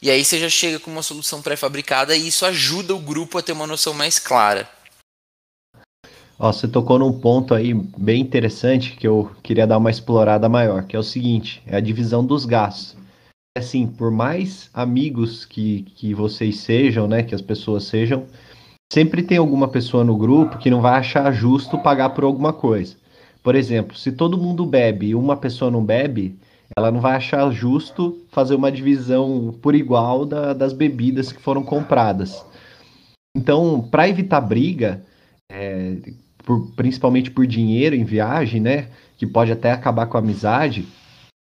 E 0.00 0.10
aí 0.10 0.24
você 0.24 0.40
já 0.40 0.48
chega 0.48 0.78
com 0.78 0.90
uma 0.90 1.02
solução 1.02 1.42
pré-fabricada 1.42 2.16
e 2.16 2.28
isso 2.28 2.46
ajuda 2.46 2.94
o 2.94 2.98
grupo 2.98 3.36
a 3.36 3.42
ter 3.42 3.52
uma 3.52 3.66
noção 3.66 3.92
mais 3.92 4.18
clara. 4.18 4.66
Ó, 6.38 6.50
você 6.50 6.66
tocou 6.66 6.98
num 6.98 7.12
ponto 7.12 7.52
aí 7.52 7.74
bem 7.74 8.22
interessante 8.22 8.92
que 8.92 9.06
eu 9.06 9.30
queria 9.42 9.66
dar 9.66 9.76
uma 9.76 9.90
explorada 9.90 10.48
maior, 10.48 10.84
que 10.84 10.96
é 10.96 10.98
o 10.98 11.02
seguinte, 11.02 11.62
é 11.66 11.76
a 11.76 11.80
divisão 11.80 12.24
dos 12.24 12.46
gastos. 12.46 12.96
Assim, 13.58 13.86
por 13.86 14.10
mais 14.10 14.70
amigos 14.72 15.44
que, 15.44 15.82
que 15.96 16.14
vocês 16.14 16.60
sejam, 16.60 17.06
né, 17.06 17.22
que 17.22 17.34
as 17.34 17.42
pessoas 17.42 17.84
sejam, 17.84 18.26
sempre 18.92 19.22
tem 19.22 19.38
alguma 19.38 19.68
pessoa 19.68 20.04
no 20.04 20.16
grupo 20.16 20.58
que 20.58 20.70
não 20.70 20.80
vai 20.80 20.98
achar 20.98 21.32
justo 21.32 21.78
pagar 21.78 22.10
por 22.10 22.24
alguma 22.24 22.52
coisa. 22.52 22.96
Por 23.42 23.54
exemplo, 23.54 23.96
se 23.96 24.12
todo 24.12 24.36
mundo 24.36 24.66
bebe 24.66 25.08
e 25.08 25.14
uma 25.14 25.36
pessoa 25.36 25.70
não 25.70 25.84
bebe, 25.84 26.38
ela 26.76 26.90
não 26.90 27.00
vai 27.00 27.16
achar 27.16 27.50
justo 27.50 28.18
fazer 28.30 28.54
uma 28.54 28.70
divisão 28.70 29.56
por 29.62 29.74
igual 29.74 30.26
da, 30.26 30.52
das 30.52 30.72
bebidas 30.72 31.32
que 31.32 31.40
foram 31.40 31.62
compradas. 31.62 32.44
Então, 33.36 33.80
para 33.80 34.08
evitar 34.08 34.40
briga, 34.40 35.04
é, 35.50 35.96
por, 36.44 36.72
principalmente 36.74 37.30
por 37.30 37.46
dinheiro 37.46 37.94
em 37.94 38.04
viagem, 38.04 38.60
né, 38.60 38.88
que 39.16 39.26
pode 39.26 39.52
até 39.52 39.72
acabar 39.72 40.06
com 40.06 40.16
a 40.16 40.20
amizade, 40.20 40.86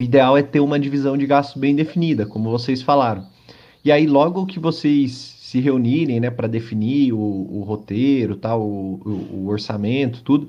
o 0.01 0.05
ideal 0.05 0.37
é 0.37 0.43
ter 0.43 0.61
uma 0.61 0.79
divisão 0.79 1.17
de 1.17 1.27
gastos 1.27 1.61
bem 1.61 1.75
definida, 1.75 2.27
como 2.27 2.51
vocês 2.51 2.83
falaram. 2.83 3.25
E 3.85 3.91
aí, 3.91 4.07
logo 4.07 4.47
que 4.47 4.59
vocês 4.59 5.40
se 5.51 5.59
reunirem, 5.59 6.21
né, 6.21 6.31
para 6.31 6.47
definir 6.47 7.13
o, 7.13 7.19
o, 7.19 7.65
roteiro, 7.67 8.37
tal, 8.37 8.63
o, 8.63 9.01
o, 9.33 9.49
orçamento, 9.49 10.23
tudo, 10.23 10.49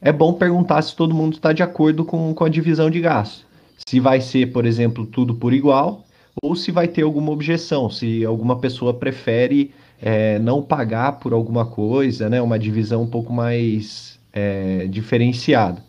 é 0.00 0.10
bom 0.10 0.32
perguntar 0.32 0.80
se 0.80 0.96
todo 0.96 1.14
mundo 1.14 1.34
está 1.34 1.52
de 1.52 1.62
acordo 1.62 2.02
com, 2.02 2.32
com 2.32 2.44
a 2.44 2.48
divisão 2.48 2.88
de 2.88 2.98
gastos. 2.98 3.44
Se 3.86 4.00
vai 4.00 4.22
ser, 4.22 4.50
por 4.50 4.64
exemplo, 4.64 5.04
tudo 5.04 5.34
por 5.34 5.52
igual, 5.52 6.02
ou 6.42 6.56
se 6.56 6.72
vai 6.72 6.88
ter 6.88 7.02
alguma 7.02 7.30
objeção, 7.30 7.90
se 7.90 8.24
alguma 8.24 8.58
pessoa 8.58 8.94
prefere 8.94 9.70
é, 10.00 10.38
não 10.38 10.62
pagar 10.62 11.18
por 11.18 11.34
alguma 11.34 11.66
coisa, 11.66 12.30
né, 12.30 12.40
uma 12.40 12.58
divisão 12.58 13.02
um 13.02 13.10
pouco 13.10 13.30
mais 13.30 14.18
é, 14.32 14.86
diferenciada. 14.86 15.84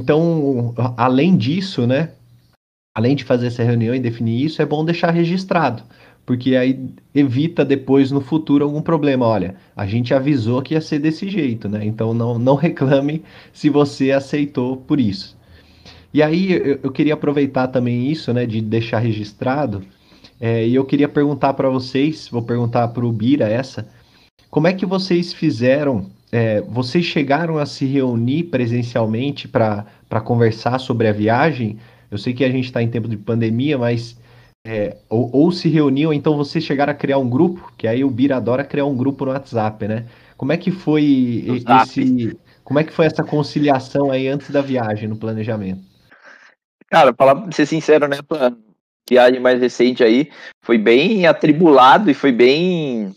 Então, 0.00 0.74
além 0.96 1.36
disso, 1.36 1.86
né, 1.86 2.10
além 2.96 3.14
de 3.14 3.22
fazer 3.22 3.46
essa 3.46 3.62
reunião 3.62 3.94
e 3.94 4.00
definir 4.00 4.44
isso, 4.44 4.60
é 4.60 4.66
bom 4.66 4.84
deixar 4.84 5.12
registrado 5.12 5.84
porque 6.26 6.56
aí 6.56 6.90
evita 7.14 7.64
depois 7.64 8.10
no 8.10 8.20
futuro 8.20 8.64
algum 8.64 8.82
problema. 8.82 9.26
Olha, 9.26 9.56
a 9.76 9.86
gente 9.86 10.12
avisou 10.12 10.62
que 10.62 10.74
ia 10.74 10.80
ser 10.80 10.98
desse 10.98 11.28
jeito, 11.30 11.68
né? 11.68 11.84
Então 11.86 12.12
não, 12.12 12.38
não 12.38 12.56
reclame 12.56 13.22
se 13.52 13.70
você 13.70 14.12
aceitou 14.12 14.76
por 14.76 15.00
isso. 15.00 15.36
E 16.12 16.22
aí 16.22 16.52
eu, 16.52 16.80
eu 16.84 16.92
queria 16.92 17.14
aproveitar 17.14 17.68
também 17.68 18.10
isso, 18.10 18.32
né, 18.32 18.46
de 18.46 18.60
deixar 18.60 18.98
registrado 19.00 19.82
É, 20.40 20.66
e 20.66 20.74
eu 20.74 20.84
queria 20.84 21.08
perguntar 21.08 21.54
para 21.54 21.70
vocês, 21.70 22.28
vou 22.28 22.42
perguntar 22.42 22.88
para 22.88 23.06
o 23.06 23.12
Bira 23.12 23.48
essa, 23.48 23.88
como 24.50 24.66
é 24.68 24.72
que 24.72 24.86
vocês 24.86 25.32
fizeram? 25.32 26.10
É, 26.32 26.60
vocês 26.62 27.04
chegaram 27.04 27.58
a 27.58 27.66
se 27.66 27.86
reunir 27.86 28.44
presencialmente 28.44 29.48
para 29.48 29.86
conversar 30.24 30.78
sobre 30.78 31.08
a 31.08 31.12
viagem? 31.12 31.78
Eu 32.10 32.18
sei 32.18 32.34
que 32.34 32.44
a 32.44 32.50
gente 32.50 32.66
está 32.66 32.82
em 32.82 32.88
tempo 32.90 33.08
de 33.08 33.16
pandemia, 33.16 33.78
mas 33.78 34.18
é, 34.66 34.96
ou, 35.08 35.30
ou, 35.32 35.52
se 35.52 35.68
reuniam, 35.68 36.12
então 36.12 36.36
vocês 36.36 36.64
chegaram 36.64 36.92
a 36.92 36.96
criar 36.96 37.18
um 37.18 37.28
grupo, 37.28 37.72
que 37.78 37.86
aí 37.86 38.02
o 38.02 38.10
Bira 38.10 38.36
adora 38.36 38.64
criar 38.64 38.84
um 38.84 38.96
grupo 38.96 39.24
no 39.24 39.30
WhatsApp, 39.30 39.86
né? 39.86 40.06
Como 40.36 40.52
é 40.52 40.56
que 40.56 40.70
foi 40.70 41.44
esse, 41.46 42.36
como 42.64 42.80
é 42.80 42.84
que 42.84 42.92
foi 42.92 43.06
essa 43.06 43.22
conciliação 43.22 44.10
aí 44.10 44.26
antes 44.26 44.50
da 44.50 44.60
viagem 44.60 45.08
no 45.08 45.16
planejamento? 45.16 45.80
Cara, 46.90 47.12
para 47.12 47.50
ser 47.52 47.66
sincero, 47.66 48.08
né, 48.08 48.18
viagem 49.08 49.40
mais 49.40 49.60
recente 49.60 50.02
aí, 50.02 50.30
foi 50.62 50.76
bem 50.76 51.26
atribulado 51.26 52.10
e 52.10 52.14
foi 52.14 52.32
bem 52.32 53.14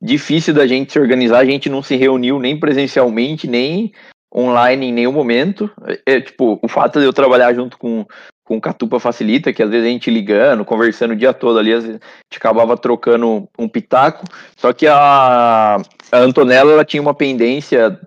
difícil 0.00 0.52
da 0.52 0.66
gente 0.66 0.92
se 0.92 0.98
organizar, 0.98 1.38
a 1.38 1.44
gente 1.44 1.68
não 1.70 1.82
se 1.82 1.96
reuniu 1.96 2.38
nem 2.38 2.58
presencialmente, 2.58 3.46
nem 3.46 3.92
online 4.34 4.86
em 4.86 4.92
nenhum 4.92 5.12
momento. 5.12 5.70
É, 6.06 6.20
tipo, 6.20 6.58
o 6.62 6.68
fato 6.68 6.98
de 6.98 7.06
eu 7.06 7.12
trabalhar 7.12 7.52
junto 7.54 7.76
com, 7.78 8.06
com 8.44 8.56
o 8.56 8.60
Catupa 8.60 8.98
facilita, 8.98 9.52
que 9.52 9.62
às 9.62 9.70
vezes 9.70 9.86
a 9.86 9.90
gente 9.90 10.10
ligando, 10.10 10.64
conversando 10.64 11.12
o 11.12 11.16
dia 11.16 11.32
todo 11.32 11.58
ali, 11.58 11.72
a 11.72 11.80
gente 11.80 12.00
acabava 12.36 12.76
trocando 12.76 13.48
um 13.58 13.68
pitaco. 13.68 14.24
Só 14.56 14.72
que 14.72 14.86
a, 14.86 15.76
a 16.10 16.18
Antonella 16.18 16.72
ela 16.72 16.84
tinha 16.84 17.02
uma 17.02 17.14
pendência 17.14 17.98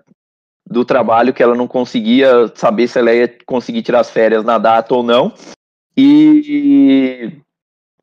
do 0.68 0.84
trabalho 0.84 1.32
que 1.32 1.42
ela 1.42 1.54
não 1.54 1.68
conseguia 1.68 2.50
saber 2.54 2.88
se 2.88 2.98
ela 2.98 3.14
ia 3.14 3.32
conseguir 3.46 3.82
tirar 3.82 4.00
as 4.00 4.10
férias 4.10 4.44
na 4.44 4.58
data 4.58 4.94
ou 4.94 5.02
não. 5.02 5.32
E 5.96 7.32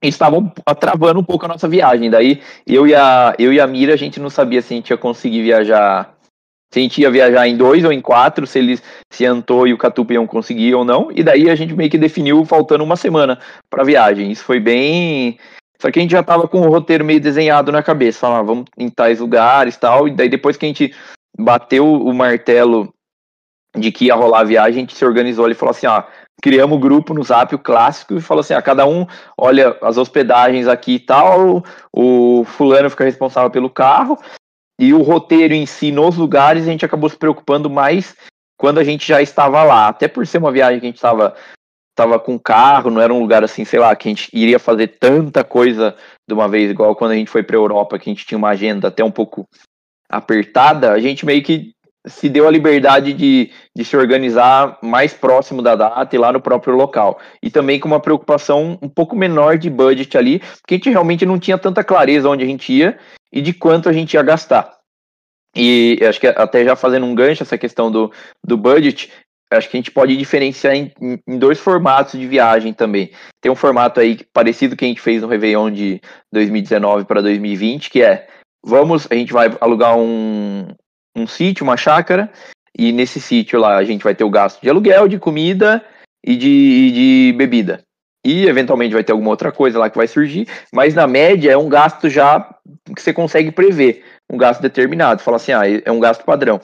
estavam 0.02 0.52
travando 0.80 1.20
um 1.20 1.24
pouco 1.24 1.46
a 1.46 1.48
nossa 1.48 1.68
viagem. 1.68 2.10
Daí 2.10 2.42
eu 2.66 2.88
e 2.88 2.96
a, 2.96 3.36
eu 3.38 3.54
e 3.54 3.60
a 3.60 3.68
Mira, 3.68 3.94
a 3.94 3.98
gente 3.98 4.20
não 4.20 4.30
sabia 4.30 4.62
se 4.62 4.74
a 4.74 4.78
gente 4.78 4.90
ia 4.90 4.98
conseguir 4.98 5.44
viajar, 5.44 6.13
se 6.74 6.80
a 6.80 6.82
gente 6.82 7.02
ia 7.02 7.12
viajar 7.12 7.48
em 7.48 7.56
dois 7.56 7.86
ou 7.86 7.94
em 7.94 8.02
quatro, 8.02 8.48
se 8.48 8.58
eles, 8.58 8.82
se 9.12 9.24
Antô 9.28 9.68
e 9.68 9.74
o 9.74 9.78
Catupa 9.78 10.14
iam 10.14 10.26
conseguir 10.26 10.74
ou 10.74 10.84
não. 10.84 11.12
E 11.12 11.22
daí 11.22 11.48
a 11.48 11.54
gente 11.54 11.76
meio 11.76 11.88
que 11.88 12.00
definiu 12.00 12.44
faltando 12.46 12.84
uma 12.84 12.96
semana 12.96 13.38
para 13.70 13.84
viagem. 13.84 14.32
Isso 14.32 14.44
foi 14.44 14.60
bem. 14.60 15.38
Só 15.80 15.92
que 15.92 16.00
a 16.00 16.02
gente 16.02 16.14
já 16.14 16.24
tava 16.24 16.48
com 16.48 16.62
o 16.62 16.70
roteiro 16.72 17.06
meio 17.06 17.22
desenhado 17.22 17.72
na 17.72 17.84
cabeça, 17.84 18.22
falando, 18.22 18.40
ah, 18.40 18.44
vamos 18.44 18.66
em 18.76 18.90
tais 18.90 19.20
lugares 19.20 19.78
tal. 19.78 20.08
E 20.08 20.16
daí 20.16 20.28
depois 20.28 20.58
que 20.58 20.66
a 20.66 20.68
gente 20.68 20.92
bateu 21.38 21.94
o 21.94 22.12
martelo 22.12 22.92
de 23.78 23.92
que 23.92 24.06
ia 24.06 24.16
rolar 24.16 24.40
a 24.40 24.44
viagem, 24.44 24.78
a 24.78 24.80
gente 24.80 24.96
se 24.96 25.06
organizou 25.06 25.48
e 25.52 25.54
falou 25.54 25.72
assim, 25.72 25.86
ah, 25.86 26.08
criamos 26.42 26.76
o 26.76 26.82
grupo 26.82 27.14
no 27.14 27.22
Zap, 27.22 27.54
o 27.54 27.60
clássico, 27.60 28.16
e 28.16 28.22
falou 28.22 28.42
assim: 28.42 28.56
a 28.56 28.62
cada 28.64 28.88
um 28.88 29.06
olha 29.38 29.78
as 29.80 29.98
hospedagens 29.98 30.68
aqui 30.68 30.96
e 30.96 31.00
tal, 31.00 31.64
o 31.96 32.44
fulano 32.46 32.90
fica 32.90 33.04
responsável 33.04 33.52
pelo 33.52 33.70
carro, 33.70 34.18
e 34.84 34.94
o 34.94 35.02
roteiro 35.02 35.54
em 35.54 35.66
si 35.66 35.92
nos 35.92 36.18
lugares 36.18 36.64
a 36.64 36.72
gente 36.72 36.86
acabou 36.86 37.10
se 37.10 37.18
preocupando 37.18 37.70
mais 37.70 38.16
quando 38.58 38.80
a 38.80 38.84
gente 38.84 39.08
já 39.08 39.22
estava 39.22 39.64
lá. 39.64 39.88
Até 39.88 40.08
por 40.08 40.26
ser 40.28 40.38
uma 40.40 40.52
viagem 40.52 40.80
que 40.80 40.86
a 40.86 40.90
gente 40.90 40.98
estava 40.98 41.36
tava 41.96 42.20
com 42.20 42.40
carro, 42.40 42.90
não 42.90 43.02
era 43.02 43.14
um 43.14 43.20
lugar 43.20 43.44
assim, 43.44 43.64
sei 43.64 43.80
lá, 43.80 43.96
que 43.96 44.08
a 44.08 44.12
gente 44.12 44.30
iria 44.34 44.58
fazer 44.58 44.88
tanta 45.00 45.44
coisa 45.44 45.96
de 46.28 46.34
uma 46.34 46.48
vez, 46.48 46.72
igual 46.72 46.96
quando 46.96 47.12
a 47.12 47.16
gente 47.16 47.30
foi 47.30 47.44
para 47.44 47.56
Europa, 47.56 48.00
que 48.00 48.10
a 48.10 48.14
gente 48.14 48.26
tinha 48.26 48.38
uma 48.38 48.50
agenda 48.50 48.88
até 48.88 49.04
um 49.04 49.12
pouco 49.12 49.48
apertada, 50.10 50.92
a 50.92 51.00
gente 51.00 51.26
meio 51.26 51.44
que 51.44 51.72
se 52.06 52.28
deu 52.28 52.48
a 52.48 52.52
liberdade 52.52 53.14
de, 53.14 53.52
de 53.76 53.86
se 53.86 53.96
organizar 53.96 54.78
mais 54.82 55.14
próximo 55.14 55.62
da 55.62 55.76
data 55.76 56.16
e 56.16 56.20
lá 56.20 56.34
no 56.34 56.42
próprio 56.42 56.76
local. 56.76 57.20
E 57.42 57.50
também 57.50 57.80
com 57.80 57.88
uma 57.88 58.00
preocupação 58.00 58.78
um 58.82 58.90
pouco 58.90 59.16
menor 59.16 59.58
de 59.58 59.70
budget 59.70 60.18
ali, 60.18 60.40
porque 60.40 60.74
a 60.74 60.78
gente 60.78 60.90
realmente 60.90 61.26
não 61.26 61.40
tinha 61.40 61.58
tanta 61.58 61.84
clareza 61.84 62.28
onde 62.28 62.44
a 62.44 62.48
gente 62.48 62.74
ia 62.74 62.98
e 63.34 63.42
de 63.42 63.52
quanto 63.52 63.90
a 63.90 63.94
gente 63.94 64.14
ia 64.14 64.22
gastar. 64.22 64.78
E 65.56 66.00
acho 66.08 66.20
que 66.20 66.28
até 66.28 66.64
já 66.64 66.76
fazendo 66.76 67.06
um 67.06 67.16
gancho 67.16 67.42
essa 67.42 67.58
questão 67.58 67.92
do, 67.92 68.12
do 68.46 68.56
budget, 68.56 69.12
acho 69.52 69.70
que 69.70 69.78
a 69.78 69.80
gente 69.80 69.92
pode 69.92 70.16
diferenciar 70.16 70.76
em, 70.76 70.92
em, 71.28 71.38
dois 71.38 71.60
formatos 71.60 72.20
de 72.20 72.28
viagem 72.28 72.74
também. 72.74 73.12
Tem 73.42 73.52
um 73.52 73.56
formato 73.56 74.00
aí 74.00 74.20
parecido 74.32 74.76
que 74.76 74.86
a 74.86 74.88
gente 74.88 75.02
fez 75.02 75.22
no 75.22 75.28
Réveillon 75.28 75.72
de 75.72 76.02
2019 76.32 77.06
para 77.06 77.22
2020, 77.22 77.90
que 77.90 78.02
é 78.02 78.28
vamos, 78.64 79.08
a 79.12 79.16
gente 79.16 79.34
vai 79.34 79.56
alugar 79.60 79.98
um, 79.98 80.68
um 81.16 81.28
sítio, 81.28 81.64
uma 81.64 81.78
chácara, 81.78 82.32
e 82.78 82.92
nesse 82.92 83.20
sítio 83.20 83.60
lá 83.60 83.78
a 83.78 83.84
gente 83.84 84.04
vai 84.04 84.16
ter 84.16 84.24
o 84.24 84.30
gasto 84.30 84.62
de 84.62 84.70
aluguel, 84.70 85.08
de 85.08 85.20
comida 85.20 85.84
e 86.24 86.36
de, 86.36 86.50
e 86.50 86.92
de 86.92 87.38
bebida. 87.38 87.84
E 88.26 88.46
eventualmente 88.46 88.94
vai 88.94 89.04
ter 89.04 89.12
alguma 89.12 89.32
outra 89.32 89.52
coisa 89.52 89.78
lá 89.78 89.90
que 89.90 89.98
vai 89.98 90.08
surgir, 90.08 90.48
mas 90.74 90.94
na 90.94 91.06
média 91.06 91.52
é 91.52 91.58
um 91.58 91.68
gasto 91.68 92.10
já 92.10 92.40
que 92.96 93.02
você 93.02 93.12
consegue 93.12 93.52
prever, 93.52 94.04
um 94.32 94.38
gasto 94.38 94.62
determinado. 94.62 95.22
Fala 95.22 95.38
assim, 95.38 95.52
ah, 95.52 95.64
é 95.68 95.92
um 95.92 96.00
gasto 96.00 96.24
padrão. 96.24 96.62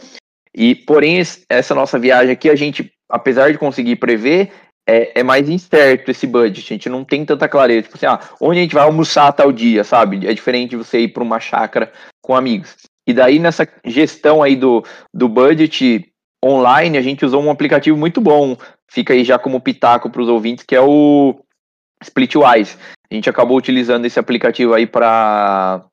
E 0.56 0.74
porém 0.74 1.22
essa 1.50 1.76
nossa 1.76 2.00
viagem 2.00 2.32
aqui 2.32 2.50
a 2.50 2.56
gente, 2.56 2.92
apesar 3.10 3.52
de 3.52 3.58
conseguir 3.58 3.98
prever, 3.98 4.52
é, 4.88 5.20
é, 5.20 5.24
mais 5.24 5.48
incerto 5.48 6.10
esse 6.10 6.26
budget. 6.26 6.66
A 6.66 6.76
gente 6.76 6.90
não 6.90 7.04
tem 7.04 7.24
tanta 7.24 7.48
clareza. 7.48 7.84
Tipo 7.84 7.98
assim, 7.98 8.06
ah, 8.08 8.20
onde 8.42 8.60
a 8.60 8.62
gente 8.64 8.74
vai 8.74 8.84
almoçar 8.84 9.32
tal 9.34 9.52
dia, 9.52 9.84
sabe? 9.84 10.26
É 10.26 10.34
diferente 10.34 10.72
de 10.72 10.78
você 10.78 11.02
ir 11.02 11.10
para 11.10 11.22
uma 11.22 11.40
chácara 11.40 11.92
com 12.22 12.36
amigos. 12.36 12.76
E 13.08 13.14
daí 13.14 13.38
nessa 13.38 13.68
gestão 13.86 14.42
aí 14.42 14.56
do, 14.56 14.84
do 15.14 15.30
budget 15.30 16.12
online, 16.44 16.98
a 16.98 17.02
gente 17.02 17.26
usou 17.26 17.44
um 17.44 17.52
aplicativo 17.52 17.98
muito 17.98 18.20
bom. 18.20 18.58
Fica 18.90 19.14
aí 19.14 19.24
já 19.24 19.38
como 19.38 19.62
pitaco 19.62 20.10
para 20.10 20.22
os 20.22 20.28
ouvintes, 20.28 20.66
que 20.66 20.76
é 20.76 20.82
o 20.82 21.40
Splitwise. 22.02 22.78
A 23.12 23.14
gente 23.14 23.30
acabou 23.30 23.58
utilizando 23.58 24.06
esse 24.06 24.20
aplicativo 24.20 24.74
aí 24.74 24.86
para 24.86 25.84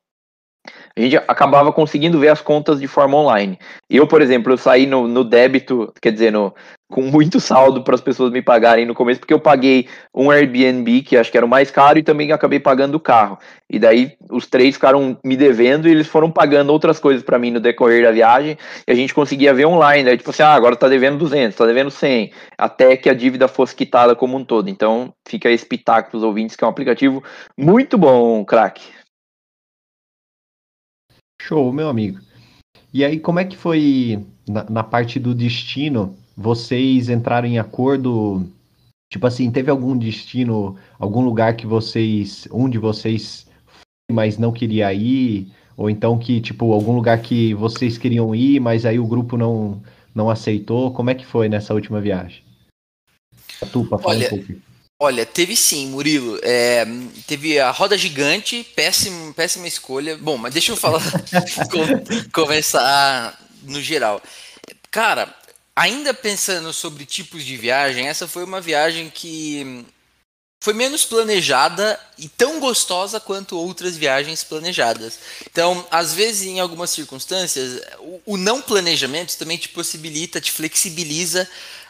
a 0.96 1.00
gente 1.00 1.16
acabava 1.16 1.70
conseguindo 1.72 2.18
ver 2.18 2.28
as 2.28 2.40
contas 2.40 2.80
de 2.80 2.86
forma 2.86 3.18
online. 3.18 3.58
Eu, 3.88 4.06
por 4.06 4.22
exemplo, 4.22 4.52
eu 4.52 4.56
saí 4.56 4.86
no, 4.86 5.06
no 5.06 5.22
débito, 5.22 5.92
quer 6.00 6.10
dizer, 6.10 6.32
no, 6.32 6.54
com 6.88 7.02
muito 7.02 7.38
saldo 7.38 7.82
para 7.82 7.94
as 7.94 8.00
pessoas 8.00 8.32
me 8.32 8.40
pagarem 8.40 8.86
no 8.86 8.94
começo, 8.94 9.20
porque 9.20 9.34
eu 9.34 9.40
paguei 9.40 9.88
um 10.14 10.30
Airbnb, 10.30 11.02
que 11.02 11.16
acho 11.16 11.30
que 11.30 11.36
era 11.36 11.44
o 11.44 11.48
mais 11.48 11.70
caro, 11.70 11.98
e 11.98 12.02
também 12.02 12.32
acabei 12.32 12.58
pagando 12.58 12.94
o 12.94 13.00
carro. 13.00 13.38
E 13.68 13.78
daí 13.78 14.12
os 14.30 14.46
três 14.46 14.76
ficaram 14.76 15.18
me 15.22 15.36
devendo 15.36 15.86
e 15.86 15.90
eles 15.90 16.06
foram 16.06 16.30
pagando 16.30 16.72
outras 16.72 16.98
coisas 16.98 17.22
para 17.22 17.38
mim 17.38 17.50
no 17.50 17.60
decorrer 17.60 18.02
da 18.02 18.12
viagem, 18.12 18.56
e 18.86 18.90
a 18.90 18.94
gente 18.94 19.12
conseguia 19.12 19.52
ver 19.52 19.66
online, 19.66 20.04
né? 20.04 20.16
Tipo 20.16 20.30
assim, 20.30 20.42
ah, 20.42 20.54
agora 20.54 20.76
tá 20.76 20.88
devendo 20.88 21.18
200, 21.18 21.54
tá 21.54 21.66
devendo 21.66 21.90
100, 21.90 22.32
até 22.56 22.96
que 22.96 23.10
a 23.10 23.14
dívida 23.14 23.48
fosse 23.48 23.76
quitada 23.76 24.14
como 24.14 24.36
um 24.36 24.44
todo. 24.44 24.70
Então, 24.70 25.12
fica 25.28 25.50
esse 25.50 25.66
pitaco 25.66 26.10
para 26.10 26.16
os 26.16 26.22
ouvintes, 26.22 26.56
que 26.56 26.64
é 26.64 26.66
um 26.66 26.70
aplicativo 26.70 27.22
muito 27.58 27.98
bom, 27.98 28.42
craque. 28.46 28.95
Show, 31.40 31.72
meu 31.72 31.88
amigo. 31.88 32.20
E 32.92 33.04
aí, 33.04 33.20
como 33.20 33.38
é 33.38 33.44
que 33.44 33.56
foi 33.56 34.24
na, 34.48 34.64
na, 34.68 34.82
parte 34.82 35.18
do 35.18 35.34
destino? 35.34 36.16
Vocês 36.36 37.08
entraram 37.08 37.46
em 37.46 37.58
acordo? 37.58 38.46
Tipo 39.12 39.26
assim, 39.26 39.50
teve 39.50 39.70
algum 39.70 39.96
destino, 39.96 40.76
algum 40.98 41.22
lugar 41.24 41.56
que 41.56 41.66
vocês, 41.66 42.48
um 42.52 42.68
de 42.68 42.78
vocês, 42.78 43.46
mas 44.10 44.38
não 44.38 44.52
queria 44.52 44.92
ir? 44.92 45.52
Ou 45.76 45.90
então 45.90 46.18
que, 46.18 46.40
tipo, 46.40 46.72
algum 46.72 46.94
lugar 46.94 47.20
que 47.20 47.52
vocês 47.54 47.98
queriam 47.98 48.34
ir, 48.34 48.60
mas 48.60 48.86
aí 48.86 48.98
o 48.98 49.06
grupo 49.06 49.36
não, 49.36 49.82
não 50.14 50.30
aceitou? 50.30 50.90
Como 50.92 51.10
é 51.10 51.14
que 51.14 51.26
foi 51.26 51.48
nessa 51.48 51.74
última 51.74 52.00
viagem? 52.00 52.42
Tupa, 53.72 53.98
fala 53.98 54.14
Olha, 54.16 54.26
um 54.26 54.30
pouco. 54.30 54.75
Olha, 54.98 55.26
teve 55.26 55.54
sim, 55.54 55.88
Murilo. 55.88 56.40
É, 56.42 56.86
teve 57.26 57.58
a 57.58 57.70
roda 57.70 57.98
gigante, 57.98 58.64
péssimo, 58.74 59.34
péssima 59.34 59.68
escolha. 59.68 60.16
Bom, 60.16 60.38
mas 60.38 60.54
deixa 60.54 60.72
eu 60.72 60.76
falar, 60.76 61.02
começar 62.32 63.38
no 63.62 63.80
geral. 63.80 64.22
Cara, 64.90 65.34
ainda 65.74 66.14
pensando 66.14 66.72
sobre 66.72 67.04
tipos 67.04 67.44
de 67.44 67.56
viagem, 67.58 68.08
essa 68.08 68.26
foi 68.26 68.42
uma 68.42 68.60
viagem 68.60 69.10
que 69.10 69.84
foi 70.62 70.72
menos 70.72 71.04
planejada 71.04 72.00
e 72.16 72.28
tão 72.28 72.58
gostosa 72.58 73.20
quanto 73.20 73.58
outras 73.58 73.98
viagens 73.98 74.42
planejadas. 74.42 75.18
Então, 75.48 75.86
às 75.90 76.14
vezes, 76.14 76.46
em 76.46 76.58
algumas 76.58 76.88
circunstâncias, 76.90 77.82
o, 77.98 78.32
o 78.32 78.36
não 78.38 78.62
planejamento 78.62 79.36
também 79.36 79.58
te 79.58 79.68
possibilita, 79.68 80.40
te 80.40 80.50
flexibiliza 80.50 81.46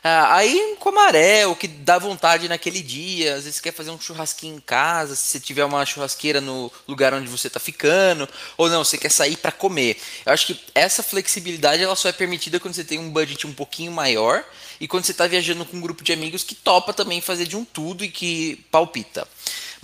ah, 0.08 0.36
aí 0.36 0.76
com 0.78 0.90
a 0.90 0.92
maré, 0.92 1.48
o 1.48 1.56
que 1.56 1.66
dá 1.66 1.98
vontade 1.98 2.48
naquele 2.48 2.80
dia, 2.80 3.34
às 3.34 3.42
vezes 3.42 3.56
você 3.56 3.62
quer 3.62 3.72
fazer 3.72 3.90
um 3.90 4.00
churrasquinho 4.00 4.54
em 4.54 4.60
casa, 4.60 5.16
se 5.16 5.26
você 5.26 5.40
tiver 5.40 5.64
uma 5.64 5.84
churrasqueira 5.84 6.40
no 6.40 6.70
lugar 6.86 7.12
onde 7.12 7.26
você 7.26 7.48
está 7.48 7.58
ficando, 7.58 8.28
ou 8.56 8.68
não, 8.68 8.84
você 8.84 8.96
quer 8.96 9.10
sair 9.10 9.36
para 9.36 9.50
comer. 9.50 10.00
Eu 10.24 10.32
acho 10.32 10.46
que 10.46 10.60
essa 10.76 11.02
flexibilidade 11.02 11.82
ela 11.82 11.96
só 11.96 12.08
é 12.08 12.12
permitida 12.12 12.60
quando 12.60 12.74
você 12.74 12.84
tem 12.84 13.00
um 13.00 13.10
budget 13.10 13.48
um 13.48 13.52
pouquinho 13.52 13.90
maior 13.90 14.44
e 14.80 14.86
quando 14.86 15.04
você 15.04 15.10
está 15.10 15.26
viajando 15.26 15.64
com 15.64 15.76
um 15.76 15.80
grupo 15.80 16.04
de 16.04 16.12
amigos 16.12 16.44
que 16.44 16.54
topa 16.54 16.92
também 16.92 17.20
fazer 17.20 17.44
de 17.44 17.56
um 17.56 17.64
tudo 17.64 18.04
e 18.04 18.08
que 18.08 18.64
palpita. 18.70 19.26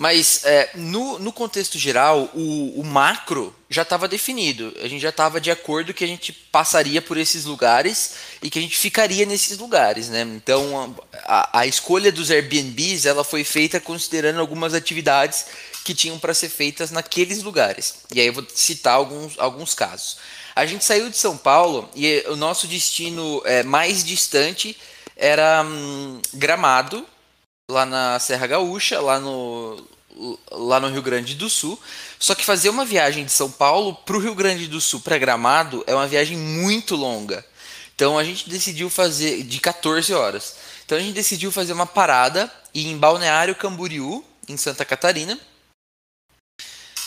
Mas 0.02 0.44
é, 0.44 0.70
no, 0.74 1.16
no 1.20 1.32
contexto 1.32 1.78
geral, 1.78 2.28
o, 2.34 2.80
o 2.80 2.84
macro 2.84 3.54
já 3.70 3.82
estava 3.82 4.08
definido. 4.08 4.74
A 4.82 4.88
gente 4.88 5.00
já 5.00 5.10
estava 5.10 5.40
de 5.40 5.48
acordo 5.48 5.94
que 5.94 6.02
a 6.02 6.08
gente 6.08 6.32
passaria 6.32 7.00
por 7.00 7.16
esses 7.16 7.44
lugares 7.44 8.14
e 8.42 8.50
que 8.50 8.58
a 8.58 8.62
gente 8.62 8.76
ficaria 8.76 9.24
nesses 9.24 9.58
lugares, 9.58 10.08
né? 10.08 10.22
Então 10.22 10.96
a, 11.24 11.60
a 11.60 11.66
escolha 11.68 12.10
dos 12.10 12.32
Airbnbs 12.32 13.06
ela 13.06 13.22
foi 13.22 13.44
feita 13.44 13.78
considerando 13.78 14.40
algumas 14.40 14.74
atividades 14.74 15.46
que 15.84 15.94
tinham 15.94 16.18
para 16.18 16.34
ser 16.34 16.48
feitas 16.48 16.90
naqueles 16.90 17.40
lugares. 17.40 17.98
E 18.12 18.18
aí 18.20 18.26
eu 18.26 18.32
vou 18.32 18.44
citar 18.52 18.94
alguns, 18.94 19.38
alguns 19.38 19.72
casos. 19.72 20.16
A 20.52 20.66
gente 20.66 20.84
saiu 20.84 21.08
de 21.08 21.16
São 21.16 21.36
Paulo 21.36 21.88
e 21.94 22.24
o 22.26 22.34
nosso 22.34 22.66
destino 22.66 23.40
é, 23.44 23.62
mais 23.62 24.02
distante 24.02 24.76
era 25.16 25.62
hum, 25.64 26.20
Gramado, 26.34 27.06
lá 27.70 27.86
na 27.86 28.18
Serra 28.18 28.46
Gaúcha, 28.46 29.00
lá 29.00 29.18
no, 29.18 29.86
lá 30.50 30.80
no 30.80 30.88
Rio 30.88 31.02
Grande 31.02 31.34
do 31.34 31.48
Sul. 31.48 31.78
Só 32.18 32.34
que 32.34 32.44
fazer 32.44 32.68
uma 32.68 32.84
viagem 32.84 33.24
de 33.24 33.32
São 33.32 33.50
Paulo 33.50 33.94
para 33.94 34.16
o 34.16 34.20
Rio 34.20 34.34
Grande 34.34 34.66
do 34.66 34.80
Sul, 34.80 35.00
para 35.00 35.18
Gramado, 35.18 35.84
é 35.86 35.94
uma 35.94 36.06
viagem 36.06 36.36
muito 36.36 36.94
longa. 36.94 37.44
Então 37.94 38.18
a 38.18 38.24
gente 38.24 38.48
decidiu 38.48 38.88
fazer 38.90 39.42
de 39.42 39.60
14 39.60 40.12
horas. 40.12 40.56
Então 40.84 40.98
a 40.98 41.00
gente 41.00 41.14
decidiu 41.14 41.52
fazer 41.52 41.72
uma 41.72 41.86
parada 41.86 42.52
em 42.74 42.96
Balneário 42.96 43.54
Camboriú, 43.54 44.24
em 44.48 44.56
Santa 44.56 44.84
Catarina, 44.84 45.38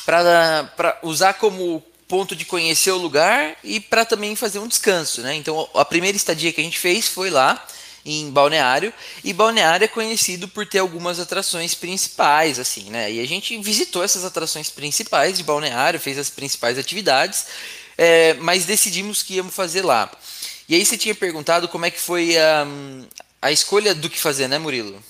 para 0.06 1.00
usar 1.02 1.34
como 1.34 1.84
ponto 2.08 2.36
de 2.36 2.46
conhecer 2.46 2.92
o 2.92 2.98
lugar 2.98 3.58
e 3.64 3.80
para 3.80 4.06
também 4.06 4.36
fazer 4.36 4.60
um 4.60 4.68
descanso, 4.68 5.22
né? 5.22 5.36
Então 5.36 5.68
a 5.74 5.84
primeira 5.84 6.16
estadia 6.16 6.54
que 6.54 6.62
a 6.62 6.64
gente 6.64 6.80
fez 6.80 7.08
foi 7.08 7.30
lá 7.30 7.66
em 8.06 8.30
Balneário, 8.30 8.94
e 9.24 9.34
Balneário 9.34 9.86
é 9.86 9.88
conhecido 9.88 10.48
por 10.48 10.68
ter 10.68 10.78
algumas 10.78 11.20
atrações 11.20 11.74
principais, 11.74 12.60
assim, 12.60 12.92
né? 12.92 13.12
E 13.12 13.20
a 13.20 13.26
gente 13.26 13.58
visitou 13.58 14.04
essas 14.04 14.24
atrações 14.24 14.70
principais 14.70 15.38
de 15.38 15.44
Balneário, 15.44 16.00
fez 16.00 16.20
as 16.20 16.30
principais 16.30 16.78
atividades, 16.78 17.48
é, 17.98 18.36
mas 18.36 18.66
decidimos 18.66 19.24
que 19.24 19.36
íamos 19.36 19.56
fazer 19.56 19.82
lá. 19.82 20.12
E 20.70 20.76
aí 20.76 20.86
você 20.86 20.98
tinha 20.98 21.16
perguntado 21.16 21.68
como 21.68 21.86
é 21.86 21.92
que 21.92 22.00
foi 22.00 22.38
a, 22.38 22.68
a 23.42 23.52
escolha 23.52 23.96
do 23.96 24.10
que 24.10 24.20
fazer, 24.20 24.48
né, 24.48 24.60
Murilo? 24.60 25.04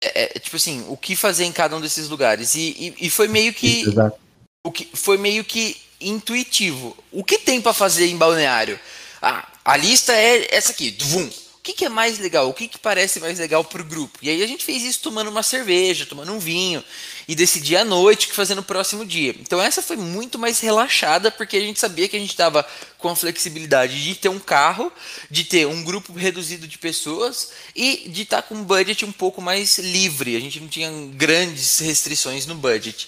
É, 0.00 0.24
é, 0.24 0.38
tipo 0.38 0.56
assim, 0.56 0.84
o 0.88 0.96
que 0.96 1.16
fazer 1.16 1.44
em 1.44 1.52
cada 1.52 1.76
um 1.76 1.80
desses 1.80 2.08
lugares. 2.08 2.54
E, 2.54 2.94
e, 3.00 3.06
e 3.06 3.10
foi 3.10 3.26
meio 3.26 3.52
que. 3.52 3.82
Exato. 3.82 4.18
O 4.64 4.70
que 4.70 4.88
foi 4.94 5.16
meio 5.16 5.44
que 5.44 5.76
intuitivo. 6.00 6.96
O 7.10 7.24
que 7.24 7.38
tem 7.38 7.60
para 7.60 7.72
fazer 7.72 8.06
em 8.06 8.16
balneário? 8.16 8.78
Ah, 9.20 9.46
a 9.68 9.76
lista 9.76 10.14
é 10.14 10.48
essa 10.50 10.72
aqui. 10.72 10.96
Vum. 10.98 11.26
O 11.26 11.60
que, 11.62 11.74
que 11.74 11.84
é 11.84 11.90
mais 11.90 12.18
legal? 12.18 12.48
O 12.48 12.54
que, 12.54 12.66
que 12.66 12.78
parece 12.78 13.20
mais 13.20 13.38
legal 13.38 13.62
para 13.62 13.82
o 13.82 13.84
grupo? 13.84 14.18
E 14.22 14.30
aí 14.30 14.42
a 14.42 14.46
gente 14.46 14.64
fez 14.64 14.82
isso 14.82 15.00
tomando 15.02 15.28
uma 15.28 15.42
cerveja, 15.42 16.06
tomando 16.06 16.32
um 16.32 16.38
vinho 16.38 16.82
e 17.28 17.34
decidir 17.34 17.76
à 17.76 17.84
noite 17.84 18.24
o 18.24 18.30
que 18.30 18.34
fazer 18.34 18.54
no 18.54 18.62
próximo 18.62 19.04
dia. 19.04 19.34
Então 19.38 19.60
essa 19.60 19.82
foi 19.82 19.98
muito 19.98 20.38
mais 20.38 20.60
relaxada 20.60 21.30
porque 21.30 21.58
a 21.58 21.60
gente 21.60 21.78
sabia 21.78 22.08
que 22.08 22.16
a 22.16 22.18
gente 22.18 22.30
estava 22.30 22.66
com 22.96 23.10
a 23.10 23.14
flexibilidade 23.14 24.02
de 24.02 24.14
ter 24.14 24.30
um 24.30 24.38
carro, 24.38 24.90
de 25.30 25.44
ter 25.44 25.66
um 25.66 25.84
grupo 25.84 26.14
reduzido 26.14 26.66
de 26.66 26.78
pessoas 26.78 27.50
e 27.76 28.08
de 28.08 28.22
estar 28.22 28.40
tá 28.40 28.48
com 28.48 28.54
um 28.54 28.64
budget 28.64 29.04
um 29.04 29.12
pouco 29.12 29.42
mais 29.42 29.76
livre. 29.76 30.34
A 30.34 30.40
gente 30.40 30.60
não 30.60 30.68
tinha 30.68 30.90
grandes 31.12 31.80
restrições 31.80 32.46
no 32.46 32.54
budget. 32.54 33.06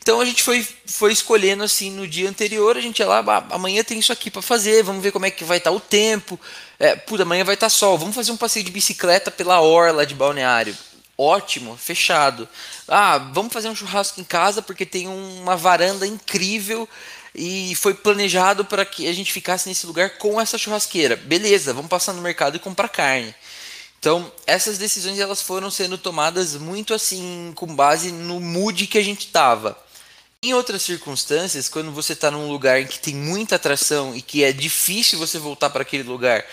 Então 0.00 0.20
a 0.20 0.24
gente 0.24 0.42
foi, 0.42 0.66
foi 0.86 1.12
escolhendo 1.12 1.62
assim 1.62 1.90
no 1.90 2.06
dia 2.06 2.28
anterior, 2.28 2.76
a 2.76 2.80
gente 2.80 2.98
ia 3.00 3.06
lá, 3.06 3.46
amanhã 3.50 3.82
tem 3.84 3.98
isso 3.98 4.12
aqui 4.12 4.30
para 4.30 4.42
fazer, 4.42 4.82
vamos 4.82 5.02
ver 5.02 5.12
como 5.12 5.26
é 5.26 5.30
que 5.30 5.44
vai 5.44 5.58
estar 5.58 5.70
tá 5.70 5.76
o 5.76 5.80
tempo. 5.80 6.38
É, 6.78 6.96
puta, 6.96 7.22
amanhã 7.22 7.44
vai 7.44 7.54
estar 7.54 7.66
tá 7.66 7.70
sol, 7.70 7.98
vamos 7.98 8.14
fazer 8.14 8.32
um 8.32 8.36
passeio 8.36 8.64
de 8.64 8.70
bicicleta 8.70 9.30
pela 9.30 9.60
orla 9.60 10.06
de 10.06 10.14
balneário. 10.14 10.76
Ótimo, 11.16 11.76
fechado. 11.76 12.48
Ah, 12.88 13.18
vamos 13.18 13.52
fazer 13.52 13.68
um 13.68 13.76
churrasco 13.76 14.20
em 14.20 14.24
casa 14.24 14.62
porque 14.62 14.86
tem 14.86 15.06
uma 15.06 15.56
varanda 15.56 16.06
incrível 16.06 16.88
e 17.34 17.74
foi 17.76 17.94
planejado 17.94 18.64
para 18.64 18.84
que 18.84 19.08
a 19.08 19.12
gente 19.12 19.32
ficasse 19.32 19.68
nesse 19.68 19.86
lugar 19.86 20.18
com 20.18 20.40
essa 20.40 20.58
churrasqueira. 20.58 21.16
Beleza, 21.16 21.72
vamos 21.72 21.88
passar 21.88 22.12
no 22.12 22.22
mercado 22.22 22.56
e 22.56 22.60
comprar 22.60 22.88
carne. 22.88 23.34
Então, 24.02 24.32
essas 24.48 24.78
decisões 24.78 25.20
elas 25.20 25.40
foram 25.40 25.70
sendo 25.70 25.96
tomadas 25.96 26.56
muito 26.56 26.92
assim 26.92 27.52
com 27.54 27.72
base 27.72 28.10
no 28.10 28.40
mood 28.40 28.88
que 28.88 28.98
a 28.98 29.02
gente 29.02 29.26
estava. 29.26 29.78
Em 30.42 30.52
outras 30.52 30.82
circunstâncias, 30.82 31.68
quando 31.68 31.92
você 31.92 32.12
está 32.12 32.28
num 32.28 32.50
lugar 32.50 32.80
em 32.80 32.86
que 32.88 32.98
tem 32.98 33.14
muita 33.14 33.54
atração 33.54 34.12
e 34.12 34.20
que 34.20 34.42
é 34.42 34.52
difícil 34.52 35.20
você 35.20 35.38
voltar 35.38 35.70
para 35.70 35.82
aquele 35.82 36.02
lugar 36.02 36.44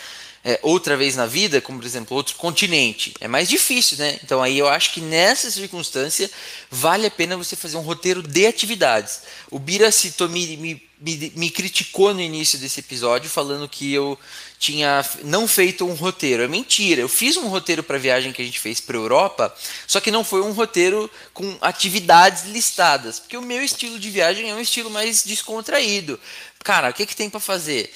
é, 0.45 0.60
outra 0.62 0.95
vez 0.95 1.16
na 1.16 1.26
vida, 1.26 1.60
como 1.60 1.80
por 1.80 1.88
exemplo 1.88 2.16
outro 2.16 2.36
continente, 2.36 3.16
é 3.20 3.28
mais 3.28 3.50
difícil, 3.50 3.97
né? 3.97 4.20
Então 4.24 4.43
aí 4.43 4.60
eu 4.60 4.68
acho 4.68 4.93
que 4.93 5.02
nessa 5.02 5.50
circunstância 5.50 6.30
vale 6.70 7.08
a 7.08 7.12
pena 7.12 7.36
você 7.36 7.56
fazer 7.56 7.78
um 7.78 7.82
roteiro 7.82 8.22
de 8.22 8.45
atividades. 8.45 9.22
O 9.50 9.58
Bira 9.58 9.91
citou, 9.91 10.30
me, 10.30 10.56
me, 10.56 10.84
me, 11.02 11.34
me 11.36 11.50
criticou 11.50 12.14
no 12.14 12.22
início 12.22 12.60
desse 12.60 12.80
episódio 12.80 13.28
falando 13.28 13.68
que 13.68 13.91
eu 13.91 14.20
tinha 14.60 15.03
não 15.24 15.47
feito 15.47 15.88
um 15.88 15.93
roteiro. 15.93 16.43
É 16.43 16.47
mentira. 16.47 17.01
Eu 17.01 17.07
fiz 17.07 17.38
um 17.38 17.47
roteiro 17.47 17.82
para 17.82 17.95
a 17.95 17.99
viagem 17.99 18.34
que 18.34 18.41
a 18.41 18.45
gente 18.45 18.60
fez 18.60 18.82
para 18.82 18.97
a 18.97 18.99
Europa, 18.99 19.55
só 19.88 20.01
que 20.01 20.12
não 20.12 20.24
foi 20.24 20.41
um 20.41 20.51
roteiro 20.51 21.10
com 21.34 21.57
atividades 21.62 22.43
listadas, 22.43 23.20
porque 23.20 23.38
o 23.38 23.41
meu 23.41 23.64
estilo 23.64 23.97
de 23.97 24.10
viagem 24.10 24.49
é 24.49 24.53
um 24.53 24.60
estilo 24.60 24.91
mais 24.91 25.24
descontraído. 25.24 26.20
Cara, 26.62 26.89
o 26.89 26.93
que, 26.93 27.05
que 27.05 27.16
tem 27.16 27.30
para 27.30 27.39
fazer? 27.39 27.91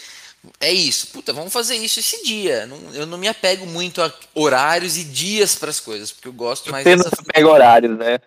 É 0.60 0.72
isso. 0.72 1.08
Puta, 1.08 1.34
vamos 1.34 1.52
fazer 1.52 1.76
isso 1.76 2.00
esse 2.00 2.24
dia. 2.24 2.68
eu 2.94 3.06
não 3.06 3.18
me 3.18 3.28
apego 3.28 3.66
muito 3.66 4.02
a 4.02 4.14
horários 4.34 4.98
e 4.98 5.04
dias 5.04 5.56
para 5.56 5.70
as 5.70 5.82
coisas, 5.82 6.12
porque 6.12 6.30
eu 6.30 6.34
gosto 6.34 6.72
mais. 6.72 6.86
Você 6.86 6.96
não 6.96 7.04
se 7.04 7.20
apega 7.20 7.48
horários, 7.48 7.98
né? 7.98 8.20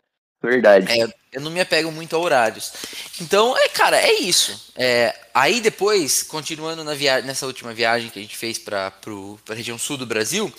Verdade. 0.46 0.90
É, 0.90 1.06
eu 1.32 1.40
não 1.40 1.50
me 1.50 1.60
apego 1.60 1.90
muito 1.90 2.14
a 2.14 2.18
horários. 2.18 2.72
Então, 3.20 3.56
é, 3.56 3.68
cara, 3.68 4.00
é 4.00 4.20
isso. 4.20 4.72
É, 4.74 5.14
aí 5.34 5.60
depois, 5.60 6.22
continuando 6.22 6.82
na 6.84 6.94
viagem, 6.94 7.26
nessa 7.26 7.46
última 7.46 7.74
viagem 7.74 8.08
que 8.10 8.18
a 8.18 8.22
gente 8.22 8.36
fez 8.36 8.58
para 8.58 8.92
a 9.48 9.54
região 9.54 9.76
sul 9.76 9.96
do 9.96 10.06
Brasil, 10.06 10.52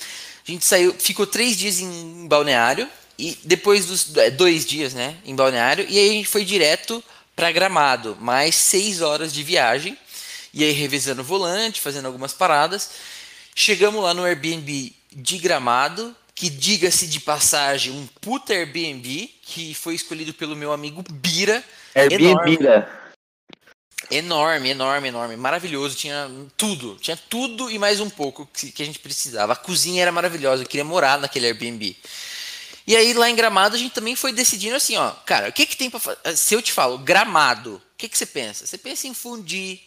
a 0.47 0.51
gente 0.51 0.65
saiu, 0.65 0.93
ficou 0.93 1.25
três 1.25 1.57
dias 1.57 1.79
em 1.79 2.27
Balneário 2.27 2.87
e 3.17 3.37
depois 3.43 3.85
dos 3.85 4.15
é, 4.17 4.29
dois 4.29 4.65
dias, 4.65 4.93
né, 4.93 5.17
em 5.25 5.35
Balneário 5.35 5.85
e 5.89 5.97
aí 5.97 6.09
a 6.09 6.13
gente 6.13 6.29
foi 6.29 6.45
direto 6.45 7.03
para 7.35 7.51
Gramado, 7.51 8.17
mais 8.19 8.55
seis 8.55 9.01
horas 9.01 9.33
de 9.33 9.43
viagem 9.43 9.97
e 10.53 10.63
aí 10.63 10.71
revisando 10.71 11.21
o 11.21 11.25
volante, 11.25 11.81
fazendo 11.81 12.05
algumas 12.05 12.33
paradas. 12.33 12.91
Chegamos 13.55 14.03
lá 14.03 14.13
no 14.13 14.23
Airbnb 14.23 14.93
de 15.11 15.37
Gramado 15.37 16.15
que 16.37 16.51
diga-se 16.51 17.07
de 17.07 17.19
passagem, 17.19 17.91
um 17.91 18.05
puta 18.21 18.53
Airbnb, 18.53 19.27
que 19.41 19.73
foi 19.73 19.95
escolhido 19.95 20.35
pelo 20.35 20.55
meu 20.55 20.71
amigo 20.71 21.03
Bira. 21.11 21.63
Airbnb, 21.95 22.59
enorme, 24.11 24.69
enorme, 24.69 24.69
enorme, 24.69 25.07
enorme, 25.07 25.35
maravilhoso, 25.35 25.97
tinha 25.97 26.29
tudo, 26.55 26.95
tinha 27.01 27.17
tudo 27.17 27.71
e 27.71 27.79
mais 27.79 27.99
um 27.99 28.07
pouco 28.07 28.47
que, 28.53 28.71
que 28.71 28.83
a 28.83 28.85
gente 28.85 28.99
precisava. 28.99 29.53
A 29.53 29.55
cozinha 29.55 30.03
era 30.03 30.11
maravilhosa, 30.11 30.61
eu 30.61 30.67
queria 30.67 30.85
morar 30.85 31.17
naquele 31.17 31.47
Airbnb. 31.47 31.97
E 32.85 32.95
aí 32.95 33.15
lá 33.15 33.27
em 33.27 33.35
Gramado 33.35 33.75
a 33.75 33.79
gente 33.79 33.95
também 33.95 34.15
foi 34.15 34.31
decidindo 34.31 34.75
assim, 34.75 34.95
ó, 34.95 35.09
cara, 35.25 35.49
o 35.49 35.51
que 35.51 35.65
que 35.65 35.75
tem 35.75 35.89
para 35.89 35.99
fazer? 35.99 36.37
Se 36.37 36.53
eu 36.53 36.61
te 36.61 36.71
falo 36.71 36.99
Gramado, 36.99 37.77
o 37.77 37.97
que 37.97 38.07
que 38.07 38.15
você 38.15 38.27
pensa? 38.27 38.67
Você 38.67 38.77
pensa 38.77 39.07
em 39.07 39.13
fundir, 39.15 39.81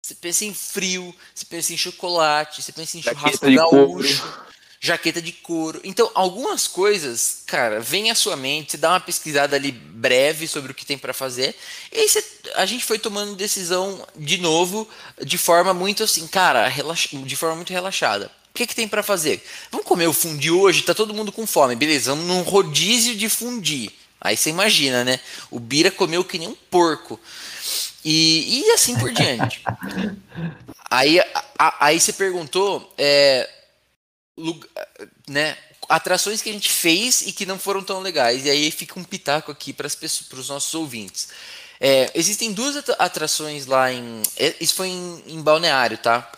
você 0.00 0.14
pensa 0.14 0.44
em 0.44 0.54
frio, 0.54 1.12
você 1.34 1.44
pensa 1.44 1.72
em 1.72 1.76
chocolate, 1.76 2.62
você 2.62 2.70
pensa 2.70 2.96
em 2.96 3.02
churrasco 3.02 3.50
gaúcho. 3.50 4.22
Couro 4.22 4.46
jaqueta 4.86 5.20
de 5.20 5.32
couro. 5.32 5.80
Então, 5.84 6.10
algumas 6.14 6.66
coisas, 6.66 7.42
cara, 7.46 7.80
vem 7.80 8.10
à 8.10 8.14
sua 8.14 8.36
mente, 8.36 8.72
você 8.72 8.76
dá 8.76 8.90
uma 8.90 9.00
pesquisada 9.00 9.56
ali 9.56 9.72
breve 9.72 10.46
sobre 10.46 10.72
o 10.72 10.74
que 10.74 10.86
tem 10.86 10.96
para 10.96 11.12
fazer, 11.12 11.54
e 11.92 11.98
aí 11.98 12.08
você, 12.08 12.24
a 12.54 12.64
gente 12.64 12.84
foi 12.84 12.98
tomando 12.98 13.34
decisão 13.34 14.06
de 14.16 14.38
novo, 14.38 14.88
de 15.22 15.36
forma 15.36 15.74
muito 15.74 16.02
assim, 16.02 16.26
cara, 16.26 16.66
relax, 16.68 17.08
de 17.12 17.36
forma 17.36 17.56
muito 17.56 17.72
relaxada. 17.72 18.30
O 18.50 18.56
que, 18.56 18.66
que 18.66 18.74
tem 18.74 18.88
para 18.88 19.02
fazer? 19.02 19.44
Vamos 19.70 19.86
comer 19.86 20.06
o 20.06 20.12
fundi 20.14 20.50
hoje, 20.50 20.82
tá 20.82 20.94
todo 20.94 21.12
mundo 21.12 21.30
com 21.30 21.46
fome, 21.46 21.76
beleza, 21.76 22.14
vamos 22.14 22.26
num 22.26 22.42
rodízio 22.42 23.14
de 23.14 23.28
fundi. 23.28 23.92
Aí 24.20 24.36
você 24.36 24.50
imagina, 24.50 25.04
né? 25.04 25.20
O 25.50 25.60
Bira 25.60 25.90
comeu 25.90 26.24
que 26.24 26.38
nem 26.38 26.48
um 26.48 26.56
porco. 26.70 27.20
E, 28.04 28.62
e 28.62 28.70
assim 28.72 28.96
por 28.98 29.12
diante. 29.12 29.62
aí, 30.90 31.20
a, 31.58 31.86
aí 31.86 32.00
você 32.00 32.12
perguntou 32.12 32.92
é, 32.96 33.48
né, 35.28 35.56
atrações 35.88 36.42
que 36.42 36.50
a 36.50 36.52
gente 36.52 36.70
fez 36.70 37.22
e 37.22 37.32
que 37.32 37.46
não 37.46 37.58
foram 37.58 37.82
tão 37.82 38.00
legais. 38.00 38.44
E 38.44 38.50
aí 38.50 38.70
fica 38.70 38.98
um 38.98 39.04
pitaco 39.04 39.50
aqui 39.50 39.72
para 39.72 39.86
os 39.86 40.48
nossos 40.48 40.74
ouvintes. 40.74 41.28
É, 41.80 42.10
existem 42.14 42.52
duas 42.52 42.76
atrações 42.98 43.66
lá 43.66 43.92
em. 43.92 44.22
É, 44.36 44.54
isso 44.60 44.74
foi 44.74 44.88
em, 44.88 45.22
em, 45.26 45.42
Balneário, 45.42 45.98
tá? 45.98 46.30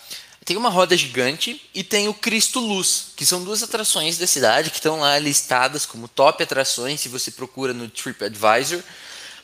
Tem 0.45 0.57
uma 0.57 0.71
roda 0.71 0.97
gigante 0.97 1.63
e 1.75 1.85
tem 1.85 2.09
o 2.09 2.15
Cristo 2.15 2.59
Luz, 2.59 3.09
que 3.15 3.25
são 3.25 3.45
duas 3.45 3.63
atrações 3.63 4.17
da 4.19 4.27
cidade 4.27 4.71
que 4.71 4.77
estão 4.77 4.99
lá 4.99 5.19
listadas 5.19 5.85
como 5.85 6.09
top 6.09 6.43
atrações 6.43 7.01
se 7.01 7.09
você 7.09 7.31
procura 7.31 7.73
no 7.73 7.89
TripAdvisor. 7.89 8.83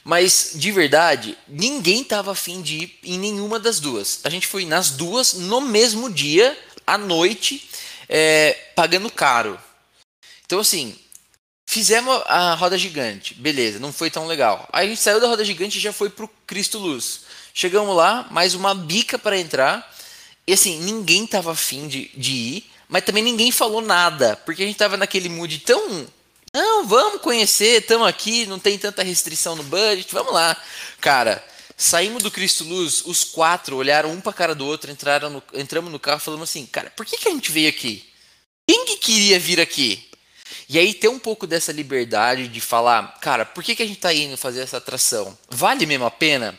Mas, 0.03 0.53
de 0.55 0.73
verdade, 0.73 1.37
ninguém 1.49 2.03
estava 2.03 2.33
afim 2.33 2.61
de 2.61 2.77
ir 2.77 2.99
em 3.05 3.19
nenhuma 3.19 3.59
das 3.59 3.81
duas. 3.81 4.21
A 4.25 4.31
gente 4.31 4.47
foi 4.47 4.65
nas 4.65 4.91
duas 4.91 5.35
no 5.35 5.61
mesmo 5.61 6.13
dia, 6.13 6.59
à 6.87 6.99
noite, 6.99 7.69
é, 8.09 8.53
pagando 8.75 9.11
caro. 9.11 9.59
Então, 10.45 10.61
assim, 10.61 10.97
Fizemos 11.67 12.23
a 12.27 12.55
roda 12.55 12.79
gigante, 12.79 13.35
beleza, 13.35 13.81
não 13.81 13.93
foi 13.93 14.11
tão 14.11 14.27
legal. 14.27 14.69
Aí 14.73 14.87
a 14.87 14.89
gente 14.89 15.01
saiu 15.01 15.21
da 15.21 15.27
roda 15.27 15.45
gigante 15.45 15.79
e 15.79 15.81
já 15.81 15.93
foi 15.93 16.11
pro 16.11 16.31
Cristo 16.47 16.79
Luz. 16.79 17.23
Chegamos 17.53 17.97
lá, 17.97 18.29
mais 18.31 18.55
uma 18.55 18.75
bica 18.75 19.19
para 19.19 19.39
entrar. 19.39 19.93
E 20.47 20.53
assim, 20.53 20.79
ninguém 20.81 21.27
tava 21.27 21.53
afim 21.53 21.89
de, 21.89 22.11
de 22.15 22.33
ir, 22.33 22.71
mas 22.89 23.03
também 23.03 23.25
ninguém 23.25 23.51
falou 23.51 23.81
nada, 23.81 24.37
porque 24.45 24.63
a 24.63 24.67
gente 24.67 24.77
tava 24.77 24.97
naquele 24.97 25.29
mood 25.29 25.59
tão. 25.61 26.07
Não, 26.53 26.87
vamos 26.87 27.21
conhecer, 27.21 27.81
estamos 27.81 28.07
aqui, 28.07 28.47
não 28.47 28.59
tem 28.59 28.79
tanta 28.79 29.03
restrição 29.03 29.57
no 29.57 29.65
budget, 29.65 30.13
vamos 30.13 30.33
lá. 30.33 30.57
Cara, 31.01 31.43
saímos 31.77 32.23
do 32.23 32.31
Cristo 32.31 32.65
Luz, 32.65 33.03
os 33.05 33.25
quatro 33.25 33.77
olharam 33.77 34.13
um 34.13 34.21
pra 34.21 34.33
cara 34.33 34.55
do 34.55 34.67
outro, 34.67 34.91
entraram 34.91 35.31
no, 35.31 35.43
entramos 35.55 35.91
no 35.91 35.99
carro 35.99 36.21
falamos 36.21 36.49
assim, 36.49 36.67
cara, 36.67 36.91
por 36.91 37.05
que, 37.05 37.17
que 37.17 37.29
a 37.29 37.33
gente 37.33 37.51
veio 37.51 37.69
aqui? 37.69 38.05
Quem 38.67 38.87
que 38.87 38.97
queria 38.97 39.39
vir 39.39 39.61
aqui? 39.61 40.09
E 40.69 40.79
aí 40.79 40.95
ter 40.95 41.09
um 41.09 41.19
pouco 41.19 41.47
dessa 41.47 41.73
liberdade 41.73 42.49
de 42.49 42.61
falar, 42.61 43.19
cara, 43.21 43.45
por 43.45 43.63
que, 43.63 43.75
que 43.75 43.83
a 43.83 43.87
gente 43.87 43.97
está 43.97 44.13
indo 44.13 44.37
fazer 44.37 44.61
essa 44.61 44.79
atração? 44.79 45.37
Vale 45.51 45.85
mesmo 45.85 46.07
a 46.07 46.11
pena? 46.11 46.59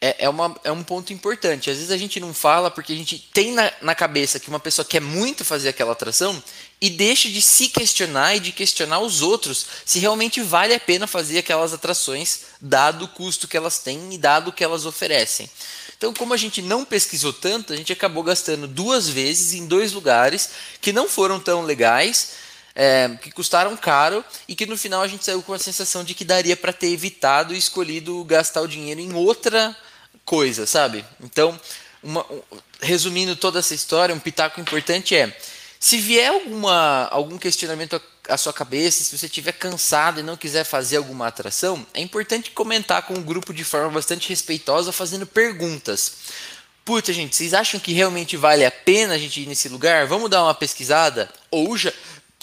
É, 0.00 0.24
é, 0.24 0.28
uma, 0.28 0.56
é 0.62 0.70
um 0.70 0.82
ponto 0.82 1.12
importante. 1.12 1.70
Às 1.70 1.76
vezes 1.76 1.90
a 1.90 1.96
gente 1.96 2.20
não 2.20 2.32
fala 2.32 2.70
porque 2.70 2.92
a 2.92 2.96
gente 2.96 3.18
tem 3.32 3.52
na, 3.52 3.72
na 3.82 3.94
cabeça 3.94 4.38
que 4.38 4.48
uma 4.48 4.60
pessoa 4.60 4.84
quer 4.84 5.00
muito 5.00 5.44
fazer 5.44 5.68
aquela 5.68 5.92
atração 5.92 6.40
e 6.80 6.88
deixa 6.90 7.28
de 7.28 7.42
se 7.42 7.68
questionar 7.68 8.36
e 8.36 8.40
de 8.40 8.52
questionar 8.52 9.00
os 9.00 9.20
outros 9.20 9.66
se 9.84 9.98
realmente 9.98 10.40
vale 10.40 10.74
a 10.74 10.80
pena 10.80 11.06
fazer 11.06 11.38
aquelas 11.38 11.72
atrações, 11.72 12.40
dado 12.60 13.06
o 13.06 13.08
custo 13.08 13.48
que 13.48 13.56
elas 13.56 13.78
têm 13.78 14.14
e 14.14 14.18
dado 14.18 14.48
o 14.48 14.52
que 14.52 14.62
elas 14.62 14.86
oferecem. 14.86 15.50
Então, 15.96 16.14
como 16.14 16.32
a 16.32 16.36
gente 16.36 16.62
não 16.62 16.84
pesquisou 16.84 17.32
tanto, 17.32 17.72
a 17.72 17.76
gente 17.76 17.92
acabou 17.92 18.22
gastando 18.22 18.68
duas 18.68 19.08
vezes 19.08 19.52
em 19.52 19.66
dois 19.66 19.92
lugares 19.92 20.50
que 20.80 20.92
não 20.92 21.08
foram 21.08 21.40
tão 21.40 21.62
legais 21.62 22.34
é, 22.78 23.10
que 23.20 23.32
custaram 23.32 23.76
caro 23.76 24.24
e 24.46 24.54
que 24.54 24.64
no 24.64 24.78
final 24.78 25.02
a 25.02 25.08
gente 25.08 25.24
saiu 25.24 25.42
com 25.42 25.52
a 25.52 25.58
sensação 25.58 26.04
de 26.04 26.14
que 26.14 26.24
daria 26.24 26.56
para 26.56 26.72
ter 26.72 26.92
evitado 26.92 27.52
e 27.52 27.58
escolhido 27.58 28.22
gastar 28.22 28.60
o 28.60 28.68
dinheiro 28.68 29.00
em 29.00 29.12
outra 29.12 29.76
coisa, 30.24 30.64
sabe? 30.64 31.04
Então, 31.20 31.58
uma, 32.00 32.24
resumindo 32.80 33.34
toda 33.34 33.58
essa 33.58 33.74
história, 33.74 34.14
um 34.14 34.20
pitaco 34.20 34.60
importante 34.60 35.16
é: 35.16 35.36
se 35.80 35.98
vier 35.98 36.30
alguma, 36.30 37.06
algum 37.10 37.38
questionamento 37.38 38.00
à 38.28 38.36
sua 38.36 38.52
cabeça, 38.52 39.04
se 39.04 39.16
você 39.16 39.26
estiver 39.26 39.52
cansado 39.52 40.20
e 40.20 40.22
não 40.22 40.36
quiser 40.36 40.64
fazer 40.64 40.96
alguma 40.96 41.28
atração, 41.28 41.86
é 41.94 42.00
importante 42.00 42.50
comentar 42.50 43.02
com 43.02 43.14
o 43.14 43.22
grupo 43.22 43.54
de 43.54 43.64
forma 43.64 43.90
bastante 43.90 44.28
respeitosa, 44.28 44.92
fazendo 44.92 45.26
perguntas. 45.26 46.14
Puta, 46.84 47.12
gente, 47.12 47.36
vocês 47.36 47.54
acham 47.54 47.78
que 47.78 47.92
realmente 47.92 48.36
vale 48.36 48.64
a 48.64 48.70
pena 48.70 49.14
a 49.14 49.18
gente 49.18 49.42
ir 49.42 49.46
nesse 49.46 49.68
lugar? 49.68 50.06
Vamos 50.06 50.30
dar 50.30 50.42
uma 50.42 50.54
pesquisada? 50.54 51.30
Ou 51.50 51.76
já, 51.76 51.92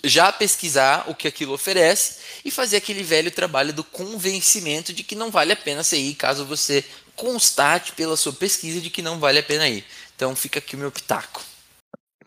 já 0.03 0.31
pesquisar 0.31 1.05
o 1.09 1.15
que 1.15 1.27
aquilo 1.27 1.53
oferece 1.53 2.17
e 2.45 2.51
fazer 2.51 2.77
aquele 2.77 3.03
velho 3.03 3.31
trabalho 3.31 3.73
do 3.73 3.83
convencimento 3.83 4.93
de 4.93 5.03
que 5.03 5.15
não 5.15 5.29
vale 5.29 5.51
a 5.51 5.55
pena 5.55 5.83
você 5.83 5.97
ir, 5.97 6.15
caso 6.15 6.45
você 6.45 6.85
constate 7.15 7.91
pela 7.93 8.15
sua 8.15 8.33
pesquisa 8.33 8.79
de 8.79 8.89
que 8.89 9.01
não 9.01 9.19
vale 9.19 9.39
a 9.39 9.43
pena 9.43 9.67
ir. 9.67 9.83
Então 10.15 10.35
fica 10.35 10.59
aqui 10.59 10.75
o 10.75 10.79
meu 10.79 10.91
pitaco. 10.91 11.41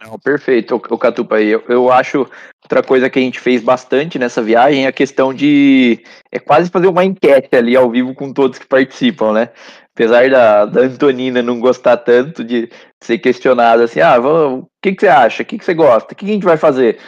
Não, 0.00 0.16
perfeito, 0.18 0.76
o 0.76 0.98
Catupa. 0.98 1.40
Eu, 1.40 1.62
eu 1.68 1.90
acho 1.90 2.26
outra 2.62 2.82
coisa 2.82 3.10
que 3.10 3.18
a 3.18 3.22
gente 3.22 3.40
fez 3.40 3.62
bastante 3.62 4.18
nessa 4.18 4.40
viagem 4.40 4.84
é 4.84 4.88
a 4.88 4.92
questão 4.92 5.34
de 5.34 6.04
é 6.30 6.38
quase 6.38 6.70
fazer 6.70 6.86
uma 6.86 7.04
enquete 7.04 7.56
ali 7.56 7.76
ao 7.76 7.90
vivo 7.90 8.14
com 8.14 8.32
todos 8.32 8.58
que 8.58 8.66
participam, 8.66 9.32
né? 9.32 9.50
Apesar 9.92 10.30
da, 10.30 10.64
da 10.66 10.82
Antonina 10.82 11.42
não 11.42 11.58
gostar 11.58 11.96
tanto 11.96 12.44
de 12.44 12.70
ser 13.02 13.18
questionada 13.18 13.84
assim, 13.84 14.00
ah, 14.00 14.16
vamos, 14.20 14.64
o 14.64 14.68
que, 14.80 14.94
que 14.94 15.00
você 15.00 15.08
acha? 15.08 15.42
O 15.42 15.46
que, 15.46 15.58
que 15.58 15.64
você 15.64 15.74
gosta? 15.74 16.12
O 16.12 16.16
que, 16.16 16.24
que 16.24 16.30
a 16.30 16.34
gente 16.34 16.44
vai 16.44 16.56
fazer? 16.56 16.98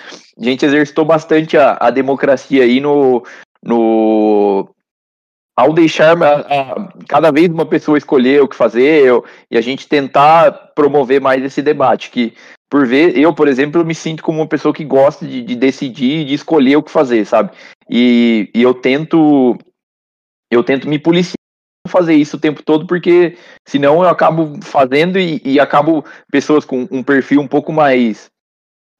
A 0.41 0.45
gente 0.45 0.67
exercitou 0.67 1.05
bastante 1.05 1.57
a, 1.57 1.77
a 1.81 1.91
democracia 1.91 2.65
aí 2.65 2.81
no, 2.81 3.23
no 3.63 4.69
ao 5.57 5.73
deixar 5.73 6.17
cada 7.07 7.31
vez 7.31 7.49
uma 7.49 7.67
pessoa 7.67 7.99
escolher 7.99 8.43
o 8.43 8.49
que 8.49 8.57
fazer 8.57 9.05
eu, 9.05 9.25
e 9.51 9.57
a 9.57 9.61
gente 9.61 9.87
tentar 9.87 10.51
promover 10.75 11.21
mais 11.21 11.45
esse 11.45 11.63
debate, 11.63 12.11
que 12.11 12.35
por 12.71 12.87
ver, 12.87 13.19
eu, 13.19 13.35
por 13.35 13.49
exemplo, 13.49 13.81
eu 13.81 13.85
me 13.85 13.95
sinto 13.95 14.23
como 14.23 14.39
uma 14.39 14.47
pessoa 14.47 14.73
que 14.73 14.85
gosta 14.85 15.27
de, 15.27 15.43
de 15.43 15.57
decidir, 15.57 16.25
de 16.25 16.35
escolher 16.35 16.77
o 16.77 16.83
que 16.83 16.91
fazer, 16.91 17.25
sabe? 17.27 17.51
E, 17.91 18.49
e 18.55 18.63
eu 18.63 18.73
tento 18.73 19.59
eu 20.51 20.63
tento 20.63 20.89
me 20.89 20.99
policiar 20.99 21.35
fazer 21.89 22.15
isso 22.15 22.37
o 22.37 22.41
tempo 22.41 22.63
todo, 22.63 22.87
porque 22.87 23.37
senão 23.67 24.03
eu 24.03 24.09
acabo 24.09 24.61
fazendo 24.63 25.19
e, 25.19 25.41
e 25.45 25.59
acabo 25.59 26.05
pessoas 26.31 26.65
com 26.65 26.87
um 26.91 27.03
perfil 27.03 27.41
um 27.41 27.49
pouco 27.49 27.73
mais 27.73 28.27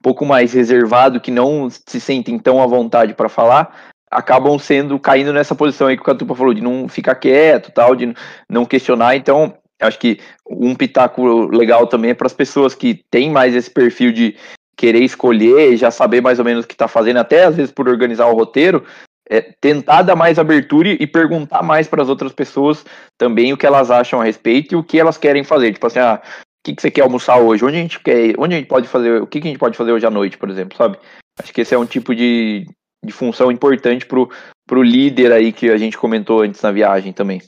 um 0.01 0.03
pouco 0.03 0.25
mais 0.25 0.55
reservado, 0.55 1.21
que 1.21 1.31
não 1.31 1.69
se 1.71 2.01
sentem 2.01 2.39
tão 2.39 2.61
à 2.61 2.67
vontade 2.67 3.13
para 3.15 3.29
falar, 3.29 3.93
acabam 4.11 4.59
sendo 4.59 4.99
caindo 4.99 5.33
nessa 5.33 5.55
posição 5.55 5.87
aí 5.87 5.97
que 5.97 6.03
o 6.03 6.05
Catupa 6.07 6.35
falou, 6.35 6.55
de 6.55 6.63
não 6.63 6.89
ficar 6.89 7.15
quieto, 7.15 7.71
tal, 7.71 7.95
de 7.95 8.13
não 8.49 8.65
questionar. 8.65 9.15
Então, 9.15 9.55
acho 9.81 9.99
que 9.99 10.19
um 10.49 10.75
pitaco 10.75 11.47
legal 11.47 11.87
também 11.87 12.11
é 12.11 12.15
para 12.15 12.27
as 12.27 12.35
pessoas 12.35 12.75
que 12.75 13.03
têm 13.11 13.31
mais 13.31 13.55
esse 13.55 13.71
perfil 13.71 14.13
de 14.13 14.37
querer 14.77 15.01
escolher, 15.01 15.77
já 15.77 15.91
saber 15.91 16.21
mais 16.21 16.39
ou 16.39 16.45
menos 16.45 16.65
o 16.65 16.69
que 16.69 16.75
está 16.75 16.89
fazendo, 16.89 17.19
até 17.19 17.45
às 17.45 17.57
vezes 17.57 17.71
por 17.73 17.89
organizar 17.89 18.27
o 18.29 18.35
roteiro, 18.35 18.85
é, 19.29 19.41
tentar 19.61 20.03
dar 20.03 20.17
mais 20.17 20.39
abertura 20.39 20.89
e 20.89 21.07
perguntar 21.07 21.63
mais 21.63 21.87
para 21.87 22.03
as 22.03 22.09
outras 22.09 22.33
pessoas 22.33 22.85
também 23.17 23.53
o 23.53 23.57
que 23.57 23.67
elas 23.67 23.91
acham 23.91 24.21
a 24.21 24.25
respeito 24.25 24.73
e 24.73 24.77
o 24.77 24.83
que 24.83 24.99
elas 24.99 25.17
querem 25.17 25.45
fazer. 25.45 25.73
Tipo 25.73 25.87
assim, 25.87 26.01
ah, 26.01 26.21
o 26.25 26.63
que, 26.65 26.75
que 26.75 26.83
você 26.83 26.91
quer 26.91 27.03
almoçar 27.03 27.39
hoje? 27.39 27.65
Onde 27.65 27.77
a 27.77 27.81
gente 27.81 28.01
quer, 28.01 28.35
onde 28.39 28.55
a 28.55 28.59
gente 28.59 28.69
pode 28.69 28.89
fazer, 28.89 29.23
o 29.23 29.27
que, 29.27 29.41
que 29.41 29.47
a 29.47 29.51
gente 29.51 29.61
pode 29.61 29.77
fazer 29.77 29.93
hoje 29.93 30.07
à 30.07 30.11
noite, 30.11 30.37
por 30.37 30.51
exemplo, 30.51 30.77
sabe? 30.77 30.99
Acho 31.41 31.53
que 31.53 31.61
esse 31.61 31.75
é 31.75 31.79
um 31.79 31.87
tipo 31.87 32.15
de, 32.15 32.67
de 33.05 33.13
função 33.13 33.53
importante 33.53 34.05
pro, 34.05 34.29
pro 34.67 34.83
líder 34.83 35.33
aí 35.33 35.53
que 35.53 35.71
a 35.71 35.77
gente 35.77 35.97
comentou 35.97 36.43
antes 36.43 36.61
na 36.61 36.73
viagem 36.73 37.13
também. 37.13 37.41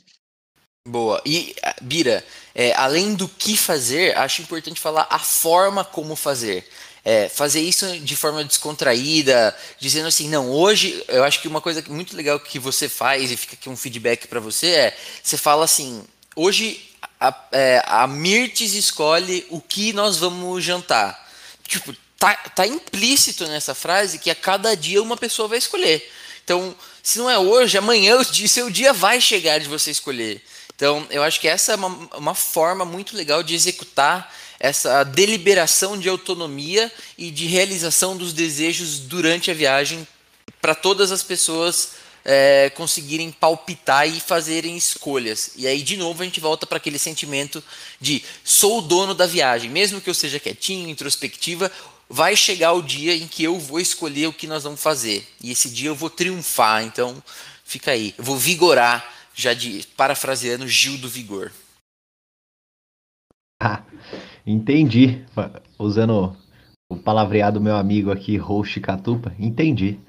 Boa. 0.85 1.21
E, 1.25 1.55
Bira, 1.81 2.25
é, 2.53 2.73
além 2.73 3.15
do 3.15 3.25
que 3.25 3.55
fazer, 3.55 4.17
acho 4.17 4.41
importante 4.41 4.81
falar 4.81 5.07
a 5.09 5.17
forma 5.17 5.85
como 5.85 6.13
fazer. 6.13 6.67
É, 7.05 7.29
fazer 7.29 7.61
isso 7.61 7.99
de 7.99 8.15
forma 8.17 8.43
descontraída, 8.43 9.57
dizendo 9.79 10.07
assim, 10.07 10.27
não, 10.27 10.49
hoje 10.51 11.01
eu 11.07 11.23
acho 11.23 11.41
que 11.41 11.47
uma 11.47 11.61
coisa 11.61 11.81
muito 11.87 12.15
legal 12.17 12.37
que 12.39 12.59
você 12.59 12.89
faz 12.89 13.31
e 13.31 13.37
fica 13.37 13.55
aqui 13.55 13.69
um 13.69 13.77
feedback 13.77 14.27
para 14.27 14.39
você 14.41 14.67
é, 14.67 14.97
você 15.21 15.37
fala 15.37 15.65
assim, 15.65 16.03
hoje 16.35 16.89
a, 17.19 17.33
é, 17.51 17.81
a 17.85 18.05
Mirtes 18.05 18.73
escolhe 18.73 19.45
o 19.49 19.61
que 19.61 19.93
nós 19.93 20.17
vamos 20.17 20.63
jantar. 20.63 21.29
Tipo, 21.65 21.95
tá, 22.17 22.35
tá 22.35 22.67
implícito 22.67 23.47
nessa 23.47 23.73
frase 23.73 24.19
que 24.19 24.29
a 24.29 24.35
cada 24.35 24.75
dia 24.75 25.01
uma 25.01 25.15
pessoa 25.15 25.47
vai 25.47 25.59
escolher. 25.59 26.09
Então, 26.43 26.75
se 27.01 27.19
não 27.19 27.29
é 27.29 27.39
hoje, 27.39 27.77
amanhã 27.77 28.17
o 28.19 28.25
seu 28.25 28.69
dia 28.69 28.91
vai 28.91 29.21
chegar 29.21 29.59
de 29.59 29.69
você 29.69 29.91
escolher. 29.91 30.43
Então, 30.75 31.05
eu 31.09 31.23
acho 31.23 31.39
que 31.39 31.47
essa 31.47 31.73
é 31.73 31.75
uma, 31.75 31.87
uma 32.17 32.35
forma 32.35 32.83
muito 32.83 33.15
legal 33.15 33.43
de 33.43 33.53
executar 33.53 34.33
essa 34.59 35.03
deliberação 35.03 35.97
de 35.97 36.07
autonomia 36.07 36.91
e 37.17 37.29
de 37.29 37.45
realização 37.45 38.15
dos 38.15 38.33
desejos 38.33 38.99
durante 38.99 39.51
a 39.51 39.53
viagem 39.53 40.07
para 40.61 40.73
todas 40.73 41.11
as 41.11 41.21
pessoas 41.21 42.03
é, 42.25 42.71
conseguirem 42.75 43.31
palpitar 43.31 44.07
e 44.07 44.19
fazerem 44.19 44.77
escolhas. 44.77 45.51
E 45.55 45.67
aí, 45.67 45.81
de 45.81 45.97
novo, 45.97 46.21
a 46.21 46.25
gente 46.25 46.39
volta 46.39 46.65
para 46.65 46.77
aquele 46.77 46.97
sentimento 46.97 47.61
de 47.99 48.23
sou 48.43 48.79
o 48.79 48.81
dono 48.81 49.13
da 49.13 49.25
viagem, 49.25 49.69
mesmo 49.69 49.99
que 49.99 50.09
eu 50.09 50.13
seja 50.13 50.39
quietinho, 50.39 50.89
introspectiva, 50.89 51.71
vai 52.09 52.35
chegar 52.35 52.73
o 52.73 52.81
dia 52.81 53.15
em 53.15 53.27
que 53.27 53.43
eu 53.43 53.59
vou 53.59 53.79
escolher 53.79 54.27
o 54.27 54.33
que 54.33 54.47
nós 54.47 54.63
vamos 54.63 54.81
fazer. 54.81 55.27
E 55.41 55.51
esse 55.51 55.69
dia 55.69 55.89
eu 55.89 55.95
vou 55.95 56.09
triunfar. 56.09 56.83
Então, 56.83 57.21
fica 57.65 57.91
aí. 57.91 58.13
Eu 58.17 58.23
vou 58.23 58.37
vigorar, 58.37 59.22
já 59.33 59.53
de 59.53 59.85
parafraseando 59.97 60.67
Gil 60.67 60.97
do 60.97 61.09
Vigor. 61.09 61.51
Ah, 63.61 63.83
entendi. 64.45 65.25
Usando 65.79 66.35
o 66.91 66.97
palavreado 66.97 67.59
do 67.59 67.63
meu 67.63 67.75
amigo 67.75 68.11
aqui, 68.11 68.37
Roche 68.37 68.79
Catupa, 68.79 69.33
entendi. 69.39 69.99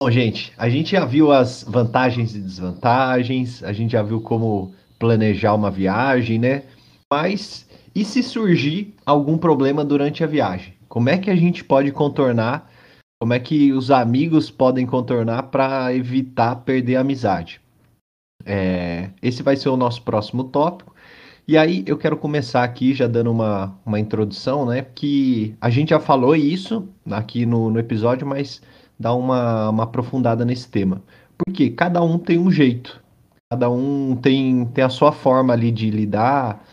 Bom, 0.00 0.10
gente, 0.10 0.52
a 0.56 0.68
gente 0.68 0.92
já 0.92 1.04
viu 1.04 1.32
as 1.32 1.64
vantagens 1.64 2.34
e 2.34 2.40
desvantagens, 2.40 3.64
a 3.64 3.72
gente 3.72 3.92
já 3.92 4.02
viu 4.02 4.20
como 4.20 4.74
planejar 4.98 5.54
uma 5.54 5.70
viagem, 5.70 6.38
né? 6.38 6.64
Mas 7.10 7.66
e 7.94 8.04
se 8.04 8.22
surgir 8.22 8.94
algum 9.04 9.36
problema 9.36 9.84
durante 9.84 10.22
a 10.22 10.26
viagem? 10.26 10.74
Como 10.88 11.08
é 11.08 11.18
que 11.18 11.30
a 11.30 11.34
gente 11.34 11.64
pode 11.64 11.90
contornar? 11.90 12.70
Como 13.20 13.32
é 13.32 13.40
que 13.40 13.72
os 13.72 13.90
amigos 13.90 14.50
podem 14.50 14.86
contornar 14.86 15.44
para 15.44 15.92
evitar 15.92 16.56
perder 16.56 16.96
a 16.96 17.00
amizade? 17.00 17.60
É, 18.44 19.10
esse 19.22 19.42
vai 19.42 19.56
ser 19.56 19.68
o 19.68 19.76
nosso 19.76 20.02
próximo 20.02 20.44
tópico. 20.44 20.94
E 21.48 21.56
aí 21.58 21.84
eu 21.86 21.98
quero 21.98 22.16
começar 22.18 22.64
aqui 22.64 22.94
já 22.94 23.06
dando 23.08 23.30
uma, 23.32 23.78
uma 23.86 24.00
introdução, 24.00 24.66
né? 24.66 24.82
Que 24.94 25.56
a 25.60 25.70
gente 25.70 25.90
já 25.90 26.00
falou 26.00 26.36
isso 26.36 26.88
aqui 27.10 27.46
no, 27.46 27.70
no 27.70 27.78
episódio, 27.80 28.26
mas 28.26 28.62
dá 28.98 29.14
uma, 29.14 29.70
uma 29.70 29.84
aprofundada 29.84 30.44
nesse 30.44 30.68
tema. 30.70 31.02
Porque 31.38 31.70
cada 31.70 32.02
um 32.02 32.18
tem 32.18 32.38
um 32.38 32.50
jeito, 32.50 33.02
cada 33.50 33.70
um 33.70 34.16
tem, 34.16 34.66
tem 34.66 34.84
a 34.84 34.90
sua 34.90 35.12
forma 35.12 35.52
ali 35.54 35.70
de 35.72 35.90
lidar, 35.90 36.64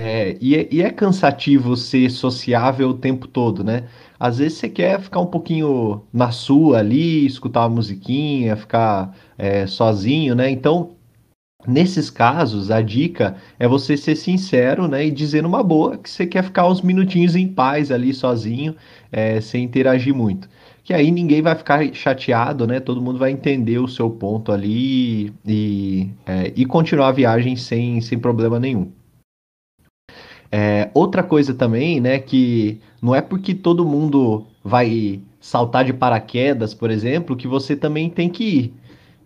É, 0.00 0.36
e, 0.40 0.56
é, 0.56 0.68
e 0.72 0.82
é 0.82 0.90
cansativo 0.90 1.76
ser 1.76 2.10
sociável 2.10 2.88
o 2.90 2.94
tempo 2.98 3.28
todo, 3.28 3.62
né? 3.62 3.88
Às 4.18 4.38
vezes 4.38 4.58
você 4.58 4.68
quer 4.68 5.00
ficar 5.00 5.20
um 5.20 5.26
pouquinho 5.26 6.02
na 6.12 6.30
sua 6.32 6.78
ali, 6.78 7.24
escutar 7.26 7.62
uma 7.62 7.76
musiquinha, 7.76 8.56
ficar 8.56 9.16
é, 9.38 9.66
sozinho, 9.66 10.34
né? 10.34 10.50
Então, 10.50 10.96
nesses 11.66 12.10
casos, 12.10 12.70
a 12.70 12.80
dica 12.80 13.36
é 13.58 13.66
você 13.68 13.96
ser 13.96 14.16
sincero, 14.16 14.88
né? 14.88 15.06
E 15.06 15.10
dizer 15.10 15.42
numa 15.42 15.62
boa 15.62 15.96
que 15.98 16.10
você 16.10 16.26
quer 16.26 16.44
ficar 16.44 16.68
uns 16.68 16.82
minutinhos 16.82 17.36
em 17.36 17.48
paz 17.48 17.90
ali 17.90 18.12
sozinho, 18.12 18.74
é, 19.10 19.40
sem 19.40 19.64
interagir 19.64 20.14
muito. 20.14 20.48
Que 20.84 20.92
aí 20.92 21.10
ninguém 21.10 21.42
vai 21.42 21.54
ficar 21.54 21.82
chateado, 21.94 22.66
né? 22.66 22.80
Todo 22.80 23.00
mundo 23.00 23.18
vai 23.18 23.30
entender 23.30 23.78
o 23.78 23.88
seu 23.88 24.10
ponto 24.10 24.50
ali 24.50 25.32
e, 25.46 26.10
é, 26.26 26.52
e 26.56 26.64
continuar 26.64 27.08
a 27.08 27.12
viagem 27.12 27.56
sem, 27.56 28.00
sem 28.00 28.18
problema 28.18 28.58
nenhum. 28.58 28.90
É, 30.54 30.90
outra 30.92 31.22
coisa 31.22 31.54
também, 31.54 31.98
né, 31.98 32.18
que 32.18 32.78
não 33.00 33.14
é 33.14 33.22
porque 33.22 33.54
todo 33.54 33.86
mundo 33.86 34.46
vai 34.62 35.18
saltar 35.40 35.82
de 35.82 35.94
paraquedas, 35.94 36.74
por 36.74 36.90
exemplo, 36.90 37.34
que 37.34 37.48
você 37.48 37.74
também 37.74 38.10
tem 38.10 38.28
que 38.28 38.44
ir. 38.44 38.74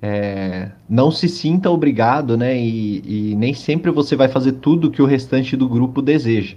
É, 0.08 0.70
não 0.88 1.10
se 1.10 1.28
sinta 1.28 1.68
obrigado, 1.68 2.36
né, 2.36 2.56
e, 2.56 3.32
e, 3.32 3.34
nem 3.34 3.52
sempre 3.52 3.90
você 3.90 4.14
vai 4.14 4.28
fazer 4.28 4.52
tudo 4.52 4.88
que 4.88 5.02
o 5.02 5.06
restante 5.06 5.56
do 5.56 5.68
grupo 5.68 6.00
deseja. 6.00 6.56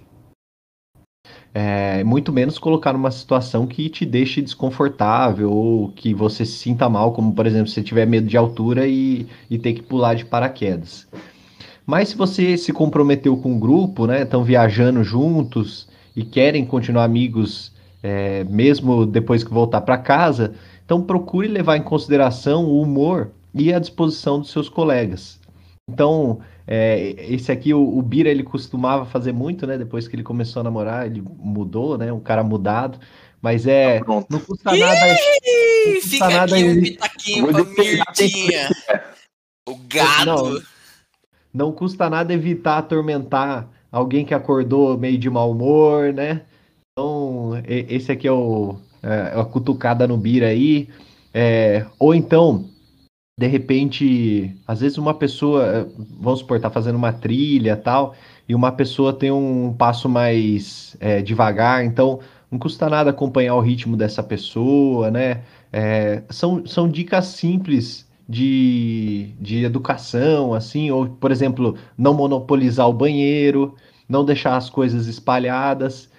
É, 1.51 2.03
muito 2.03 2.31
menos 2.31 2.59
colocar 2.59 2.93
numa 2.93 3.09
situação 3.09 3.65
que 3.65 3.89
te 3.89 4.05
deixe 4.05 4.39
desconfortável 4.39 5.51
ou 5.51 5.89
que 5.89 6.13
você 6.13 6.45
se 6.45 6.59
sinta 6.59 6.87
mal, 6.87 7.11
como 7.11 7.33
por 7.33 7.47
exemplo, 7.47 7.67
se 7.67 7.73
você 7.73 7.81
tiver 7.81 8.05
medo 8.05 8.27
de 8.27 8.37
altura 8.37 8.87
e, 8.87 9.25
e 9.49 9.57
ter 9.57 9.73
que 9.73 9.81
pular 9.81 10.13
de 10.13 10.25
paraquedas. 10.25 11.07
Mas 11.87 12.09
se 12.09 12.15
você 12.15 12.55
se 12.55 12.71
comprometeu 12.71 13.35
com 13.35 13.55
o 13.55 13.59
grupo, 13.59 14.05
né? 14.05 14.21
Estão 14.21 14.43
viajando 14.43 15.03
juntos 15.03 15.89
e 16.15 16.23
querem 16.23 16.63
continuar 16.63 17.03
amigos 17.03 17.73
é, 18.03 18.43
mesmo 18.43 19.07
depois 19.07 19.43
que 19.43 19.51
voltar 19.51 19.81
para 19.81 19.97
casa, 19.97 20.53
então 20.85 21.01
procure 21.01 21.47
levar 21.47 21.77
em 21.77 21.81
consideração 21.81 22.65
o 22.65 22.79
humor 22.79 23.31
e 23.53 23.73
a 23.73 23.79
disposição 23.79 24.39
dos 24.39 24.51
seus 24.51 24.69
colegas. 24.69 25.39
Então, 25.89 26.39
é, 26.67 27.15
esse 27.17 27.51
aqui, 27.51 27.73
o, 27.73 27.97
o, 27.97 28.01
Bira, 28.01 28.29
ele 28.29 28.43
costumava 28.43 29.05
fazer 29.05 29.31
muito, 29.31 29.65
né? 29.65 29.77
Depois 29.77 30.07
que 30.07 30.15
ele 30.15 30.23
começou 30.23 30.59
a 30.59 30.63
namorar, 30.63 31.07
ele 31.07 31.21
mudou, 31.21 31.97
né? 31.97 32.13
Um 32.13 32.19
cara 32.19 32.43
mudado. 32.43 32.99
Mas 33.41 33.65
é. 33.65 33.99
Tá 33.99 34.05
não 34.07 34.39
custa 34.39 34.75
nada. 34.75 35.07
Não 35.07 35.93
custa 35.93 36.09
Fica 36.09 36.29
nada 36.29 36.55
aqui 36.55 36.63
um 36.63 36.81
pitaquinho 36.81 37.47
pra 37.47 37.63
Mirdinha. 37.63 38.69
O 39.67 39.75
gado. 39.87 40.25
Não, 40.25 40.61
não 41.53 41.71
custa 41.71 42.09
nada 42.09 42.33
evitar 42.33 42.77
atormentar 42.77 43.67
alguém 43.91 44.23
que 44.23 44.33
acordou 44.33 44.97
meio 44.97 45.17
de 45.17 45.29
mau 45.29 45.51
humor, 45.51 46.13
né? 46.13 46.43
Então, 46.91 47.51
esse 47.65 48.11
aqui 48.11 48.27
é 48.27 48.31
o 48.31 48.77
é, 49.01 49.39
a 49.39 49.45
cutucada 49.45 50.07
no 50.07 50.17
bira 50.17 50.47
aí. 50.47 50.89
É, 51.33 51.85
ou 51.97 52.13
então, 52.13 52.68
de 53.39 53.47
repente, 53.47 54.53
às 54.67 54.81
vezes 54.81 54.97
uma 54.97 55.13
pessoa, 55.13 55.65
é, 55.65 55.85
vamos 56.19 56.39
supor, 56.39 56.59
tá 56.59 56.69
fazendo 56.69 56.97
uma 56.97 57.13
trilha 57.13 57.77
tal, 57.77 58.13
e 58.49 58.53
uma 58.53 58.69
pessoa 58.69 59.13
tem 59.13 59.31
um 59.31 59.73
passo 59.73 60.09
mais 60.09 60.97
é, 60.99 61.21
devagar, 61.21 61.85
então 61.85 62.19
não 62.51 62.59
custa 62.59 62.89
nada 62.89 63.11
acompanhar 63.11 63.55
o 63.55 63.61
ritmo 63.61 63.95
dessa 63.95 64.21
pessoa, 64.21 65.09
né? 65.09 65.41
É, 65.71 66.21
são, 66.29 66.65
são 66.65 66.89
dicas 66.89 67.27
simples 67.27 68.05
de, 68.27 69.29
de 69.39 69.63
educação, 69.63 70.53
assim, 70.53 70.91
ou, 70.91 71.07
por 71.07 71.31
exemplo, 71.31 71.77
não 71.97 72.13
monopolizar 72.13 72.89
o 72.89 72.93
banheiro, 72.93 73.73
não 74.09 74.25
deixar 74.25 74.57
as 74.57 74.69
coisas 74.69 75.07
espalhadas. 75.07 76.09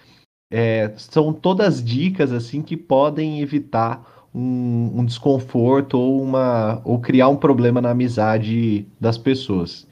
É, 0.51 0.91
são 0.97 1.35
todas 1.35 1.85
dicas 1.85 2.33
assim 2.33 2.63
que 2.63 2.79
podem 2.79 3.43
evitar 3.43 4.20
um, 4.35 5.01
um, 5.01 5.05
desconforto 5.05 5.99
ou 5.99 6.23
uma 6.23 6.81
ou 6.85 7.01
criar 7.01 7.29
um 7.29 7.37
problema 7.37 7.81
na 7.81 7.91
amizade 7.91 8.87
das 9.01 9.19
pessoas. 9.19 9.87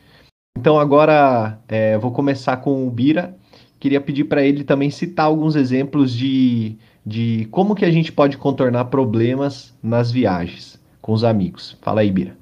Então 0.56 0.78
agora 0.78 1.58
é, 1.68 1.96
vou 1.98 2.12
começar 2.12 2.58
com 2.58 2.86
o 2.86 2.90
Bira. 2.90 3.36
Queria 3.78 4.00
pedir 4.00 4.24
para 4.24 4.42
ele 4.42 4.64
também 4.64 4.90
citar 4.90 5.26
alguns 5.26 5.54
exemplos 5.54 6.12
de, 6.12 6.76
de 7.06 7.46
como 7.50 7.74
que 7.74 7.84
a 7.84 7.90
gente 7.90 8.10
pode 8.10 8.36
contornar 8.36 8.86
problemas 8.86 9.76
nas 9.82 10.10
viagens 10.10 10.82
com 11.00 11.12
os 11.12 11.22
amigos. 11.22 11.76
Fala 11.80 12.00
aí, 12.00 12.10
Bira. 12.10 12.36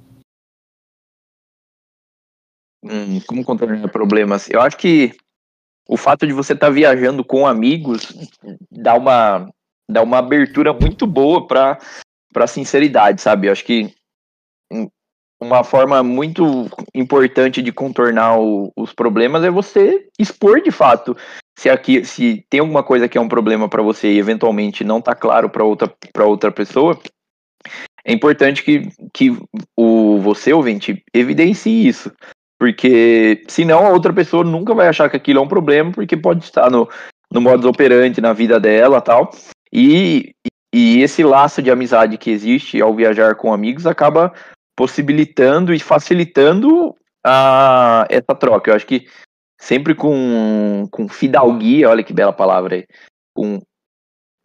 Hum, 2.82 3.20
como 3.26 3.44
contornar 3.44 3.88
problemas? 3.90 4.49
Eu 4.49 4.61
acho 4.61 4.76
que 4.76 5.12
o 5.88 5.97
fato 5.97 6.26
de 6.26 6.32
você 6.32 6.53
estar 6.53 6.66
tá 6.66 6.72
viajando 6.72 7.24
com 7.24 7.47
amigos 7.47 8.12
dá 8.70 8.94
uma, 8.97 9.49
dá 9.91 10.03
uma 10.03 10.18
abertura 10.18 10.72
muito 10.72 11.07
boa 11.07 11.47
para 11.47 11.78
para 12.32 12.47
sinceridade, 12.47 13.22
sabe? 13.22 13.47
Eu 13.47 13.53
acho 13.53 13.64
que 13.64 13.95
uma 15.41 15.64
forma 15.64 16.03
muito 16.03 16.68
importante 16.95 17.62
de 17.62 17.72
contornar 17.72 18.39
o, 18.39 18.72
os 18.76 18.93
problemas 18.93 19.43
é 19.43 19.51
você 19.51 20.07
expor 20.18 20.61
de 20.61 20.70
fato 20.70 21.16
se 21.59 21.70
aqui 21.70 22.05
se 22.05 22.45
tem 22.51 22.61
alguma 22.61 22.82
coisa 22.82 23.09
que 23.09 23.16
é 23.16 23.20
um 23.20 23.28
problema 23.28 23.68
para 23.68 23.82
você 23.82 24.12
e 24.12 24.18
eventualmente 24.18 24.84
não 24.84 24.99
está 24.99 25.14
claro 25.14 25.49
para 25.49 25.64
outra 25.64 25.91
para 26.12 26.26
outra 26.26 26.53
pessoa 26.53 26.99
é 28.07 28.12
importante 28.12 28.62
que, 28.62 28.89
que 29.12 29.37
o 29.76 30.20
você, 30.20 30.53
ouvinte, 30.53 31.03
evidencie 31.12 31.89
isso. 31.89 32.12
Porque 32.57 33.43
senão 33.49 33.84
a 33.84 33.91
outra 33.91 34.12
pessoa 34.12 34.45
nunca 34.45 34.72
vai 34.72 34.87
achar 34.87 35.11
que 35.11 35.16
aquilo 35.16 35.41
é 35.41 35.43
um 35.43 35.49
problema, 35.49 35.91
porque 35.91 36.16
pode 36.16 36.45
estar 36.45 36.70
no, 36.70 36.89
no 37.32 37.41
modus 37.41 37.66
operandi 37.66 38.20
na 38.20 38.32
vida 38.32 38.61
dela 38.61 39.01
tal. 39.01 39.30
E, 39.79 40.35
e 40.74 41.03
esse 41.03 41.22
laço 41.22 41.61
de 41.61 41.70
amizade 41.70 42.16
que 42.16 42.31
existe 42.31 42.81
ao 42.81 42.95
viajar 42.95 43.35
com 43.35 43.53
amigos 43.53 43.87
acaba 43.87 44.33
possibilitando 44.74 45.74
e 45.74 45.79
facilitando 45.79 46.97
a, 47.22 48.07
essa 48.09 48.35
troca. 48.35 48.70
Eu 48.70 48.74
acho 48.74 48.87
que 48.87 49.07
sempre 49.61 49.95
com, 49.95 50.89
com 50.91 51.07
fidalguia, 51.07 51.91
olha 51.91 52.03
que 52.03 52.14
bela 52.14 52.33
palavra 52.33 52.77
aí, 52.77 52.87
com 53.35 53.61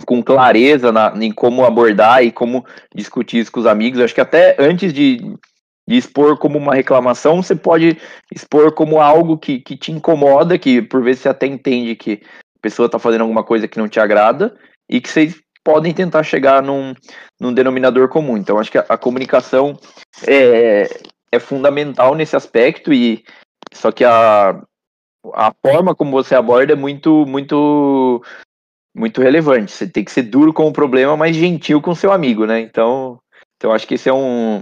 com 0.04 0.22
clareza 0.24 0.92
na, 0.92 1.14
em 1.16 1.32
como 1.32 1.64
abordar 1.64 2.24
e 2.24 2.32
como 2.32 2.66
discutir 2.94 3.38
isso 3.38 3.52
com 3.52 3.60
os 3.60 3.68
amigos. 3.68 4.00
Eu 4.00 4.06
acho 4.06 4.16
que 4.16 4.20
até 4.20 4.56
antes 4.58 4.92
de, 4.92 5.18
de 5.88 5.96
expor 5.96 6.40
como 6.40 6.58
uma 6.58 6.74
reclamação, 6.74 7.42
você 7.42 7.56
pode 7.56 7.98
expor 8.34 8.74
como 8.74 9.00
algo 9.00 9.38
que, 9.38 9.60
que 9.60 9.78
te 9.78 9.92
incomoda, 9.92 10.58
que 10.58 10.82
por 10.82 11.04
vezes 11.04 11.22
você 11.22 11.30
até 11.30 11.46
entende 11.46 11.96
que 11.96 12.20
a 12.58 12.60
pessoa 12.64 12.88
está 12.88 12.98
fazendo 12.98 13.22
alguma 13.22 13.44
coisa 13.44 13.68
que 13.68 13.78
não 13.78 13.88
te 13.88 14.00
agrada 14.00 14.58
e 14.92 15.00
que 15.00 15.10
vocês 15.10 15.42
podem 15.64 15.94
tentar 15.94 16.24
chegar 16.24 16.62
num, 16.62 16.94
num 17.40 17.54
denominador 17.54 18.10
comum. 18.10 18.36
Então, 18.36 18.60
acho 18.60 18.70
que 18.70 18.78
a, 18.78 18.86
a 18.90 18.98
comunicação 18.98 19.80
é, 20.28 20.90
é 21.32 21.40
fundamental 21.40 22.14
nesse 22.14 22.36
aspecto 22.36 22.92
e 22.92 23.24
só 23.74 23.92
que 23.92 24.04
a, 24.04 24.62
a 25.34 25.54
forma 25.66 25.96
como 25.96 26.12
você 26.12 26.36
aborda 26.36 26.74
é 26.74 26.76
muito 26.76 27.26
muito 27.26 28.22
muito 28.94 29.22
relevante. 29.22 29.72
Você 29.72 29.88
tem 29.88 30.04
que 30.04 30.12
ser 30.12 30.24
duro 30.24 30.52
com 30.52 30.68
o 30.68 30.74
problema, 30.74 31.16
mas 31.16 31.36
gentil 31.36 31.82
com 31.82 31.96
seu 31.96 32.12
amigo, 32.12 32.46
né? 32.46 32.60
Então, 32.60 33.18
então 33.56 33.72
acho 33.72 33.88
que 33.88 33.94
esse 33.94 34.10
é 34.10 34.14
um 34.14 34.62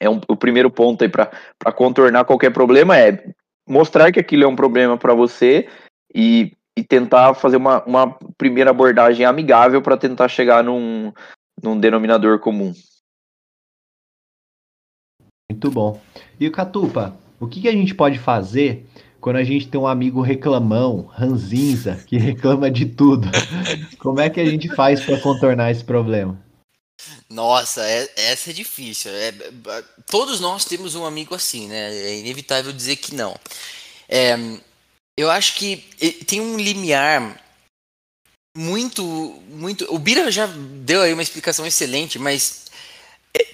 é 0.00 0.08
um, 0.08 0.20
o 0.28 0.36
primeiro 0.36 0.70
ponto 0.70 1.04
aí 1.04 1.10
para 1.10 1.30
contornar 1.74 2.24
qualquer 2.24 2.50
problema 2.50 2.98
é 2.98 3.22
mostrar 3.68 4.10
que 4.10 4.20
aquilo 4.20 4.44
é 4.44 4.46
um 4.46 4.56
problema 4.56 4.96
para 4.96 5.14
você 5.14 5.68
e, 6.14 6.52
e 6.76 6.82
tentar 6.82 7.34
fazer 7.34 7.56
uma, 7.56 7.82
uma 7.84 8.18
primeira 8.36 8.70
abordagem 8.70 9.24
amigável 9.24 9.80
para 9.80 9.96
tentar 9.96 10.28
chegar 10.28 10.62
num, 10.64 11.12
num 11.62 11.78
denominador 11.78 12.38
comum. 12.40 12.72
Muito 15.50 15.70
bom. 15.70 16.00
E 16.38 16.48
o 16.48 16.52
Catupa, 16.52 17.16
o 17.38 17.46
que, 17.46 17.60
que 17.60 17.68
a 17.68 17.72
gente 17.72 17.94
pode 17.94 18.18
fazer 18.18 18.86
quando 19.20 19.36
a 19.36 19.44
gente 19.44 19.68
tem 19.68 19.80
um 19.80 19.86
amigo 19.86 20.20
reclamão, 20.20 21.06
ranzinza, 21.06 21.96
que 22.06 22.18
reclama 22.18 22.70
de 22.70 22.86
tudo, 22.86 23.28
como 23.98 24.20
é 24.20 24.28
que 24.28 24.40
a 24.40 24.44
gente 24.44 24.68
faz 24.74 25.00
para 25.02 25.18
contornar 25.18 25.70
esse 25.70 25.82
problema? 25.82 26.38
Nossa, 27.30 27.82
é, 27.82 28.08
essa 28.16 28.50
é 28.50 28.52
difícil. 28.52 29.10
É, 29.10 29.32
todos 30.06 30.40
nós 30.40 30.64
temos 30.64 30.94
um 30.94 31.04
amigo 31.04 31.34
assim, 31.34 31.68
né? 31.68 31.94
É 31.94 32.18
inevitável 32.18 32.72
dizer 32.72 32.96
que 32.96 33.14
não. 33.14 33.34
É, 34.08 34.36
eu 35.16 35.30
acho 35.30 35.54
que 35.54 35.76
tem 36.26 36.40
um 36.40 36.58
limiar 36.58 37.40
muito, 38.56 39.02
muito. 39.48 39.86
O 39.92 39.98
Bira 39.98 40.30
já 40.30 40.46
deu 40.46 41.02
aí 41.02 41.12
uma 41.12 41.22
explicação 41.22 41.66
excelente, 41.66 42.18
mas 42.18 42.66
é, 43.36 43.46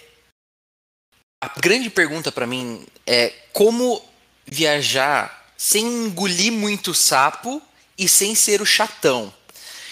a 1.42 1.48
grande 1.61 1.90
pergunta 1.90 2.30
para 2.32 2.46
mim 2.46 2.86
é 3.06 3.30
como 3.52 4.02
viajar 4.46 5.52
sem 5.56 5.86
engolir 5.86 6.52
muito 6.52 6.94
sapo 6.94 7.62
e 7.96 8.08
sem 8.08 8.34
ser 8.34 8.62
o 8.62 8.66
chatão. 8.66 9.32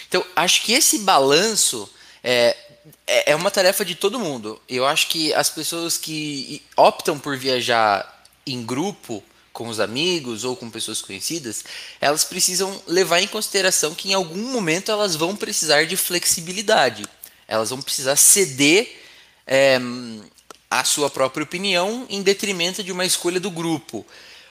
Então, 0.08 0.24
acho 0.34 0.62
que 0.62 0.72
esse 0.72 1.00
balanço 1.00 1.90
é, 2.24 2.56
é, 3.06 3.32
é 3.32 3.36
uma 3.36 3.50
tarefa 3.50 3.84
de 3.84 3.94
todo 3.94 4.18
mundo. 4.18 4.60
Eu 4.66 4.86
acho 4.86 5.08
que 5.08 5.34
as 5.34 5.50
pessoas 5.50 5.98
que 5.98 6.62
optam 6.74 7.18
por 7.18 7.36
viajar 7.36 8.24
em 8.46 8.64
grupo 8.64 9.22
com 9.58 9.66
os 9.66 9.80
amigos 9.80 10.44
ou 10.44 10.54
com 10.54 10.70
pessoas 10.70 11.02
conhecidas, 11.02 11.64
elas 12.00 12.22
precisam 12.22 12.80
levar 12.86 13.20
em 13.20 13.26
consideração 13.26 13.92
que 13.92 14.08
em 14.08 14.14
algum 14.14 14.52
momento 14.52 14.92
elas 14.92 15.16
vão 15.16 15.34
precisar 15.34 15.84
de 15.84 15.96
flexibilidade. 15.96 17.04
Elas 17.48 17.70
vão 17.70 17.82
precisar 17.82 18.14
ceder 18.14 18.88
é, 19.44 19.80
a 20.70 20.84
sua 20.84 21.10
própria 21.10 21.42
opinião 21.42 22.06
em 22.08 22.22
detrimento 22.22 22.84
de 22.84 22.92
uma 22.92 23.04
escolha 23.04 23.40
do 23.40 23.50
grupo. 23.50 24.06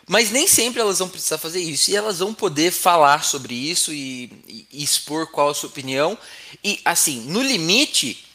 Mas 0.05 0.29
nem 0.29 0.45
sempre 0.45 0.81
elas 0.81 0.99
vão 0.99 1.07
precisar 1.07 1.37
fazer 1.37 1.61
isso. 1.61 1.89
E 1.89 1.95
elas 1.95 2.19
vão 2.19 2.33
poder 2.33 2.71
falar 2.71 3.23
sobre 3.23 3.55
isso 3.55 3.93
e, 3.93 4.29
e 4.45 4.83
expor 4.83 5.27
qual 5.27 5.51
a 5.51 5.53
sua 5.53 5.69
opinião. 5.69 6.17
E, 6.61 6.81
assim, 6.83 7.21
no 7.21 7.41
limite, 7.41 8.26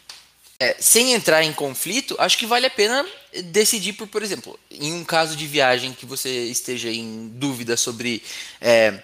é, 0.63 0.77
sem 0.79 1.13
entrar 1.13 1.43
em 1.43 1.53
conflito, 1.53 2.15
acho 2.21 2.39
que 2.39 2.47
vale 2.47 2.67
a 2.67 2.71
pena 2.71 3.05
decidir 3.47 3.95
por, 3.95 4.07
por 4.07 4.23
exemplo, 4.23 4.57
em 4.71 4.93
um 4.93 5.05
caso 5.05 5.35
de 5.35 5.45
viagem 5.45 5.93
que 5.93 6.07
você 6.07 6.45
esteja 6.45 6.89
em 6.89 7.27
dúvida 7.35 7.77
sobre 7.77 8.23
é, 8.61 9.03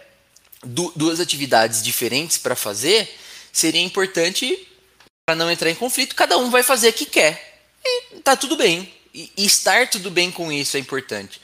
du 0.62 0.92
duas 0.94 1.18
atividades 1.18 1.82
diferentes 1.82 2.38
para 2.38 2.54
fazer, 2.54 3.12
seria 3.52 3.80
importante, 3.80 4.68
para 5.26 5.34
não 5.34 5.50
entrar 5.50 5.68
em 5.68 5.74
conflito, 5.74 6.14
cada 6.14 6.38
um 6.38 6.48
vai 6.48 6.62
fazer 6.62 6.90
o 6.90 6.92
que 6.92 7.06
quer. 7.06 7.60
E 7.84 8.20
tá 8.20 8.36
tudo 8.36 8.56
bem. 8.56 8.94
E, 9.12 9.32
e 9.36 9.44
estar 9.44 9.90
tudo 9.90 10.12
bem 10.12 10.30
com 10.30 10.52
isso 10.52 10.76
é 10.76 10.80
importante. 10.80 11.40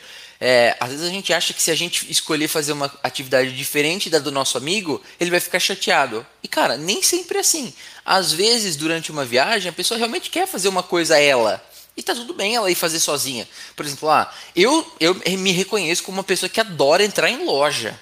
É, 0.46 0.76
às 0.78 0.90
vezes 0.90 1.06
a 1.06 1.10
gente 1.10 1.32
acha 1.32 1.54
que 1.54 1.62
se 1.62 1.70
a 1.70 1.74
gente 1.74 2.12
escolher 2.12 2.48
fazer 2.48 2.72
uma 2.72 2.92
atividade 3.02 3.56
diferente 3.56 4.10
da 4.10 4.18
do 4.18 4.30
nosso 4.30 4.58
amigo, 4.58 5.00
ele 5.18 5.30
vai 5.30 5.40
ficar 5.40 5.58
chateado. 5.58 6.26
E 6.42 6.48
cara, 6.48 6.76
nem 6.76 7.02
sempre 7.02 7.38
é 7.38 7.40
assim. 7.40 7.72
Às 8.04 8.30
vezes, 8.30 8.76
durante 8.76 9.10
uma 9.10 9.24
viagem, 9.24 9.70
a 9.70 9.72
pessoa 9.72 9.96
realmente 9.96 10.28
quer 10.28 10.46
fazer 10.46 10.68
uma 10.68 10.82
coisa 10.82 11.18
ela. 11.18 11.64
E 11.96 12.02
tá 12.02 12.14
tudo 12.14 12.34
bem 12.34 12.56
ela 12.56 12.70
ir 12.70 12.74
fazer 12.74 13.00
sozinha. 13.00 13.48
Por 13.74 13.86
exemplo, 13.86 14.10
ah, 14.10 14.30
eu, 14.54 14.86
eu 15.00 15.14
me 15.38 15.50
reconheço 15.50 16.02
como 16.02 16.18
uma 16.18 16.22
pessoa 16.24 16.50
que 16.50 16.60
adora 16.60 17.02
entrar 17.02 17.30
em 17.30 17.42
loja 17.42 17.98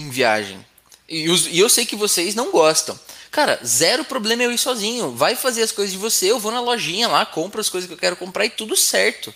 em 0.00 0.08
viagem. 0.08 0.64
E, 1.06 1.26
e 1.26 1.58
eu 1.58 1.68
sei 1.68 1.84
que 1.84 1.94
vocês 1.94 2.34
não 2.34 2.50
gostam. 2.50 2.98
Cara, 3.30 3.60
zero 3.62 4.02
problema 4.02 4.42
eu 4.42 4.50
ir 4.50 4.56
sozinho. 4.56 5.10
Vai 5.10 5.36
fazer 5.36 5.60
as 5.60 5.72
coisas 5.72 5.92
de 5.92 5.98
você, 5.98 6.30
eu 6.30 6.38
vou 6.38 6.50
na 6.50 6.60
lojinha 6.62 7.06
lá, 7.06 7.26
compro 7.26 7.60
as 7.60 7.68
coisas 7.68 7.86
que 7.86 7.92
eu 7.92 7.98
quero 7.98 8.16
comprar 8.16 8.46
e 8.46 8.50
tudo 8.50 8.74
certo. 8.74 9.34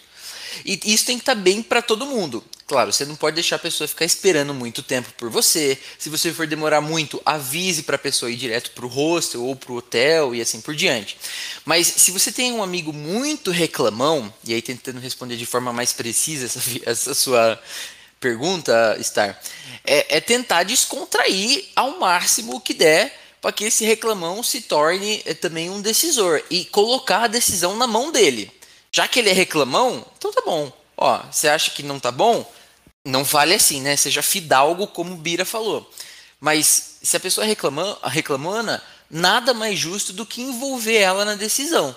E 0.65 0.81
isso 0.85 1.07
tem 1.07 1.17
que 1.17 1.23
estar 1.23 1.35
tá 1.35 1.41
bem 1.41 1.63
para 1.63 1.83
todo 1.83 2.07
mundo. 2.07 2.45
Claro, 2.71 2.93
você 2.93 3.05
não 3.05 3.17
pode 3.17 3.35
deixar 3.35 3.57
a 3.57 3.59
pessoa 3.59 3.89
ficar 3.89 4.05
esperando 4.05 4.55
muito 4.55 4.81
tempo 4.81 5.13
por 5.19 5.29
você. 5.29 5.77
Se 5.99 6.09
você 6.09 6.33
for 6.33 6.47
demorar 6.47 6.81
muito, 6.81 7.21
avise 7.27 7.83
para 7.83 7.97
a 7.97 7.99
pessoa 7.99 8.31
ir 8.31 8.37
direto 8.37 8.71
para 8.71 8.87
o 8.87 8.89
hostel 8.89 9.43
ou 9.43 9.57
para 9.57 9.73
o 9.73 9.77
hotel 9.77 10.35
e 10.37 10.41
assim 10.41 10.61
por 10.61 10.75
diante. 10.75 11.19
Mas 11.65 11.89
se 11.89 12.13
você 12.13 12.31
tem 12.31 12.53
um 12.53 12.63
amigo 12.63 12.93
muito 12.93 13.51
reclamão, 13.51 14.33
e 14.45 14.55
aí 14.55 14.63
tentando 14.63 15.01
responder 15.01 15.37
de 15.37 15.47
forma 15.47 15.73
mais 15.73 15.93
precisa 15.93 16.47
essa, 16.47 16.61
essa 16.87 17.13
sua 17.13 17.61
pergunta, 18.21 18.97
Star, 19.03 19.41
é, 19.85 20.19
é 20.19 20.21
tentar 20.21 20.63
descontrair 20.63 21.65
ao 21.75 21.99
máximo 21.99 22.55
o 22.55 22.61
que 22.61 22.73
der 22.73 23.19
para 23.41 23.51
que 23.51 23.65
esse 23.65 23.85
reclamão 23.85 24.43
se 24.43 24.61
torne 24.61 25.23
é, 25.25 25.35
também 25.35 25.71
um 25.71 25.81
decisor 25.81 26.43
e 26.51 26.65
colocar 26.67 27.25
a 27.25 27.27
decisão 27.27 27.77
na 27.77 27.87
mão 27.87 28.13
dele. 28.13 28.60
Já 28.93 29.07
que 29.07 29.19
ele 29.19 29.31
é 29.31 29.33
reclamão, 29.33 30.05
então 30.19 30.33
tá 30.33 30.43
bom. 30.45 30.73
Ó, 30.97 31.19
você 31.31 31.49
acha 31.49 31.71
que 31.71 31.83
não 31.83 32.01
tá 32.01 32.11
bom? 32.11 32.51
Não 33.07 33.25
vale 33.25 33.55
assim, 33.55 33.81
né? 33.81 33.97
Seja 33.97 34.23
fidalgo, 34.23 34.87
como 34.87 35.17
Bira 35.17 35.45
falou. 35.45 35.91
Mas 36.39 36.99
se 37.03 37.17
a 37.17 37.21
pessoa 37.21 37.45
é 37.45 37.49
reclama, 37.49 37.99
reclamona, 38.05 38.83
nada 39.11 39.55
mais 39.55 39.79
justo 39.79 40.13
do 40.13 40.27
que 40.27 40.43
envolver 40.43 40.97
ela 40.97 41.25
na 41.25 41.35
decisão. 41.35 41.95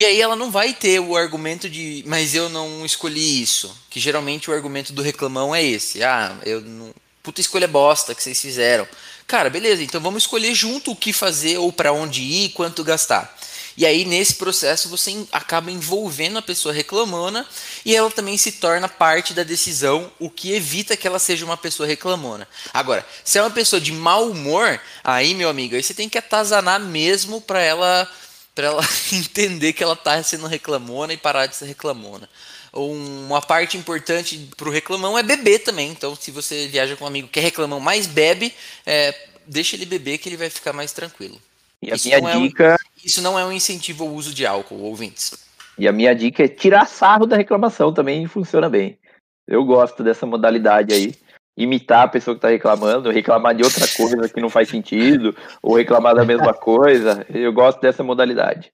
E 0.00 0.04
aí 0.04 0.20
ela 0.20 0.34
não 0.34 0.50
vai 0.50 0.74
ter 0.74 1.00
o 1.00 1.16
argumento 1.16 1.68
de, 1.68 2.02
mas 2.06 2.34
eu 2.34 2.48
não 2.48 2.84
escolhi 2.84 3.42
isso. 3.42 3.74
Que 3.88 4.00
geralmente 4.00 4.50
o 4.50 4.54
argumento 4.54 4.92
do 4.92 5.02
reclamão 5.02 5.54
é 5.54 5.62
esse. 5.62 6.02
Ah, 6.02 6.36
eu 6.44 6.60
não. 6.60 6.94
Puta 7.22 7.40
escolha 7.40 7.68
bosta 7.68 8.14
que 8.14 8.22
vocês 8.22 8.40
fizeram. 8.40 8.86
Cara, 9.26 9.48
beleza, 9.48 9.82
então 9.82 10.00
vamos 10.00 10.24
escolher 10.24 10.54
junto 10.54 10.90
o 10.90 10.96
que 10.96 11.12
fazer 11.12 11.56
ou 11.58 11.72
para 11.72 11.92
onde 11.92 12.20
ir, 12.22 12.50
quanto 12.50 12.84
gastar. 12.84 13.34
E 13.76 13.84
aí, 13.84 14.04
nesse 14.04 14.34
processo, 14.34 14.88
você 14.88 15.26
acaba 15.32 15.70
envolvendo 15.70 16.38
a 16.38 16.42
pessoa 16.42 16.72
reclamona 16.72 17.46
e 17.84 17.94
ela 17.94 18.10
também 18.10 18.36
se 18.36 18.52
torna 18.52 18.88
parte 18.88 19.34
da 19.34 19.42
decisão, 19.42 20.10
o 20.18 20.30
que 20.30 20.52
evita 20.52 20.96
que 20.96 21.06
ela 21.06 21.18
seja 21.18 21.44
uma 21.44 21.56
pessoa 21.56 21.86
reclamona. 21.86 22.46
Agora, 22.72 23.04
se 23.24 23.38
é 23.38 23.42
uma 23.42 23.50
pessoa 23.50 23.80
de 23.80 23.92
mau 23.92 24.30
humor, 24.30 24.80
aí, 25.02 25.34
meu 25.34 25.48
amigo, 25.48 25.74
aí 25.74 25.82
você 25.82 25.94
tem 25.94 26.08
que 26.08 26.18
atazanar 26.18 26.78
mesmo 26.78 27.40
para 27.40 27.60
ela 27.60 28.08
para 28.54 28.68
ela 28.68 28.82
entender 29.12 29.72
que 29.72 29.82
ela 29.82 29.94
está 29.94 30.22
sendo 30.22 30.46
reclamona 30.46 31.12
e 31.12 31.16
parar 31.16 31.46
de 31.46 31.56
ser 31.56 31.66
reclamona. 31.66 32.28
Uma 32.72 33.40
parte 33.40 33.76
importante 33.76 34.48
para 34.56 34.68
o 34.68 34.72
reclamão 34.72 35.18
é 35.18 35.22
beber 35.22 35.60
também. 35.60 35.90
Então, 35.90 36.16
se 36.16 36.30
você 36.30 36.68
viaja 36.68 36.96
com 36.96 37.04
um 37.04 37.08
amigo 37.08 37.28
que 37.28 37.38
é 37.38 37.42
reclamão, 37.42 37.78
mais 37.78 38.06
bebe, 38.06 38.54
é, 38.84 39.14
deixa 39.46 39.76
ele 39.76 39.84
beber 39.84 40.18
que 40.18 40.28
ele 40.28 40.36
vai 40.36 40.50
ficar 40.50 40.72
mais 40.72 40.92
tranquilo. 40.92 41.40
E 41.84 41.92
a 41.92 41.94
isso 41.94 42.08
minha 42.08 42.20
dica. 42.20 42.64
É 42.64 42.74
um, 42.74 42.76
isso 43.04 43.22
não 43.22 43.38
é 43.38 43.44
um 43.44 43.52
incentivo 43.52 44.04
ao 44.04 44.10
uso 44.10 44.34
de 44.34 44.46
álcool, 44.46 44.80
ouvintes. 44.80 45.44
E 45.78 45.88
a 45.88 45.92
minha 45.92 46.14
dica 46.14 46.44
é 46.44 46.48
tirar 46.48 46.86
sarro 46.86 47.26
da 47.26 47.36
reclamação 47.36 47.92
também 47.92 48.26
funciona 48.26 48.68
bem. 48.68 48.98
Eu 49.46 49.64
gosto 49.64 50.02
dessa 50.02 50.24
modalidade 50.24 50.94
aí. 50.94 51.14
Imitar 51.56 52.04
a 52.04 52.08
pessoa 52.08 52.34
que 52.34 52.38
está 52.38 52.48
reclamando, 52.48 53.10
reclamar 53.10 53.54
de 53.54 53.62
outra 53.62 53.86
coisa 53.86 54.28
que 54.28 54.40
não 54.40 54.50
faz 54.50 54.68
sentido, 54.68 55.36
ou 55.62 55.76
reclamar 55.76 56.14
da 56.14 56.24
mesma 56.24 56.52
coisa. 56.54 57.24
Eu 57.28 57.52
gosto 57.52 57.80
dessa 57.80 58.02
modalidade. 58.02 58.72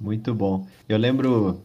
Muito 0.00 0.34
bom. 0.34 0.66
Eu 0.88 0.98
lembro 0.98 1.62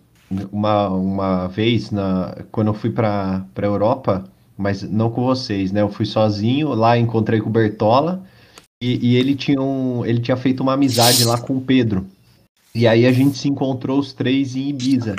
uma, 0.51 0.89
uma 0.89 1.47
vez, 1.47 1.91
na, 1.91 2.35
quando 2.51 2.67
eu 2.67 2.73
fui 2.73 2.91
para 2.91 3.45
a 3.55 3.65
Europa, 3.65 4.23
mas 4.57 4.83
não 4.83 5.09
com 5.09 5.23
vocês, 5.23 5.71
né? 5.71 5.81
Eu 5.81 5.89
fui 5.89 6.05
sozinho, 6.05 6.69
lá 6.69 6.97
encontrei 6.97 7.41
com 7.41 7.49
o 7.49 7.51
Bertola, 7.51 8.23
e, 8.81 9.11
e, 9.11 9.15
ele, 9.15 9.35
tinha 9.35 9.61
um, 9.61 10.03
ele 10.03 10.19
tinha 10.19 10.35
feito 10.35 10.61
uma 10.61 10.73
amizade 10.73 11.23
lá 11.23 11.39
com 11.39 11.57
o 11.57 11.61
Pedro. 11.61 12.07
E 12.73 12.87
aí 12.87 13.05
a 13.05 13.11
gente 13.11 13.37
se 13.37 13.47
encontrou 13.47 13.99
os 13.99 14.11
três 14.11 14.55
em 14.55 14.69
Ibiza. 14.69 15.15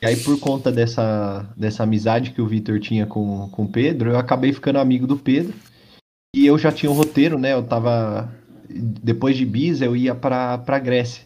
E 0.00 0.06
aí, 0.06 0.16
por 0.16 0.38
conta 0.38 0.70
dessa, 0.70 1.46
dessa 1.56 1.82
amizade 1.82 2.30
que 2.30 2.40
o 2.42 2.46
Vitor 2.46 2.78
tinha 2.78 3.06
com, 3.06 3.50
o 3.50 3.68
Pedro, 3.68 4.10
eu 4.10 4.18
acabei 4.18 4.52
ficando 4.52 4.78
amigo 4.78 5.06
do 5.06 5.16
Pedro. 5.16 5.54
E 6.36 6.46
eu 6.46 6.58
já 6.58 6.70
tinha 6.70 6.92
um 6.92 6.94
roteiro, 6.94 7.38
né? 7.38 7.54
Eu 7.54 7.62
tava. 7.62 8.30
Depois 8.68 9.36
de 9.36 9.44
Ibiza, 9.44 9.84
eu 9.84 9.96
ia 9.96 10.14
pra, 10.14 10.58
pra 10.58 10.78
Grécia. 10.78 11.24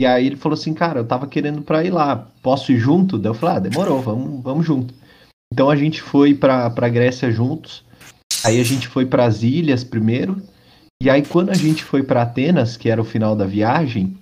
E 0.00 0.04
aí 0.04 0.26
ele 0.26 0.36
falou 0.36 0.54
assim, 0.54 0.74
cara, 0.74 1.00
eu 1.00 1.06
tava 1.06 1.26
querendo 1.26 1.62
pra 1.62 1.84
ir 1.84 1.90
lá. 1.90 2.28
Posso 2.42 2.70
ir 2.70 2.78
junto? 2.78 3.18
Daí 3.18 3.30
eu 3.30 3.34
falei, 3.34 3.56
ah, 3.56 3.60
demorou, 3.60 4.00
vamos, 4.02 4.42
vamos 4.42 4.66
junto. 4.66 4.92
Então 5.52 5.70
a 5.70 5.76
gente 5.76 6.02
foi 6.02 6.34
pra, 6.34 6.68
pra 6.70 6.88
Grécia 6.88 7.30
juntos. 7.30 7.84
Aí 8.44 8.60
a 8.60 8.64
gente 8.64 8.88
foi 8.88 9.06
para 9.06 9.24
as 9.24 9.42
ilhas 9.42 9.84
primeiro. 9.84 10.42
E 11.02 11.10
aí, 11.10 11.20
quando 11.20 11.50
a 11.50 11.54
gente 11.54 11.82
foi 11.82 12.00
para 12.00 12.22
Atenas, 12.22 12.76
que 12.76 12.88
era 12.88 13.00
o 13.00 13.04
final 13.04 13.34
da 13.34 13.44
viagem, 13.44 14.16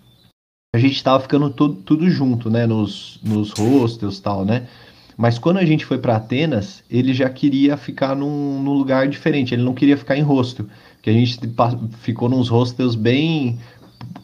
a 0.75 0.79
gente 0.79 0.95
estava 0.95 1.21
ficando 1.21 1.51
tudo, 1.51 1.75
tudo 1.75 2.09
junto, 2.09 2.49
né? 2.49 2.67
Nos, 2.67 3.21
nos 3.23 3.51
hostels 3.51 4.17
e 4.17 4.23
tal, 4.23 4.47
né? 4.47 4.67
Mas 5.15 5.39
quando 5.39 5.59
a 5.59 5.65
gente 5.67 5.85
foi 5.85 5.99
para 5.99 6.17
Atenas, 6.17 6.83
ele 6.89 7.13
já 7.13 7.29
queria 7.29 7.77
ficar 7.77 8.17
num, 8.17 8.63
num, 8.63 8.73
lugar 8.73 9.07
diferente. 9.09 9.53
Ele 9.53 9.63
não 9.63 9.75
queria 9.75 9.95
ficar 9.95 10.17
em 10.17 10.23
hostel. 10.23 10.65
Porque 10.95 11.11
a 11.11 11.13
gente 11.13 11.39
ficou 11.99 12.31
nos 12.31 12.49
hostels 12.49 12.95
bem. 12.95 13.61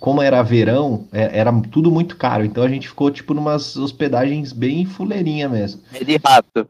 Como 0.01 0.23
era 0.23 0.43
verão, 0.43 1.07
é, 1.13 1.39
era 1.39 1.53
tudo 1.71 1.91
muito 1.91 2.17
caro. 2.17 2.43
Então 2.43 2.65
a 2.65 2.69
gente 2.71 2.89
ficou, 2.89 3.11
tipo, 3.11 3.35
numas 3.35 3.77
hospedagens 3.77 4.55
bem 4.55 4.87
fuleirinha 4.87 5.47
mesmo. 5.47 5.83
Pé 5.93 6.05
de 6.05 6.17
rato. 6.17 6.69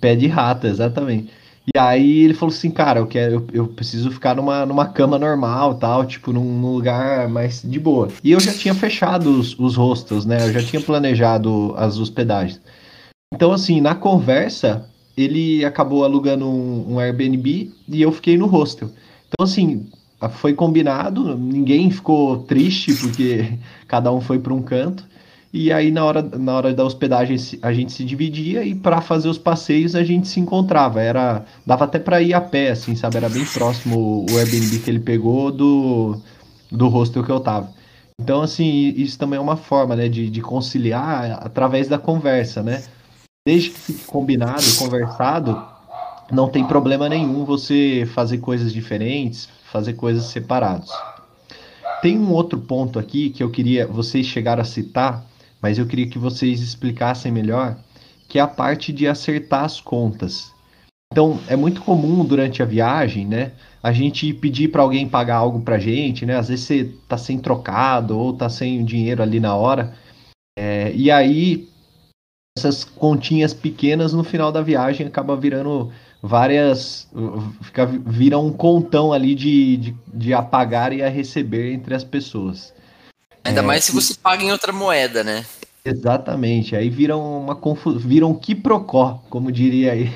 Pé 0.00 0.14
de 0.14 0.28
rato, 0.28 0.68
exatamente. 0.68 1.41
E 1.66 1.78
aí 1.78 2.22
ele 2.22 2.34
falou 2.34 2.52
assim, 2.52 2.70
cara, 2.70 2.98
eu 2.98 3.06
quero, 3.06 3.34
eu, 3.34 3.46
eu 3.52 3.68
preciso 3.68 4.10
ficar 4.10 4.34
numa, 4.34 4.66
numa 4.66 4.86
cama 4.86 5.18
normal, 5.18 5.76
tal, 5.76 6.04
tipo, 6.04 6.32
num, 6.32 6.44
num, 6.44 6.72
lugar 6.74 7.28
mais 7.28 7.62
de 7.62 7.78
boa. 7.78 8.08
E 8.22 8.32
eu 8.32 8.40
já 8.40 8.52
tinha 8.52 8.74
fechado 8.74 9.30
os, 9.30 9.56
os 9.58 9.76
hostels, 9.76 10.26
né? 10.26 10.48
Eu 10.48 10.52
já 10.52 10.62
tinha 10.62 10.82
planejado 10.82 11.72
as 11.76 11.98
hospedagens. 11.98 12.60
Então, 13.32 13.52
assim, 13.52 13.80
na 13.80 13.94
conversa, 13.94 14.88
ele 15.16 15.64
acabou 15.64 16.04
alugando 16.04 16.46
um, 16.48 16.94
um 16.94 16.98
Airbnb 16.98 17.72
e 17.88 18.02
eu 18.02 18.10
fiquei 18.10 18.36
no 18.36 18.46
hostel. 18.46 18.90
Então, 19.28 19.44
assim, 19.44 19.86
foi 20.30 20.54
combinado, 20.54 21.36
ninguém 21.36 21.90
ficou 21.90 22.42
triste 22.42 22.94
porque 22.94 23.58
cada 23.86 24.12
um 24.12 24.20
foi 24.20 24.38
para 24.38 24.52
um 24.52 24.62
canto. 24.62 25.06
E 25.52 25.70
aí, 25.70 25.90
na 25.90 26.02
hora, 26.02 26.22
na 26.22 26.56
hora 26.56 26.72
da 26.72 26.82
hospedagem, 26.82 27.36
a 27.60 27.72
gente 27.74 27.92
se 27.92 28.04
dividia 28.04 28.64
e 28.64 28.74
para 28.74 29.02
fazer 29.02 29.28
os 29.28 29.36
passeios 29.36 29.94
a 29.94 30.02
gente 30.02 30.26
se 30.26 30.40
encontrava. 30.40 31.02
Era, 31.02 31.44
dava 31.66 31.84
até 31.84 31.98
para 31.98 32.22
ir 32.22 32.32
a 32.32 32.40
pé, 32.40 32.70
assim, 32.70 32.96
sabe? 32.96 33.18
Era 33.18 33.28
bem 33.28 33.44
próximo 33.44 34.24
o 34.30 34.38
Airbnb 34.38 34.78
que 34.78 34.88
ele 34.88 35.00
pegou 35.00 35.52
do, 35.52 36.18
do 36.70 36.88
hostel 36.88 37.22
que 37.22 37.30
eu 37.30 37.38
tava. 37.38 37.70
Então, 38.18 38.40
assim, 38.40 38.94
isso 38.96 39.18
também 39.18 39.36
é 39.36 39.42
uma 39.42 39.56
forma, 39.56 39.94
né, 39.94 40.08
de, 40.08 40.30
de 40.30 40.40
conciliar 40.40 41.32
através 41.44 41.86
da 41.86 41.98
conversa, 41.98 42.62
né? 42.62 42.82
Desde 43.46 43.70
que 43.70 43.78
fique 43.78 44.04
combinado, 44.04 44.62
conversado, 44.78 45.62
não 46.30 46.48
tem 46.48 46.64
problema 46.64 47.08
nenhum 47.08 47.44
você 47.44 48.08
fazer 48.14 48.38
coisas 48.38 48.72
diferentes, 48.72 49.48
fazer 49.70 49.94
coisas 49.94 50.24
separadas. 50.26 50.88
Tem 52.00 52.18
um 52.18 52.30
outro 52.30 52.58
ponto 52.58 52.98
aqui 52.98 53.30
que 53.30 53.42
eu 53.42 53.50
queria 53.50 53.86
vocês 53.86 54.26
chegaram 54.26 54.62
a 54.62 54.64
citar, 54.64 55.24
mas 55.62 55.78
eu 55.78 55.86
queria 55.86 56.08
que 56.08 56.18
vocês 56.18 56.60
explicassem 56.60 57.30
melhor, 57.30 57.78
que 58.28 58.38
é 58.38 58.42
a 58.42 58.48
parte 58.48 58.92
de 58.92 59.06
acertar 59.06 59.64
as 59.64 59.80
contas. 59.80 60.52
Então, 61.12 61.38
é 61.46 61.54
muito 61.54 61.82
comum 61.82 62.24
durante 62.24 62.62
a 62.62 62.66
viagem, 62.66 63.26
né, 63.26 63.52
a 63.82 63.92
gente 63.92 64.32
pedir 64.34 64.68
para 64.68 64.82
alguém 64.82 65.08
pagar 65.08 65.36
algo 65.36 65.60
para 65.60 65.78
gente, 65.78 66.24
né? 66.24 66.36
Às 66.36 66.48
vezes 66.48 66.64
você 66.64 66.84
tá 67.08 67.18
sem 67.18 67.38
trocado 67.38 68.16
ou 68.18 68.32
tá 68.32 68.48
sem 68.48 68.84
dinheiro 68.84 69.22
ali 69.22 69.40
na 69.40 69.54
hora. 69.54 69.94
É, 70.58 70.92
e 70.94 71.10
aí, 71.10 71.68
essas 72.56 72.84
continhas 72.84 73.52
pequenas 73.52 74.12
no 74.12 74.22
final 74.22 74.52
da 74.52 74.62
viagem 74.62 75.06
acaba 75.06 75.36
virando 75.36 75.90
várias. 76.22 77.08
Fica, 77.62 77.84
vira 77.86 78.38
um 78.38 78.52
contão 78.52 79.12
ali 79.12 79.34
de, 79.34 79.76
de, 79.76 79.96
de 80.14 80.32
a 80.32 80.42
pagar 80.42 80.92
e 80.92 81.02
a 81.02 81.08
receber 81.08 81.72
entre 81.72 81.94
as 81.94 82.04
pessoas. 82.04 82.72
Ainda 83.44 83.60
é, 83.60 83.62
mais 83.62 83.84
se 83.84 83.92
você 83.92 84.14
paga 84.14 84.42
em 84.42 84.52
outra 84.52 84.72
moeda, 84.72 85.24
né? 85.24 85.44
Exatamente. 85.84 86.76
Aí 86.76 86.88
viram 86.88 87.40
uma 87.40 87.56
confusão, 87.56 87.98
viram 87.98 88.30
um 88.30 88.34
quiprocó, 88.34 89.22
como 89.28 89.50
diria 89.50 89.92
aí 89.92 90.12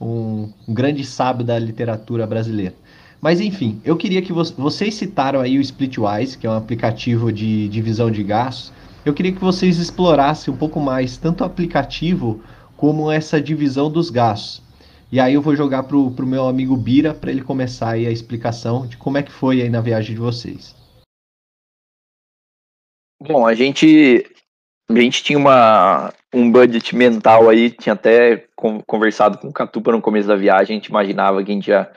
um, 0.00 0.50
um, 0.66 0.74
grande 0.74 1.04
sábio 1.04 1.44
da 1.44 1.58
literatura 1.58 2.26
brasileira. 2.26 2.74
Mas 3.20 3.40
enfim, 3.40 3.80
eu 3.84 3.96
queria 3.96 4.22
que 4.22 4.32
vo 4.32 4.42
vocês 4.56 4.94
citaram 4.94 5.40
aí 5.40 5.58
o 5.58 5.60
Splitwise, 5.60 6.38
que 6.38 6.46
é 6.46 6.50
um 6.50 6.56
aplicativo 6.56 7.32
de 7.32 7.68
divisão 7.68 8.10
de 8.10 8.22
gastos. 8.22 8.72
Eu 9.04 9.12
queria 9.12 9.32
que 9.32 9.40
vocês 9.40 9.78
explorassem 9.78 10.52
um 10.52 10.56
pouco 10.56 10.80
mais 10.80 11.16
tanto 11.18 11.42
o 11.42 11.46
aplicativo 11.46 12.40
como 12.76 13.10
essa 13.10 13.40
divisão 13.40 13.90
dos 13.90 14.08
gastos. 14.08 14.62
E 15.12 15.20
aí 15.20 15.34
eu 15.34 15.42
vou 15.42 15.54
jogar 15.54 15.84
pro, 15.84 16.10
pro 16.10 16.26
meu 16.26 16.48
amigo 16.48 16.76
Bira 16.76 17.14
para 17.14 17.30
ele 17.30 17.42
começar 17.42 17.90
aí 17.90 18.06
a 18.06 18.10
explicação 18.10 18.86
de 18.86 18.96
como 18.96 19.18
é 19.18 19.22
que 19.22 19.30
foi 19.30 19.60
aí 19.60 19.68
na 19.68 19.80
viagem 19.80 20.14
de 20.14 20.20
vocês. 20.20 20.74
Bom, 23.26 23.46
a 23.46 23.54
gente 23.54 24.26
a 24.90 25.00
gente 25.00 25.22
tinha 25.22 25.38
uma, 25.38 26.12
um 26.32 26.50
budget 26.50 26.94
mental 26.94 27.48
aí, 27.48 27.70
tinha 27.70 27.94
até 27.94 28.46
conversado 28.86 29.38
com 29.38 29.48
o 29.48 29.52
Catupa 29.52 29.92
no 29.92 30.02
começo 30.02 30.28
da 30.28 30.36
viagem, 30.36 30.76
a 30.76 30.78
gente 30.78 30.88
imaginava 30.88 31.42
que 31.42 31.50
a 31.50 31.54
gente 31.54 31.68
ia, 31.68 31.90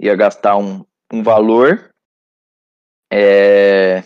ia 0.00 0.16
gastar 0.16 0.56
um, 0.56 0.82
um 1.12 1.22
valor. 1.22 1.90
É, 3.12 4.02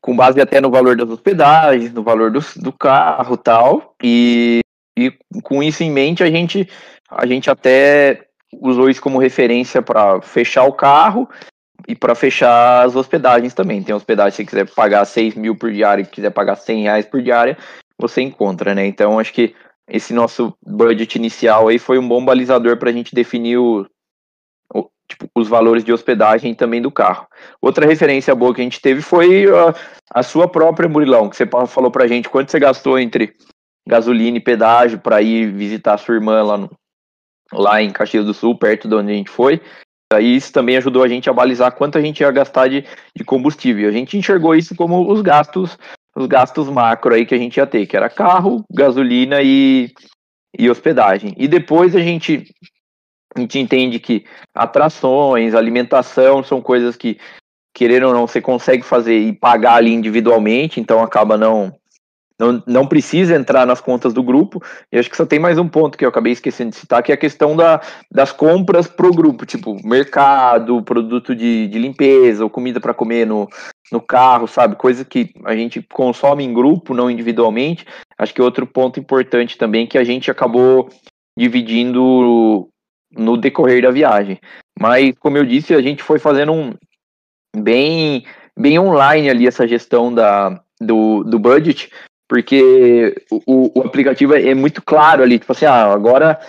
com 0.00 0.14
base 0.14 0.40
até 0.40 0.60
no 0.60 0.70
valor 0.70 0.96
das 0.96 1.08
hospedagens, 1.08 1.92
no 1.92 2.02
valor 2.02 2.30
do, 2.30 2.40
do 2.56 2.72
carro 2.72 3.36
tal, 3.36 3.94
e, 4.02 4.60
e 4.96 5.10
com 5.42 5.62
isso 5.62 5.82
em 5.82 5.90
mente 5.90 6.22
a 6.22 6.30
gente, 6.30 6.68
a 7.08 7.26
gente 7.26 7.50
até 7.50 8.28
usou 8.60 8.90
isso 8.90 9.00
como 9.00 9.18
referência 9.18 9.80
para 9.80 10.20
fechar 10.20 10.64
o 10.64 10.72
carro 10.72 11.28
e 11.88 11.94
para 11.94 12.14
fechar 12.14 12.84
as 12.84 12.96
hospedagens 12.96 13.54
também. 13.54 13.82
Tem 13.82 13.94
hospedagem, 13.94 14.36
se 14.36 14.44
quiser 14.44 14.68
pagar 14.68 15.04
6 15.04 15.34
mil 15.34 15.56
por 15.56 15.72
diária 15.72 16.02
e 16.02 16.06
quiser 16.06 16.30
pagar 16.30 16.56
100 16.56 16.82
reais 16.82 17.06
por 17.06 17.22
diária, 17.22 17.56
você 17.98 18.22
encontra, 18.22 18.74
né? 18.74 18.86
Então, 18.86 19.18
acho 19.18 19.32
que 19.32 19.54
esse 19.88 20.12
nosso 20.12 20.54
budget 20.64 21.16
inicial 21.16 21.68
aí 21.68 21.78
foi 21.78 21.98
um 21.98 22.06
bom 22.06 22.24
balizador 22.24 22.76
para 22.76 22.90
a 22.90 22.92
gente 22.92 23.14
definir 23.14 23.58
o, 23.58 23.86
o, 24.72 24.88
tipo, 25.08 25.28
os 25.34 25.48
valores 25.48 25.84
de 25.84 25.92
hospedagem 25.92 26.54
também 26.54 26.80
do 26.80 26.90
carro. 26.90 27.26
Outra 27.60 27.86
referência 27.86 28.34
boa 28.34 28.54
que 28.54 28.60
a 28.60 28.64
gente 28.64 28.80
teve 28.80 29.02
foi 29.02 29.46
a, 29.46 29.74
a 30.14 30.22
sua 30.22 30.48
própria, 30.48 30.88
Murilão, 30.88 31.28
que 31.28 31.36
você 31.36 31.46
falou 31.66 31.90
para 31.90 32.04
a 32.04 32.08
gente 32.08 32.28
quanto 32.28 32.50
você 32.50 32.58
gastou 32.58 32.98
entre 32.98 33.34
gasolina 33.86 34.38
e 34.38 34.40
pedágio 34.40 34.98
para 34.98 35.20
ir 35.20 35.50
visitar 35.52 35.98
sua 35.98 36.14
irmã 36.14 36.42
lá, 36.42 36.56
no, 36.56 36.70
lá 37.52 37.82
em 37.82 37.90
Caxias 37.90 38.24
do 38.24 38.32
Sul, 38.32 38.56
perto 38.56 38.88
de 38.88 38.94
onde 38.94 39.12
a 39.12 39.14
gente 39.14 39.30
foi. 39.30 39.60
Aí 40.12 40.36
isso 40.36 40.52
também 40.52 40.76
ajudou 40.76 41.02
a 41.02 41.08
gente 41.08 41.28
a 41.28 41.32
balizar 41.32 41.72
quanto 41.74 41.98
a 41.98 42.00
gente 42.00 42.20
ia 42.20 42.30
gastar 42.30 42.68
de, 42.68 42.84
de 43.16 43.24
combustível. 43.24 43.88
A 43.88 43.92
gente 43.92 44.16
enxergou 44.16 44.54
isso 44.54 44.74
como 44.74 45.10
os 45.10 45.20
gastos, 45.20 45.78
os 46.14 46.26
gastos 46.26 46.68
macro 46.68 47.14
aí 47.14 47.26
que 47.26 47.34
a 47.34 47.38
gente 47.38 47.56
ia 47.56 47.66
ter, 47.66 47.86
que 47.86 47.96
era 47.96 48.08
carro, 48.08 48.64
gasolina 48.70 49.40
e, 49.42 49.92
e 50.58 50.70
hospedagem. 50.70 51.34
E 51.36 51.48
depois 51.48 51.96
a 51.96 52.00
gente, 52.00 52.44
a 53.34 53.40
gente 53.40 53.58
entende 53.58 53.98
que 53.98 54.24
atrações, 54.54 55.54
alimentação 55.54 56.42
são 56.42 56.60
coisas 56.60 56.96
que, 56.96 57.18
querendo 57.74 58.08
ou 58.08 58.14
não, 58.14 58.26
você 58.26 58.40
consegue 58.40 58.82
fazer 58.82 59.18
e 59.18 59.32
pagar 59.32 59.74
ali 59.74 59.92
individualmente, 59.92 60.80
então 60.80 61.02
acaba 61.02 61.36
não 61.36 61.72
não, 62.38 62.62
não 62.66 62.86
precisa 62.86 63.36
entrar 63.36 63.66
nas 63.66 63.80
contas 63.80 64.12
do 64.12 64.22
grupo. 64.22 64.62
E 64.90 64.98
acho 64.98 65.10
que 65.10 65.16
só 65.16 65.26
tem 65.26 65.38
mais 65.38 65.58
um 65.58 65.68
ponto 65.68 65.96
que 65.96 66.04
eu 66.04 66.08
acabei 66.08 66.32
esquecendo 66.32 66.70
de 66.70 66.76
citar, 66.76 67.02
que 67.02 67.12
é 67.12 67.14
a 67.14 67.18
questão 67.18 67.56
da, 67.56 67.80
das 68.10 68.32
compras 68.32 68.86
para 68.86 69.06
o 69.06 69.14
grupo, 69.14 69.46
tipo 69.46 69.76
mercado, 69.86 70.82
produto 70.82 71.34
de, 71.34 71.68
de 71.68 71.78
limpeza, 71.78 72.44
ou 72.44 72.50
comida 72.50 72.80
para 72.80 72.94
comer 72.94 73.26
no, 73.26 73.48
no 73.90 74.00
carro, 74.00 74.46
sabe? 74.46 74.76
Coisa 74.76 75.04
que 75.04 75.32
a 75.44 75.54
gente 75.54 75.82
consome 75.92 76.44
em 76.44 76.52
grupo, 76.52 76.94
não 76.94 77.10
individualmente. 77.10 77.86
Acho 78.18 78.34
que 78.34 78.42
outro 78.42 78.66
ponto 78.66 78.98
importante 78.98 79.58
também 79.58 79.86
que 79.86 79.98
a 79.98 80.04
gente 80.04 80.30
acabou 80.30 80.88
dividindo 81.38 82.68
no 83.12 83.36
decorrer 83.36 83.82
da 83.82 83.90
viagem. 83.90 84.38
Mas, 84.78 85.14
como 85.18 85.36
eu 85.36 85.44
disse, 85.44 85.74
a 85.74 85.82
gente 85.82 86.02
foi 86.02 86.18
fazendo 86.18 86.52
um 86.52 86.74
bem, 87.56 88.24
bem 88.58 88.78
online 88.78 89.28
ali 89.28 89.46
essa 89.46 89.68
gestão 89.68 90.12
da, 90.12 90.60
do, 90.80 91.22
do 91.24 91.38
budget, 91.38 91.90
porque 92.32 93.14
o, 93.30 93.70
o 93.78 93.82
aplicativo 93.82 94.34
é, 94.34 94.48
é 94.48 94.54
muito 94.54 94.80
claro 94.80 95.22
ali, 95.22 95.38
tipo 95.38 95.52
assim, 95.52 95.66
ah, 95.66 95.92
agora 95.92 96.40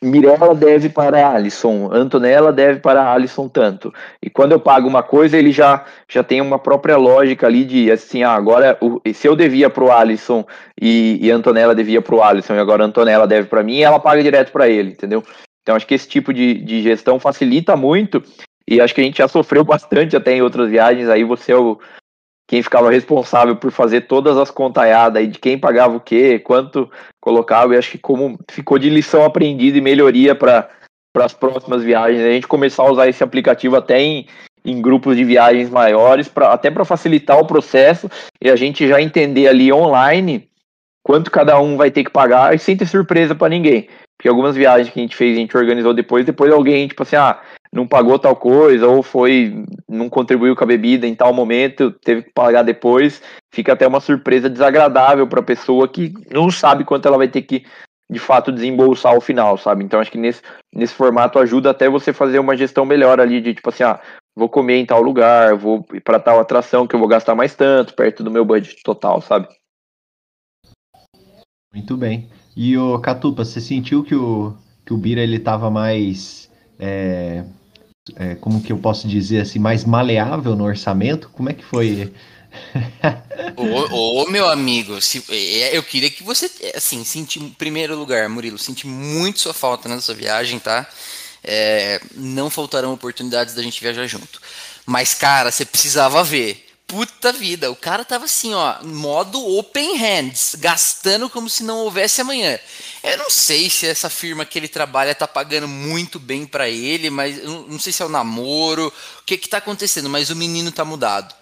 Mirella 0.00 0.54
deve 0.54 0.88
para 0.88 1.28
Alisson, 1.28 1.90
Antonella 1.92 2.50
deve 2.50 2.80
para 2.80 3.12
Alisson 3.12 3.46
tanto. 3.46 3.92
E 4.22 4.30
quando 4.30 4.52
eu 4.52 4.58
pago 4.58 4.88
uma 4.88 5.02
coisa, 5.02 5.36
ele 5.36 5.52
já, 5.52 5.84
já 6.08 6.22
tem 6.22 6.40
uma 6.40 6.58
própria 6.58 6.96
lógica 6.96 7.46
ali 7.46 7.62
de 7.62 7.92
assim, 7.92 8.22
ah, 8.22 8.32
agora 8.32 8.78
o, 8.80 9.02
se 9.12 9.28
eu 9.28 9.36
devia 9.36 9.68
para 9.68 9.84
o 9.84 9.92
Alisson 9.92 10.46
e, 10.80 11.18
e 11.20 11.30
Antonella 11.30 11.74
devia 11.74 12.00
para 12.00 12.14
o 12.14 12.22
Alisson 12.22 12.54
e 12.54 12.58
agora 12.58 12.82
Antonella 12.82 13.26
deve 13.26 13.48
para 13.48 13.62
mim, 13.62 13.82
ela 13.82 14.00
paga 14.00 14.22
direto 14.22 14.50
para 14.50 14.66
ele, 14.66 14.92
entendeu? 14.92 15.22
Então 15.60 15.76
acho 15.76 15.86
que 15.86 15.92
esse 15.92 16.08
tipo 16.08 16.32
de, 16.32 16.54
de 16.54 16.80
gestão 16.80 17.20
facilita 17.20 17.76
muito 17.76 18.22
e 18.66 18.80
acho 18.80 18.94
que 18.94 19.02
a 19.02 19.04
gente 19.04 19.18
já 19.18 19.28
sofreu 19.28 19.62
bastante 19.62 20.16
até 20.16 20.32
em 20.32 20.40
outras 20.40 20.70
viagens. 20.70 21.10
Aí 21.10 21.22
você 21.22 21.52
é 21.52 21.56
o, 21.56 21.78
quem 22.52 22.62
ficava 22.62 22.90
responsável 22.90 23.56
por 23.56 23.72
fazer 23.72 24.02
todas 24.02 24.36
as 24.36 24.50
contaiadas 24.50 25.22
aí 25.22 25.26
de 25.26 25.38
quem 25.38 25.58
pagava 25.58 25.96
o 25.96 26.00
quê, 26.00 26.38
quanto 26.38 26.86
colocava, 27.18 27.74
e 27.74 27.78
acho 27.78 27.92
que 27.92 27.96
como 27.96 28.38
ficou 28.50 28.78
de 28.78 28.90
lição 28.90 29.24
aprendida 29.24 29.78
e 29.78 29.80
melhoria 29.80 30.34
para 30.34 30.68
as 31.16 31.32
próximas 31.32 31.82
viagens, 31.82 32.20
a 32.20 32.30
gente 32.30 32.46
começar 32.46 32.82
a 32.82 32.90
usar 32.90 33.08
esse 33.08 33.24
aplicativo 33.24 33.74
até 33.74 33.98
em, 34.02 34.26
em 34.66 34.82
grupos 34.82 35.16
de 35.16 35.24
viagens 35.24 35.70
maiores, 35.70 36.28
pra, 36.28 36.52
até 36.52 36.70
para 36.70 36.84
facilitar 36.84 37.38
o 37.38 37.46
processo 37.46 38.06
e 38.38 38.50
a 38.50 38.54
gente 38.54 38.86
já 38.86 39.00
entender 39.00 39.48
ali 39.48 39.72
online 39.72 40.46
quanto 41.02 41.30
cada 41.30 41.58
um 41.58 41.78
vai 41.78 41.90
ter 41.90 42.04
que 42.04 42.10
pagar 42.10 42.54
e 42.54 42.58
sem 42.58 42.76
ter 42.76 42.84
surpresa 42.84 43.34
para 43.34 43.48
ninguém. 43.48 43.88
Porque 44.22 44.28
algumas 44.28 44.54
viagens 44.54 44.88
que 44.88 45.00
a 45.00 45.02
gente 45.02 45.16
fez, 45.16 45.36
a 45.36 45.40
gente 45.40 45.56
organizou 45.56 45.92
depois, 45.92 46.24
depois 46.24 46.52
alguém, 46.52 46.86
tipo 46.86 47.02
assim, 47.02 47.16
ah, 47.16 47.42
não 47.72 47.88
pagou 47.88 48.16
tal 48.20 48.36
coisa, 48.36 48.86
ou 48.86 49.02
foi, 49.02 49.64
não 49.88 50.08
contribuiu 50.08 50.54
com 50.54 50.62
a 50.62 50.66
bebida 50.66 51.08
em 51.08 51.14
tal 51.16 51.34
momento, 51.34 51.90
teve 51.90 52.22
que 52.22 52.30
pagar 52.30 52.62
depois, 52.62 53.20
fica 53.52 53.72
até 53.72 53.84
uma 53.84 53.98
surpresa 53.98 54.48
desagradável 54.48 55.26
para 55.26 55.40
a 55.40 55.42
pessoa 55.44 55.88
que 55.88 56.14
não 56.30 56.52
sabe 56.52 56.84
quanto 56.84 57.08
ela 57.08 57.18
vai 57.18 57.26
ter 57.26 57.42
que 57.42 57.66
de 58.08 58.20
fato 58.20 58.52
desembolsar 58.52 59.12
ao 59.12 59.20
final, 59.20 59.58
sabe? 59.58 59.82
Então 59.82 59.98
acho 59.98 60.12
que 60.12 60.18
nesse, 60.18 60.40
nesse 60.72 60.94
formato 60.94 61.40
ajuda 61.40 61.70
até 61.70 61.88
você 61.88 62.12
fazer 62.12 62.38
uma 62.38 62.56
gestão 62.56 62.84
melhor 62.84 63.20
ali 63.20 63.40
de 63.40 63.54
tipo 63.54 63.70
assim, 63.70 63.82
ah, 63.82 64.00
vou 64.36 64.48
comer 64.48 64.76
em 64.76 64.86
tal 64.86 65.02
lugar, 65.02 65.56
vou 65.56 65.84
para 66.04 66.20
tal 66.20 66.38
atração 66.38 66.86
que 66.86 66.94
eu 66.94 67.00
vou 67.00 67.08
gastar 67.08 67.34
mais 67.34 67.56
tanto, 67.56 67.92
perto 67.96 68.22
do 68.22 68.30
meu 68.30 68.44
budget 68.44 68.84
total, 68.84 69.20
sabe? 69.20 69.48
Muito 71.74 71.96
bem. 71.96 72.30
E 72.56 72.76
o 72.76 72.98
Catupa, 72.98 73.44
você 73.44 73.60
sentiu 73.60 74.04
que 74.04 74.14
o 74.14 74.54
que 74.84 74.92
o 74.92 74.96
Bira 74.96 75.20
ele 75.20 75.38
tava 75.38 75.70
mais 75.70 76.50
é, 76.78 77.44
é, 78.16 78.34
como 78.34 78.60
que 78.60 78.72
eu 78.72 78.78
posso 78.78 79.06
dizer 79.06 79.42
assim, 79.42 79.58
mais 79.58 79.84
maleável 79.84 80.56
no 80.56 80.64
orçamento? 80.64 81.30
Como 81.32 81.48
é 81.48 81.54
que 81.54 81.64
foi? 81.64 82.12
ô, 83.56 84.26
meu 84.28 84.48
amigo, 84.48 85.00
se, 85.00 85.24
é, 85.30 85.76
eu 85.76 85.82
queria 85.82 86.10
que 86.10 86.22
você, 86.22 86.50
assim, 86.74 87.04
senti, 87.04 87.38
em 87.38 87.50
primeiro 87.50 87.96
lugar, 87.96 88.28
Murilo, 88.28 88.58
senti 88.58 88.86
muito 88.86 89.40
sua 89.40 89.54
falta 89.54 89.88
nessa 89.88 90.12
viagem, 90.12 90.58
tá? 90.58 90.86
É, 91.44 92.00
não 92.14 92.50
faltarão 92.50 92.92
oportunidades 92.92 93.54
da 93.54 93.62
gente 93.62 93.80
viajar 93.80 94.06
junto. 94.06 94.40
Mas, 94.84 95.14
cara, 95.14 95.50
você 95.50 95.64
precisava 95.64 96.22
ver. 96.24 96.66
Puta 96.92 97.32
vida, 97.32 97.70
o 97.70 97.74
cara 97.74 98.04
tava 98.04 98.26
assim, 98.26 98.52
ó, 98.52 98.82
modo 98.82 99.42
open 99.56 99.96
hands, 99.96 100.54
gastando 100.58 101.30
como 101.30 101.48
se 101.48 101.64
não 101.64 101.78
houvesse 101.78 102.20
amanhã. 102.20 102.58
Eu 103.02 103.16
não 103.16 103.30
sei 103.30 103.70
se 103.70 103.86
essa 103.86 104.10
firma 104.10 104.44
que 104.44 104.58
ele 104.58 104.68
trabalha 104.68 105.14
tá 105.14 105.26
pagando 105.26 105.66
muito 105.66 106.20
bem 106.20 106.44
para 106.44 106.68
ele, 106.68 107.08
mas 107.08 107.42
não 107.42 107.78
sei 107.78 107.94
se 107.94 108.02
é 108.02 108.04
o 108.04 108.10
namoro, 108.10 108.92
o 109.20 109.22
que 109.24 109.38
que 109.38 109.48
tá 109.48 109.56
acontecendo, 109.56 110.10
mas 110.10 110.28
o 110.28 110.36
menino 110.36 110.70
tá 110.70 110.84
mudado. 110.84 111.34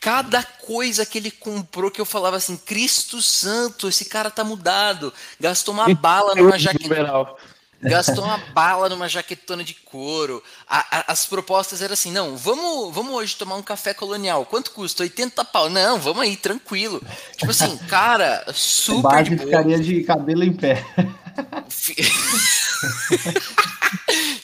Cada 0.00 0.42
coisa 0.42 1.06
que 1.06 1.16
ele 1.16 1.30
comprou 1.30 1.90
que 1.90 2.02
eu 2.02 2.04
falava 2.04 2.36
assim, 2.36 2.58
Cristo 2.58 3.22
Santo, 3.22 3.88
esse 3.88 4.04
cara 4.04 4.30
tá 4.30 4.44
mudado. 4.44 5.14
Gastou 5.40 5.72
uma 5.72 5.94
bala 5.94 6.34
numa 6.34 6.58
jaqueta. 6.58 7.34
Gastou 7.80 8.24
uma 8.24 8.36
bala 8.36 8.88
numa 8.88 9.08
jaquetona 9.08 9.64
de 9.64 9.74
couro. 9.74 10.42
A, 10.68 10.98
a, 10.98 11.12
as 11.12 11.26
propostas 11.26 11.82
eram 11.82 11.94
assim: 11.94 12.12
não, 12.12 12.36
vamos, 12.36 12.94
vamos 12.94 13.14
hoje 13.14 13.36
tomar 13.36 13.56
um 13.56 13.62
café 13.62 13.94
colonial. 13.94 14.44
Quanto 14.44 14.72
custa? 14.72 15.02
80 15.02 15.44
pau. 15.46 15.70
Não, 15.70 15.98
vamos 15.98 16.22
aí, 16.22 16.36
tranquilo. 16.36 17.02
Tipo 17.36 17.50
assim, 17.50 17.76
cara, 17.88 18.44
super. 18.52 19.02
Base 19.02 19.36
ficaria 19.36 19.78
de 19.78 20.02
cabelo 20.02 20.44
em 20.44 20.52
pé. 20.52 20.84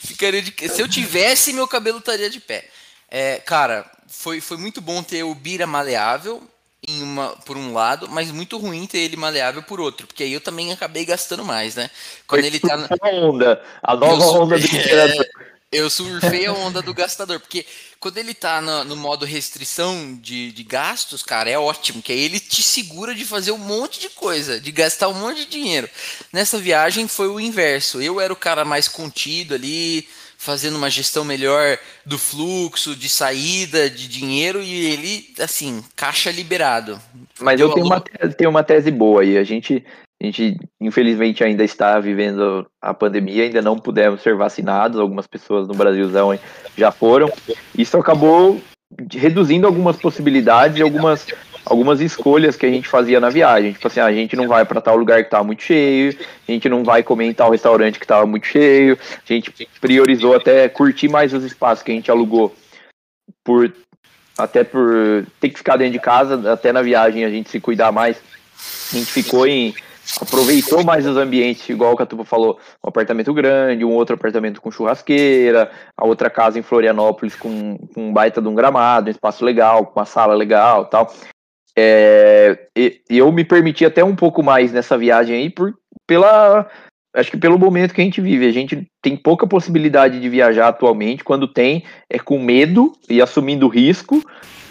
ficaria 0.01 0.43
de. 0.43 0.53
Se 0.69 0.81
eu 0.81 0.89
tivesse, 0.89 1.53
meu 1.53 1.69
cabelo 1.69 1.99
estaria 1.99 2.31
de 2.31 2.41
pé. 2.41 2.69
É, 3.09 3.39
cara, 3.39 3.89
foi, 4.07 4.41
foi 4.41 4.57
muito 4.57 4.81
bom 4.81 5.03
ter 5.03 5.23
o 5.23 5.35
Bira 5.35 5.67
maleável 5.67 6.43
uma, 6.89 7.31
por 7.45 7.57
um 7.57 7.73
lado, 7.73 8.09
mas 8.09 8.31
muito 8.31 8.59
ruim 8.59 8.87
ter 8.87 8.99
ele 8.99 9.17
maleável 9.17 9.63
por 9.63 9.81
outro, 9.81 10.07
porque 10.07 10.23
aí 10.23 10.33
eu 10.33 10.41
também 10.41 10.73
acabei 10.73 11.05
gastando 11.05 11.45
mais, 11.45 11.75
né? 11.75 11.91
Quando 12.27 12.45
ele 12.45 12.61
tá 12.61 12.77
na 12.77 12.89
onda, 13.03 13.63
a 13.83 13.97
nova 13.97 14.23
eu 14.23 14.43
onda 14.43 14.59
do 14.59 14.67
é, 14.77 15.31
Eu 15.73 15.91
surfei 15.91 16.47
a 16.47 16.53
onda 16.53 16.81
do 16.81 16.95
gastador, 16.95 17.41
porque 17.41 17.67
quando 17.99 18.19
ele 18.19 18.35
tá 18.35 18.61
no, 18.61 18.85
no 18.85 18.97
modo 18.97 19.27
restrição 19.27 20.17
de, 20.21 20.53
de 20.53 20.63
gastos, 20.63 21.23
cara, 21.23 21.51
é 21.51 21.59
ótimo, 21.59 22.01
que 22.01 22.13
aí 22.13 22.21
ele 22.21 22.39
te 22.39 22.63
segura 22.63 23.15
de 23.15 23.25
fazer 23.25 23.51
um 23.51 23.59
monte 23.59 23.99
de 23.99 24.09
coisa, 24.11 24.61
de 24.61 24.71
gastar 24.71 25.09
um 25.09 25.15
monte 25.15 25.39
de 25.39 25.47
dinheiro. 25.47 25.89
Nessa 26.33 26.59
viagem 26.59 27.09
foi 27.09 27.29
o 27.29 27.41
inverso. 27.41 28.01
Eu 28.01 28.21
era 28.21 28.33
o 28.33 28.37
cara 28.37 28.65
mais 28.65 28.87
contido 28.87 29.55
ali, 29.55 30.09
fazendo 30.39 30.77
uma 30.77 30.91
gestão 30.91 31.25
melhor 31.25 31.79
do 32.05 32.19
fluxo, 32.19 32.95
de 32.95 33.09
saída 33.09 33.89
de 33.91 34.09
dinheiro 34.09 34.63
e 34.63 34.93
ele, 34.93 35.35
assim, 35.41 35.83
caixa 35.95 36.31
liberado. 36.31 37.01
Mas 37.41 37.61
eu 37.61 37.73
tenho 37.73 37.87
uma, 37.87 38.01
tenho 38.01 38.51
uma 38.51 38.63
tese 38.63 38.91
boa 38.91 39.23
aí. 39.23 39.37
A 39.37 39.45
gente, 39.45 39.85
a 40.21 40.25
gente, 40.25 40.57
infelizmente, 40.81 41.43
ainda 41.43 41.65
está 41.65 41.99
vivendo 41.99 42.67
a 42.81 42.95
pandemia, 42.95 43.45
ainda 43.45 43.63
não 43.63 43.79
pudemos 43.79 44.23
ser 44.23 44.37
vacinados. 44.37 45.01
Algumas 45.01 45.27
pessoas 45.27 45.67
no 45.67 45.75
Brasilzão 45.75 46.39
já 46.77 46.91
foram. 46.91 47.31
Isso 47.77 47.97
acabou 47.97 48.61
reduzindo 49.13 49.67
algumas 49.67 49.97
possibilidades 49.97 50.79
e 50.79 50.83
algumas 50.83 51.27
algumas 51.67 52.01
escolhas 52.01 52.57
que 52.57 52.65
a 52.65 52.71
gente 52.71 52.89
fazia 52.89 53.19
na 53.19 53.29
viagem. 53.29 53.73
Tipo 53.73 53.89
assim, 53.89 54.01
ah, 54.01 54.07
a 54.07 54.13
gente 54.13 54.37
não 54.37 54.47
vai 54.47 54.65
para 54.65 54.81
tal 54.81 54.97
lugar 54.97 55.19
que 55.19 55.27
estava 55.27 55.43
muito 55.43 55.63
cheio, 55.63 56.17
a 56.49 56.53
gente 56.53 56.69
não 56.69 56.85
vai 56.85 57.03
comer 57.03 57.27
em 57.27 57.35
tal 57.35 57.51
restaurante 57.51 57.99
que 57.99 58.05
estava 58.05 58.25
muito 58.25 58.47
cheio, 58.47 58.97
a 59.29 59.33
gente 59.33 59.53
priorizou 59.81 60.37
até 60.37 60.69
curtir 60.69 61.09
mais 61.09 61.35
os 61.35 61.45
espaços 61.45 61.83
que 61.83 61.91
a 61.91 61.95
gente 61.95 62.11
alugou 62.11 62.55
por 63.45 63.73
até 64.39 64.63
por 64.63 65.27
ter 65.41 65.49
que 65.49 65.59
ficar 65.59 65.77
dentro 65.77 65.95
de 65.95 65.99
casa, 65.99 66.53
até 66.53 66.71
na 66.71 66.83
viagem 66.83 67.25
a 67.25 67.31
gente 67.31 67.51
se 67.51 67.59
cuidar 67.59 67.91
mais. 67.91 68.19
A 68.93 68.97
gente 68.97 69.11
ficou 69.11 69.47
em 69.47 69.75
aproveitou 70.21 70.85
mais 70.85 71.05
os 71.05 71.17
ambientes, 71.17 71.69
igual 71.69 71.93
o 71.93 71.97
Catupa 71.97 72.25
falou, 72.25 72.61
um 72.85 72.89
apartamento 72.89 73.35
grande, 73.35 73.85
um 73.85 73.93
outro 73.93 74.15
apartamento 74.15 74.61
com 74.61 74.71
churrasqueira, 74.71 75.71
a 75.97 76.07
outra 76.07 76.31
casa 76.31 76.59
em 76.59 76.63
Florianópolis 76.63 77.35
com, 77.35 77.77
com 77.93 78.09
um 78.09 78.13
baita 78.13 78.41
de 78.41 78.47
um 78.47 78.55
gramado, 78.55 79.09
um 79.09 79.11
espaço 79.11 79.45
legal, 79.45 79.87
com 79.87 79.99
uma 79.99 80.07
sala 80.07 80.35
legal 80.35 80.85
tal. 80.85 81.13
É, 81.79 82.69
eu 83.09 83.31
me 83.31 83.45
permiti 83.45 83.85
até 83.85 84.03
um 84.03 84.17
pouco 84.17 84.43
mais 84.43 84.73
nessa 84.73 84.97
viagem 84.97 85.37
aí, 85.37 85.51
por, 85.51 85.75
pela, 86.07 86.67
acho 87.15 87.31
que 87.31 87.37
pelo 87.37 87.59
momento 87.59 87.93
que 87.93 88.01
a 88.01 88.05
gente 88.05 88.21
vive. 88.21 88.47
A 88.47 88.53
gente 88.53 88.87
tem 89.03 89.17
pouca 89.17 89.47
possibilidade 89.47 90.21
de 90.21 90.29
viajar 90.29 90.69
atualmente. 90.69 91.25
Quando 91.25 91.49
tem, 91.49 91.85
é 92.11 92.19
com 92.19 92.39
medo 92.39 92.93
e 93.09 93.21
assumindo 93.21 93.69
risco. 93.69 94.23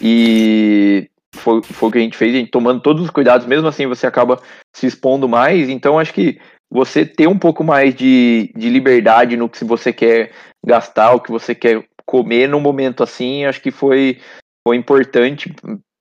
E 0.02 1.10
foi, 1.36 1.62
foi 1.64 1.90
o 1.90 1.92
que 1.92 1.98
a 1.98 2.02
gente 2.02 2.18
fez, 2.18 2.34
a 2.34 2.38
gente 2.38 2.52
tomando 2.52 2.82
todos 2.82 3.04
os 3.04 3.10
cuidados. 3.10 3.46
Mesmo 3.46 3.68
assim, 3.68 3.86
você 3.86 4.08
acaba 4.08 4.42
se 4.76 4.88
expondo 4.88 5.28
mais. 5.28 5.70
Então, 5.70 6.00
acho 6.00 6.14
que 6.14 6.40
você 6.72 7.06
ter 7.06 7.28
um 7.28 7.38
pouco 7.38 7.64
mais 7.64 7.94
de, 7.94 8.52
de 8.56 8.70
liberdade 8.70 9.38
no 9.38 9.50
que 9.50 9.64
você 9.64 9.94
quer 9.94 10.32
gastar, 10.66 11.14
o 11.14 11.20
que 11.20 11.32
você 11.32 11.54
quer 11.54 11.84
comer 12.06 12.48
no 12.48 12.60
momento 12.60 13.04
assim, 13.04 13.46
acho 13.46 13.62
que 13.62 13.72
foi, 13.72 14.20
foi 14.68 14.78
importante 14.78 15.54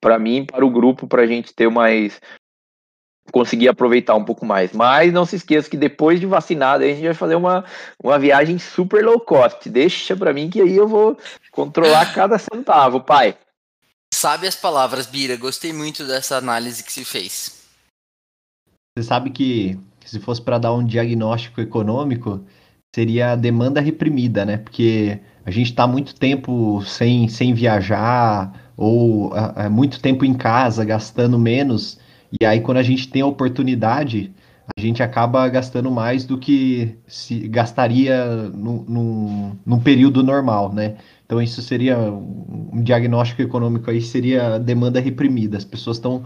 para 0.04 0.18
mim, 0.18 0.44
para 0.44 0.66
o 0.66 0.70
grupo, 0.70 1.06
para 1.06 1.22
a 1.22 1.26
gente 1.26 1.54
ter 1.54 1.70
mais 1.70 2.20
conseguir 3.32 3.68
aproveitar 3.68 4.14
um 4.14 4.24
pouco 4.24 4.44
mais. 4.44 4.70
Mas 4.74 5.10
não 5.14 5.24
se 5.24 5.36
esqueça 5.36 5.70
que 5.70 5.78
depois 5.78 6.20
de 6.20 6.26
vacinado 6.26 6.84
a 6.84 6.86
gente 6.86 7.02
vai 7.02 7.14
fazer 7.14 7.36
uma, 7.36 7.64
uma 8.02 8.18
viagem 8.18 8.58
super 8.58 9.02
low 9.02 9.18
cost. 9.18 9.66
Deixa 9.70 10.14
para 10.14 10.34
mim 10.34 10.50
que 10.50 10.60
aí 10.60 10.76
eu 10.76 10.86
vou 10.86 11.16
controlar 11.50 12.12
cada 12.12 12.38
centavo, 12.38 13.00
pai. 13.00 13.34
Sabe 14.12 14.46
as 14.46 14.54
palavras, 14.54 15.06
Bira. 15.06 15.36
Gostei 15.36 15.72
muito 15.72 16.06
dessa 16.06 16.36
análise 16.36 16.84
que 16.84 16.92
se 16.92 17.02
fez. 17.02 17.64
Você 18.94 19.08
sabe 19.08 19.30
que 19.30 19.80
se 20.04 20.20
fosse 20.20 20.42
para 20.42 20.58
dar 20.58 20.74
um 20.74 20.84
diagnóstico 20.84 21.62
econômico, 21.62 22.44
seria 22.94 23.32
a 23.32 23.36
demanda 23.36 23.80
reprimida, 23.80 24.44
né? 24.44 24.58
Porque 24.58 25.18
a 25.46 25.50
gente 25.50 25.70
está 25.70 25.86
muito 25.86 26.14
tempo 26.14 26.82
sem, 26.84 27.26
sem 27.26 27.54
viajar, 27.54 28.63
ou 28.76 29.32
é, 29.56 29.68
muito 29.68 30.00
tempo 30.00 30.24
em 30.24 30.34
casa, 30.34 30.84
gastando 30.84 31.38
menos, 31.38 31.98
e 32.40 32.44
aí 32.44 32.60
quando 32.60 32.78
a 32.78 32.82
gente 32.82 33.08
tem 33.08 33.22
a 33.22 33.26
oportunidade, 33.26 34.32
a 34.76 34.80
gente 34.80 35.02
acaba 35.02 35.46
gastando 35.48 35.90
mais 35.90 36.24
do 36.24 36.38
que 36.38 36.96
se 37.06 37.48
gastaria 37.48 38.24
num, 38.54 38.84
num, 38.88 39.56
num 39.64 39.80
período 39.80 40.22
normal, 40.22 40.72
né? 40.72 40.96
Então 41.26 41.40
isso 41.40 41.62
seria 41.62 41.98
um 41.98 42.82
diagnóstico 42.82 43.42
econômico 43.42 43.90
aí 43.90 44.00
seria 44.00 44.58
demanda 44.58 45.00
reprimida. 45.00 45.56
As 45.56 45.64
pessoas 45.64 45.98
estão 45.98 46.24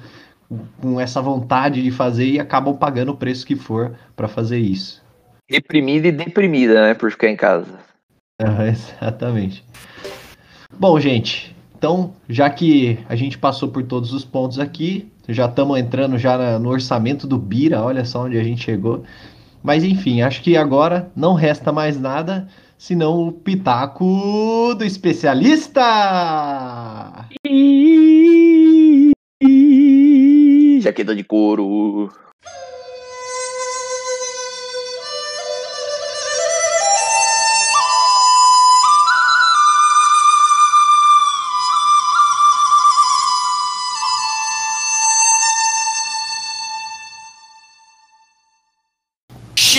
com 0.80 1.00
essa 1.00 1.20
vontade 1.20 1.82
de 1.82 1.90
fazer 1.90 2.26
e 2.26 2.40
acabam 2.40 2.76
pagando 2.76 3.12
o 3.12 3.16
preço 3.16 3.46
que 3.46 3.56
for 3.56 3.94
para 4.16 4.28
fazer 4.28 4.58
isso. 4.58 5.02
Reprimida 5.48 6.08
e 6.08 6.12
deprimida, 6.12 6.88
né, 6.88 6.94
por 6.94 7.10
ficar 7.10 7.28
em 7.28 7.36
casa. 7.36 7.78
exatamente. 8.68 9.64
Bom, 10.78 10.98
gente, 11.00 11.54
então, 11.78 12.12
já 12.28 12.50
que 12.50 12.98
a 13.08 13.14
gente 13.14 13.38
passou 13.38 13.68
por 13.68 13.84
todos 13.84 14.12
os 14.12 14.24
pontos 14.24 14.58
aqui, 14.58 15.08
já 15.28 15.46
estamos 15.46 15.78
entrando 15.78 16.18
já 16.18 16.58
no 16.58 16.70
orçamento 16.70 17.24
do 17.24 17.38
Bira, 17.38 17.80
olha 17.80 18.04
só 18.04 18.24
onde 18.24 18.36
a 18.36 18.42
gente 18.42 18.64
chegou. 18.64 19.04
Mas 19.62 19.84
enfim, 19.84 20.20
acho 20.20 20.42
que 20.42 20.56
agora 20.56 21.08
não 21.14 21.34
resta 21.34 21.70
mais 21.70 22.00
nada 22.00 22.48
senão 22.76 23.28
o 23.28 23.32
pitaco 23.32 24.74
do 24.76 24.84
especialista. 24.84 25.80
Jaqueta 30.80 31.14
de 31.14 31.22
couro. 31.22 32.10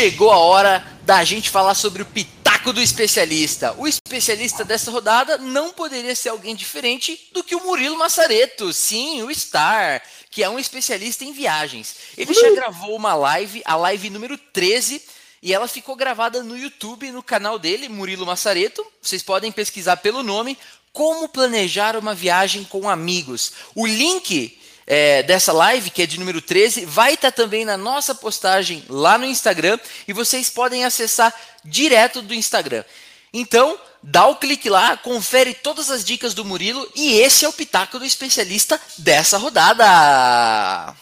Chegou 0.10 0.32
a 0.32 0.38
hora 0.38 0.84
da 1.04 1.24
gente 1.24 1.52
falar 1.52 1.76
sobre 1.76 2.02
o 2.02 2.06
pitaco 2.06 2.74
do 2.74 2.82
especialista. 2.82 3.76
O 3.78 3.88
especialista 3.88 4.66
dessa 4.66 4.90
rodada 4.90 5.38
não 5.38 5.72
poderia 5.72 6.16
ser 6.16 6.30
alguém 6.30 6.56
diferente 6.56 7.30
do 7.32 7.44
que 7.44 7.54
o 7.54 7.64
Murilo 7.64 7.96
Massareto, 7.96 8.74
sim, 8.74 9.22
o 9.22 9.34
Star, 9.34 10.02
que 10.32 10.42
é 10.42 10.50
um 10.50 10.58
especialista 10.58 11.24
em 11.24 11.32
viagens. 11.32 11.96
Ele 12.18 12.34
já 12.34 12.50
gravou 12.56 12.96
uma 12.96 13.14
live, 13.14 13.62
a 13.66 13.76
live 13.76 14.10
número 14.10 14.36
13, 14.36 15.00
e 15.44 15.54
ela 15.54 15.68
ficou 15.68 15.96
gravada 15.96 16.42
no 16.42 16.58
YouTube, 16.58 17.12
no 17.12 17.22
canal 17.22 17.60
dele, 17.60 17.88
Murilo 17.88 18.26
Massareto. 18.26 18.84
Vocês 19.00 19.22
podem 19.22 19.52
pesquisar 19.52 19.98
pelo 19.98 20.24
nome 20.24 20.58
Como 20.92 21.30
Planejar 21.30 21.96
uma 21.96 22.16
Viagem 22.16 22.64
com 22.64 22.90
Amigos. 22.90 23.54
O 23.76 23.86
link 23.86 24.59
é, 24.92 25.22
dessa 25.22 25.54
live, 25.54 25.92
que 25.92 26.02
é 26.02 26.08
de 26.08 26.20
número 26.20 26.42
13, 26.42 26.84
vai 26.84 27.14
estar 27.14 27.32
tá 27.32 27.44
também 27.44 27.64
na 27.64 27.78
nossa 27.78 28.16
postagem 28.16 28.84
lá 28.90 29.20
no 29.20 29.26
Instagram 29.26 29.80
e 30.08 30.14
vocês 30.14 30.50
podem 30.50 30.84
acessar 30.84 31.32
direto 31.64 32.24
do 32.24 32.34
Instagram. 32.34 32.84
Então, 33.32 33.80
dá 34.02 34.26
o 34.26 34.38
clique 34.38 34.68
lá, 34.68 34.98
confere 34.98 35.54
todas 35.54 35.92
as 35.92 36.04
dicas 36.04 36.34
do 36.34 36.44
Murilo 36.44 36.92
e 36.96 37.20
esse 37.20 37.46
é 37.46 37.48
o 37.48 37.54
pitaco 37.54 38.00
do 38.00 38.06
especialista 38.06 38.82
dessa 38.98 39.38
rodada. 39.38 40.96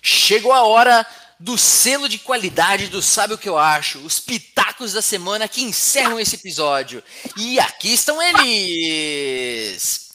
Chegou 0.00 0.52
a 0.52 0.62
hora 0.62 1.04
do 1.40 1.56
selo 1.56 2.06
de 2.06 2.18
qualidade 2.18 2.88
do 2.88 3.00
Sabe 3.00 3.32
o 3.32 3.38
que 3.38 3.48
eu 3.48 3.58
acho, 3.58 3.98
os 4.00 4.20
pitacos 4.20 4.92
da 4.92 5.00
semana 5.00 5.48
que 5.48 5.62
encerram 5.62 6.20
esse 6.20 6.36
episódio. 6.36 7.02
E 7.34 7.58
aqui 7.58 7.94
estão 7.94 8.20
eles! 8.20 10.10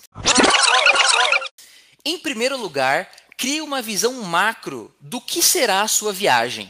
Em 2.06 2.20
primeiro 2.20 2.56
lugar, 2.56 3.10
crie 3.36 3.60
uma 3.60 3.82
visão 3.82 4.14
macro 4.22 4.94
do 5.02 5.20
que 5.20 5.42
será 5.42 5.82
a 5.82 5.88
sua 5.88 6.14
viagem. 6.14 6.70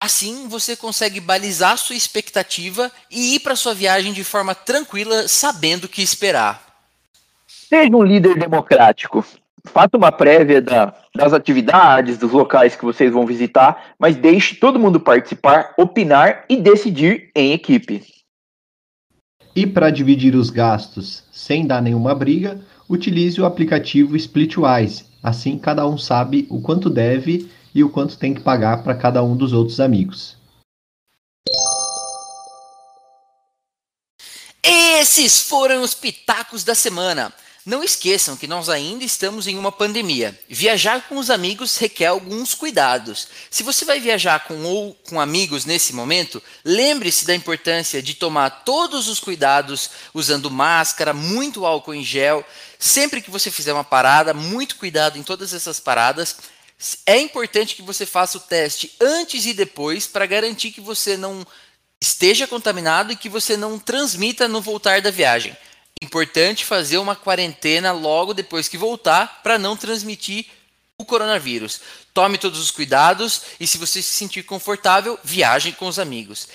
Assim, 0.00 0.46
você 0.48 0.76
consegue 0.76 1.20
balizar 1.20 1.76
sua 1.76 1.96
expectativa 1.96 2.90
e 3.10 3.34
ir 3.34 3.40
para 3.40 3.56
sua 3.56 3.74
viagem 3.74 4.12
de 4.12 4.22
forma 4.22 4.54
tranquila, 4.54 5.26
sabendo 5.26 5.84
o 5.84 5.88
que 5.88 6.02
esperar. 6.02 6.62
Seja 7.46 7.96
um 7.96 8.02
líder 8.02 8.38
democrático. 8.38 9.24
Faça 9.64 9.96
uma 9.96 10.10
prévia 10.12 10.60
da 10.60 10.92
das 11.14 11.32
atividades, 11.32 12.18
dos 12.18 12.32
locais 12.32 12.74
que 12.74 12.84
vocês 12.84 13.12
vão 13.12 13.26
visitar, 13.26 13.94
mas 13.98 14.16
deixe 14.16 14.56
todo 14.56 14.78
mundo 14.78 14.98
participar, 14.98 15.74
opinar 15.76 16.44
e 16.48 16.56
decidir 16.56 17.30
em 17.34 17.52
equipe. 17.52 18.02
E 19.54 19.66
para 19.66 19.90
dividir 19.90 20.34
os 20.34 20.48
gastos 20.48 21.24
sem 21.30 21.66
dar 21.66 21.82
nenhuma 21.82 22.14
briga, 22.14 22.60
utilize 22.88 23.40
o 23.40 23.44
aplicativo 23.44 24.16
Splitwise. 24.16 25.04
Assim 25.22 25.58
cada 25.58 25.86
um 25.86 25.98
sabe 25.98 26.46
o 26.50 26.60
quanto 26.60 26.88
deve 26.88 27.50
e 27.74 27.84
o 27.84 27.90
quanto 27.90 28.18
tem 28.18 28.32
que 28.32 28.40
pagar 28.40 28.82
para 28.82 28.94
cada 28.94 29.22
um 29.22 29.36
dos 29.36 29.52
outros 29.52 29.78
amigos. 29.78 30.36
Esses 34.64 35.42
foram 35.42 35.82
os 35.82 35.94
pitacos 35.94 36.64
da 36.64 36.74
semana. 36.74 37.32
Não 37.64 37.84
esqueçam 37.84 38.36
que 38.36 38.48
nós 38.48 38.68
ainda 38.68 39.04
estamos 39.04 39.46
em 39.46 39.56
uma 39.56 39.70
pandemia. 39.70 40.36
Viajar 40.48 41.06
com 41.08 41.16
os 41.16 41.30
amigos 41.30 41.76
requer 41.76 42.06
alguns 42.06 42.54
cuidados. 42.54 43.28
Se 43.48 43.62
você 43.62 43.84
vai 43.84 44.00
viajar 44.00 44.48
com 44.48 44.64
ou 44.64 44.94
com 45.08 45.20
amigos 45.20 45.64
nesse 45.64 45.92
momento, 45.92 46.42
lembre-se 46.64 47.24
da 47.24 47.32
importância 47.32 48.02
de 48.02 48.14
tomar 48.14 48.50
todos 48.64 49.06
os 49.06 49.20
cuidados 49.20 49.90
usando 50.12 50.50
máscara, 50.50 51.14
muito 51.14 51.64
álcool 51.64 51.94
em 51.94 52.02
gel. 52.02 52.44
Sempre 52.80 53.22
que 53.22 53.30
você 53.30 53.48
fizer 53.48 53.72
uma 53.72 53.84
parada, 53.84 54.34
muito 54.34 54.74
cuidado 54.74 55.16
em 55.16 55.22
todas 55.22 55.54
essas 55.54 55.78
paradas. 55.78 56.38
É 57.06 57.20
importante 57.20 57.76
que 57.76 57.82
você 57.82 58.04
faça 58.04 58.38
o 58.38 58.40
teste 58.40 58.92
antes 59.00 59.46
e 59.46 59.54
depois 59.54 60.08
para 60.08 60.26
garantir 60.26 60.72
que 60.72 60.80
você 60.80 61.16
não 61.16 61.46
esteja 62.00 62.48
contaminado 62.48 63.12
e 63.12 63.16
que 63.16 63.28
você 63.28 63.56
não 63.56 63.78
transmita 63.78 64.48
no 64.48 64.60
voltar 64.60 65.00
da 65.00 65.12
viagem. 65.12 65.56
Importante 66.02 66.64
fazer 66.64 66.98
uma 66.98 67.14
quarentena 67.14 67.92
logo 67.92 68.34
depois 68.34 68.66
que 68.66 68.76
voltar 68.76 69.40
para 69.40 69.56
não 69.56 69.76
transmitir 69.76 70.46
o 70.98 71.04
coronavírus. 71.04 71.80
Tome 72.12 72.38
todos 72.38 72.58
os 72.58 72.72
cuidados 72.72 73.42
e, 73.60 73.68
se 73.68 73.78
você 73.78 74.02
se 74.02 74.10
sentir 74.10 74.42
confortável, 74.42 75.16
viaje 75.22 75.70
com 75.70 75.86
os 75.86 76.00
amigos. 76.00 76.48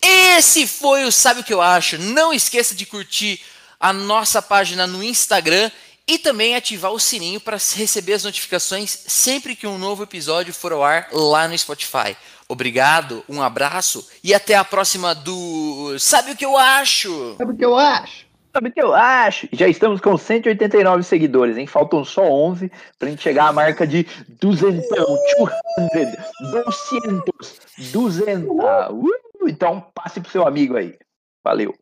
Esse 0.00 0.68
foi 0.68 1.04
o 1.04 1.10
Sabe 1.10 1.40
o 1.40 1.44
que 1.44 1.52
eu 1.52 1.60
acho. 1.60 1.98
Não 1.98 2.32
esqueça 2.32 2.72
de 2.72 2.86
curtir 2.86 3.40
a 3.80 3.92
nossa 3.92 4.40
página 4.40 4.86
no 4.86 5.02
Instagram 5.02 5.72
e 6.06 6.18
também 6.18 6.54
ativar 6.54 6.92
o 6.92 7.00
sininho 7.00 7.40
para 7.40 7.56
receber 7.56 8.12
as 8.12 8.24
notificações 8.24 8.96
sempre 9.08 9.56
que 9.56 9.66
um 9.66 9.78
novo 9.78 10.04
episódio 10.04 10.54
for 10.54 10.72
ao 10.72 10.84
ar 10.84 11.08
lá 11.10 11.48
no 11.48 11.58
Spotify. 11.58 12.16
Obrigado, 12.54 13.24
um 13.28 13.42
abraço 13.42 14.08
e 14.22 14.32
até 14.32 14.54
a 14.54 14.64
próxima 14.64 15.12
do 15.12 15.98
Sabe 15.98 16.30
o 16.30 16.36
que 16.36 16.44
eu 16.44 16.56
acho? 16.56 17.34
Sabe 17.36 17.50
o 17.50 17.56
que 17.56 17.64
eu 17.64 17.76
acho? 17.76 18.26
Sabe 18.52 18.68
o 18.68 18.72
que 18.72 18.80
eu 18.80 18.94
acho? 18.94 19.48
Já 19.50 19.66
estamos 19.66 20.00
com 20.00 20.16
189 20.16 21.02
seguidores, 21.02 21.56
hein? 21.56 21.66
Faltam 21.66 22.04
só 22.04 22.22
11 22.22 22.70
pra 22.96 23.08
gente 23.08 23.24
chegar 23.24 23.48
à 23.48 23.52
marca 23.52 23.84
de 23.84 24.06
200, 24.40 24.88
200, 24.88 26.14
200, 26.52 27.60
200. 27.90 28.48
Uh, 28.48 29.10
então 29.48 29.84
passe 29.92 30.20
pro 30.20 30.30
seu 30.30 30.46
amigo 30.46 30.76
aí. 30.76 30.96
Valeu. 31.42 31.74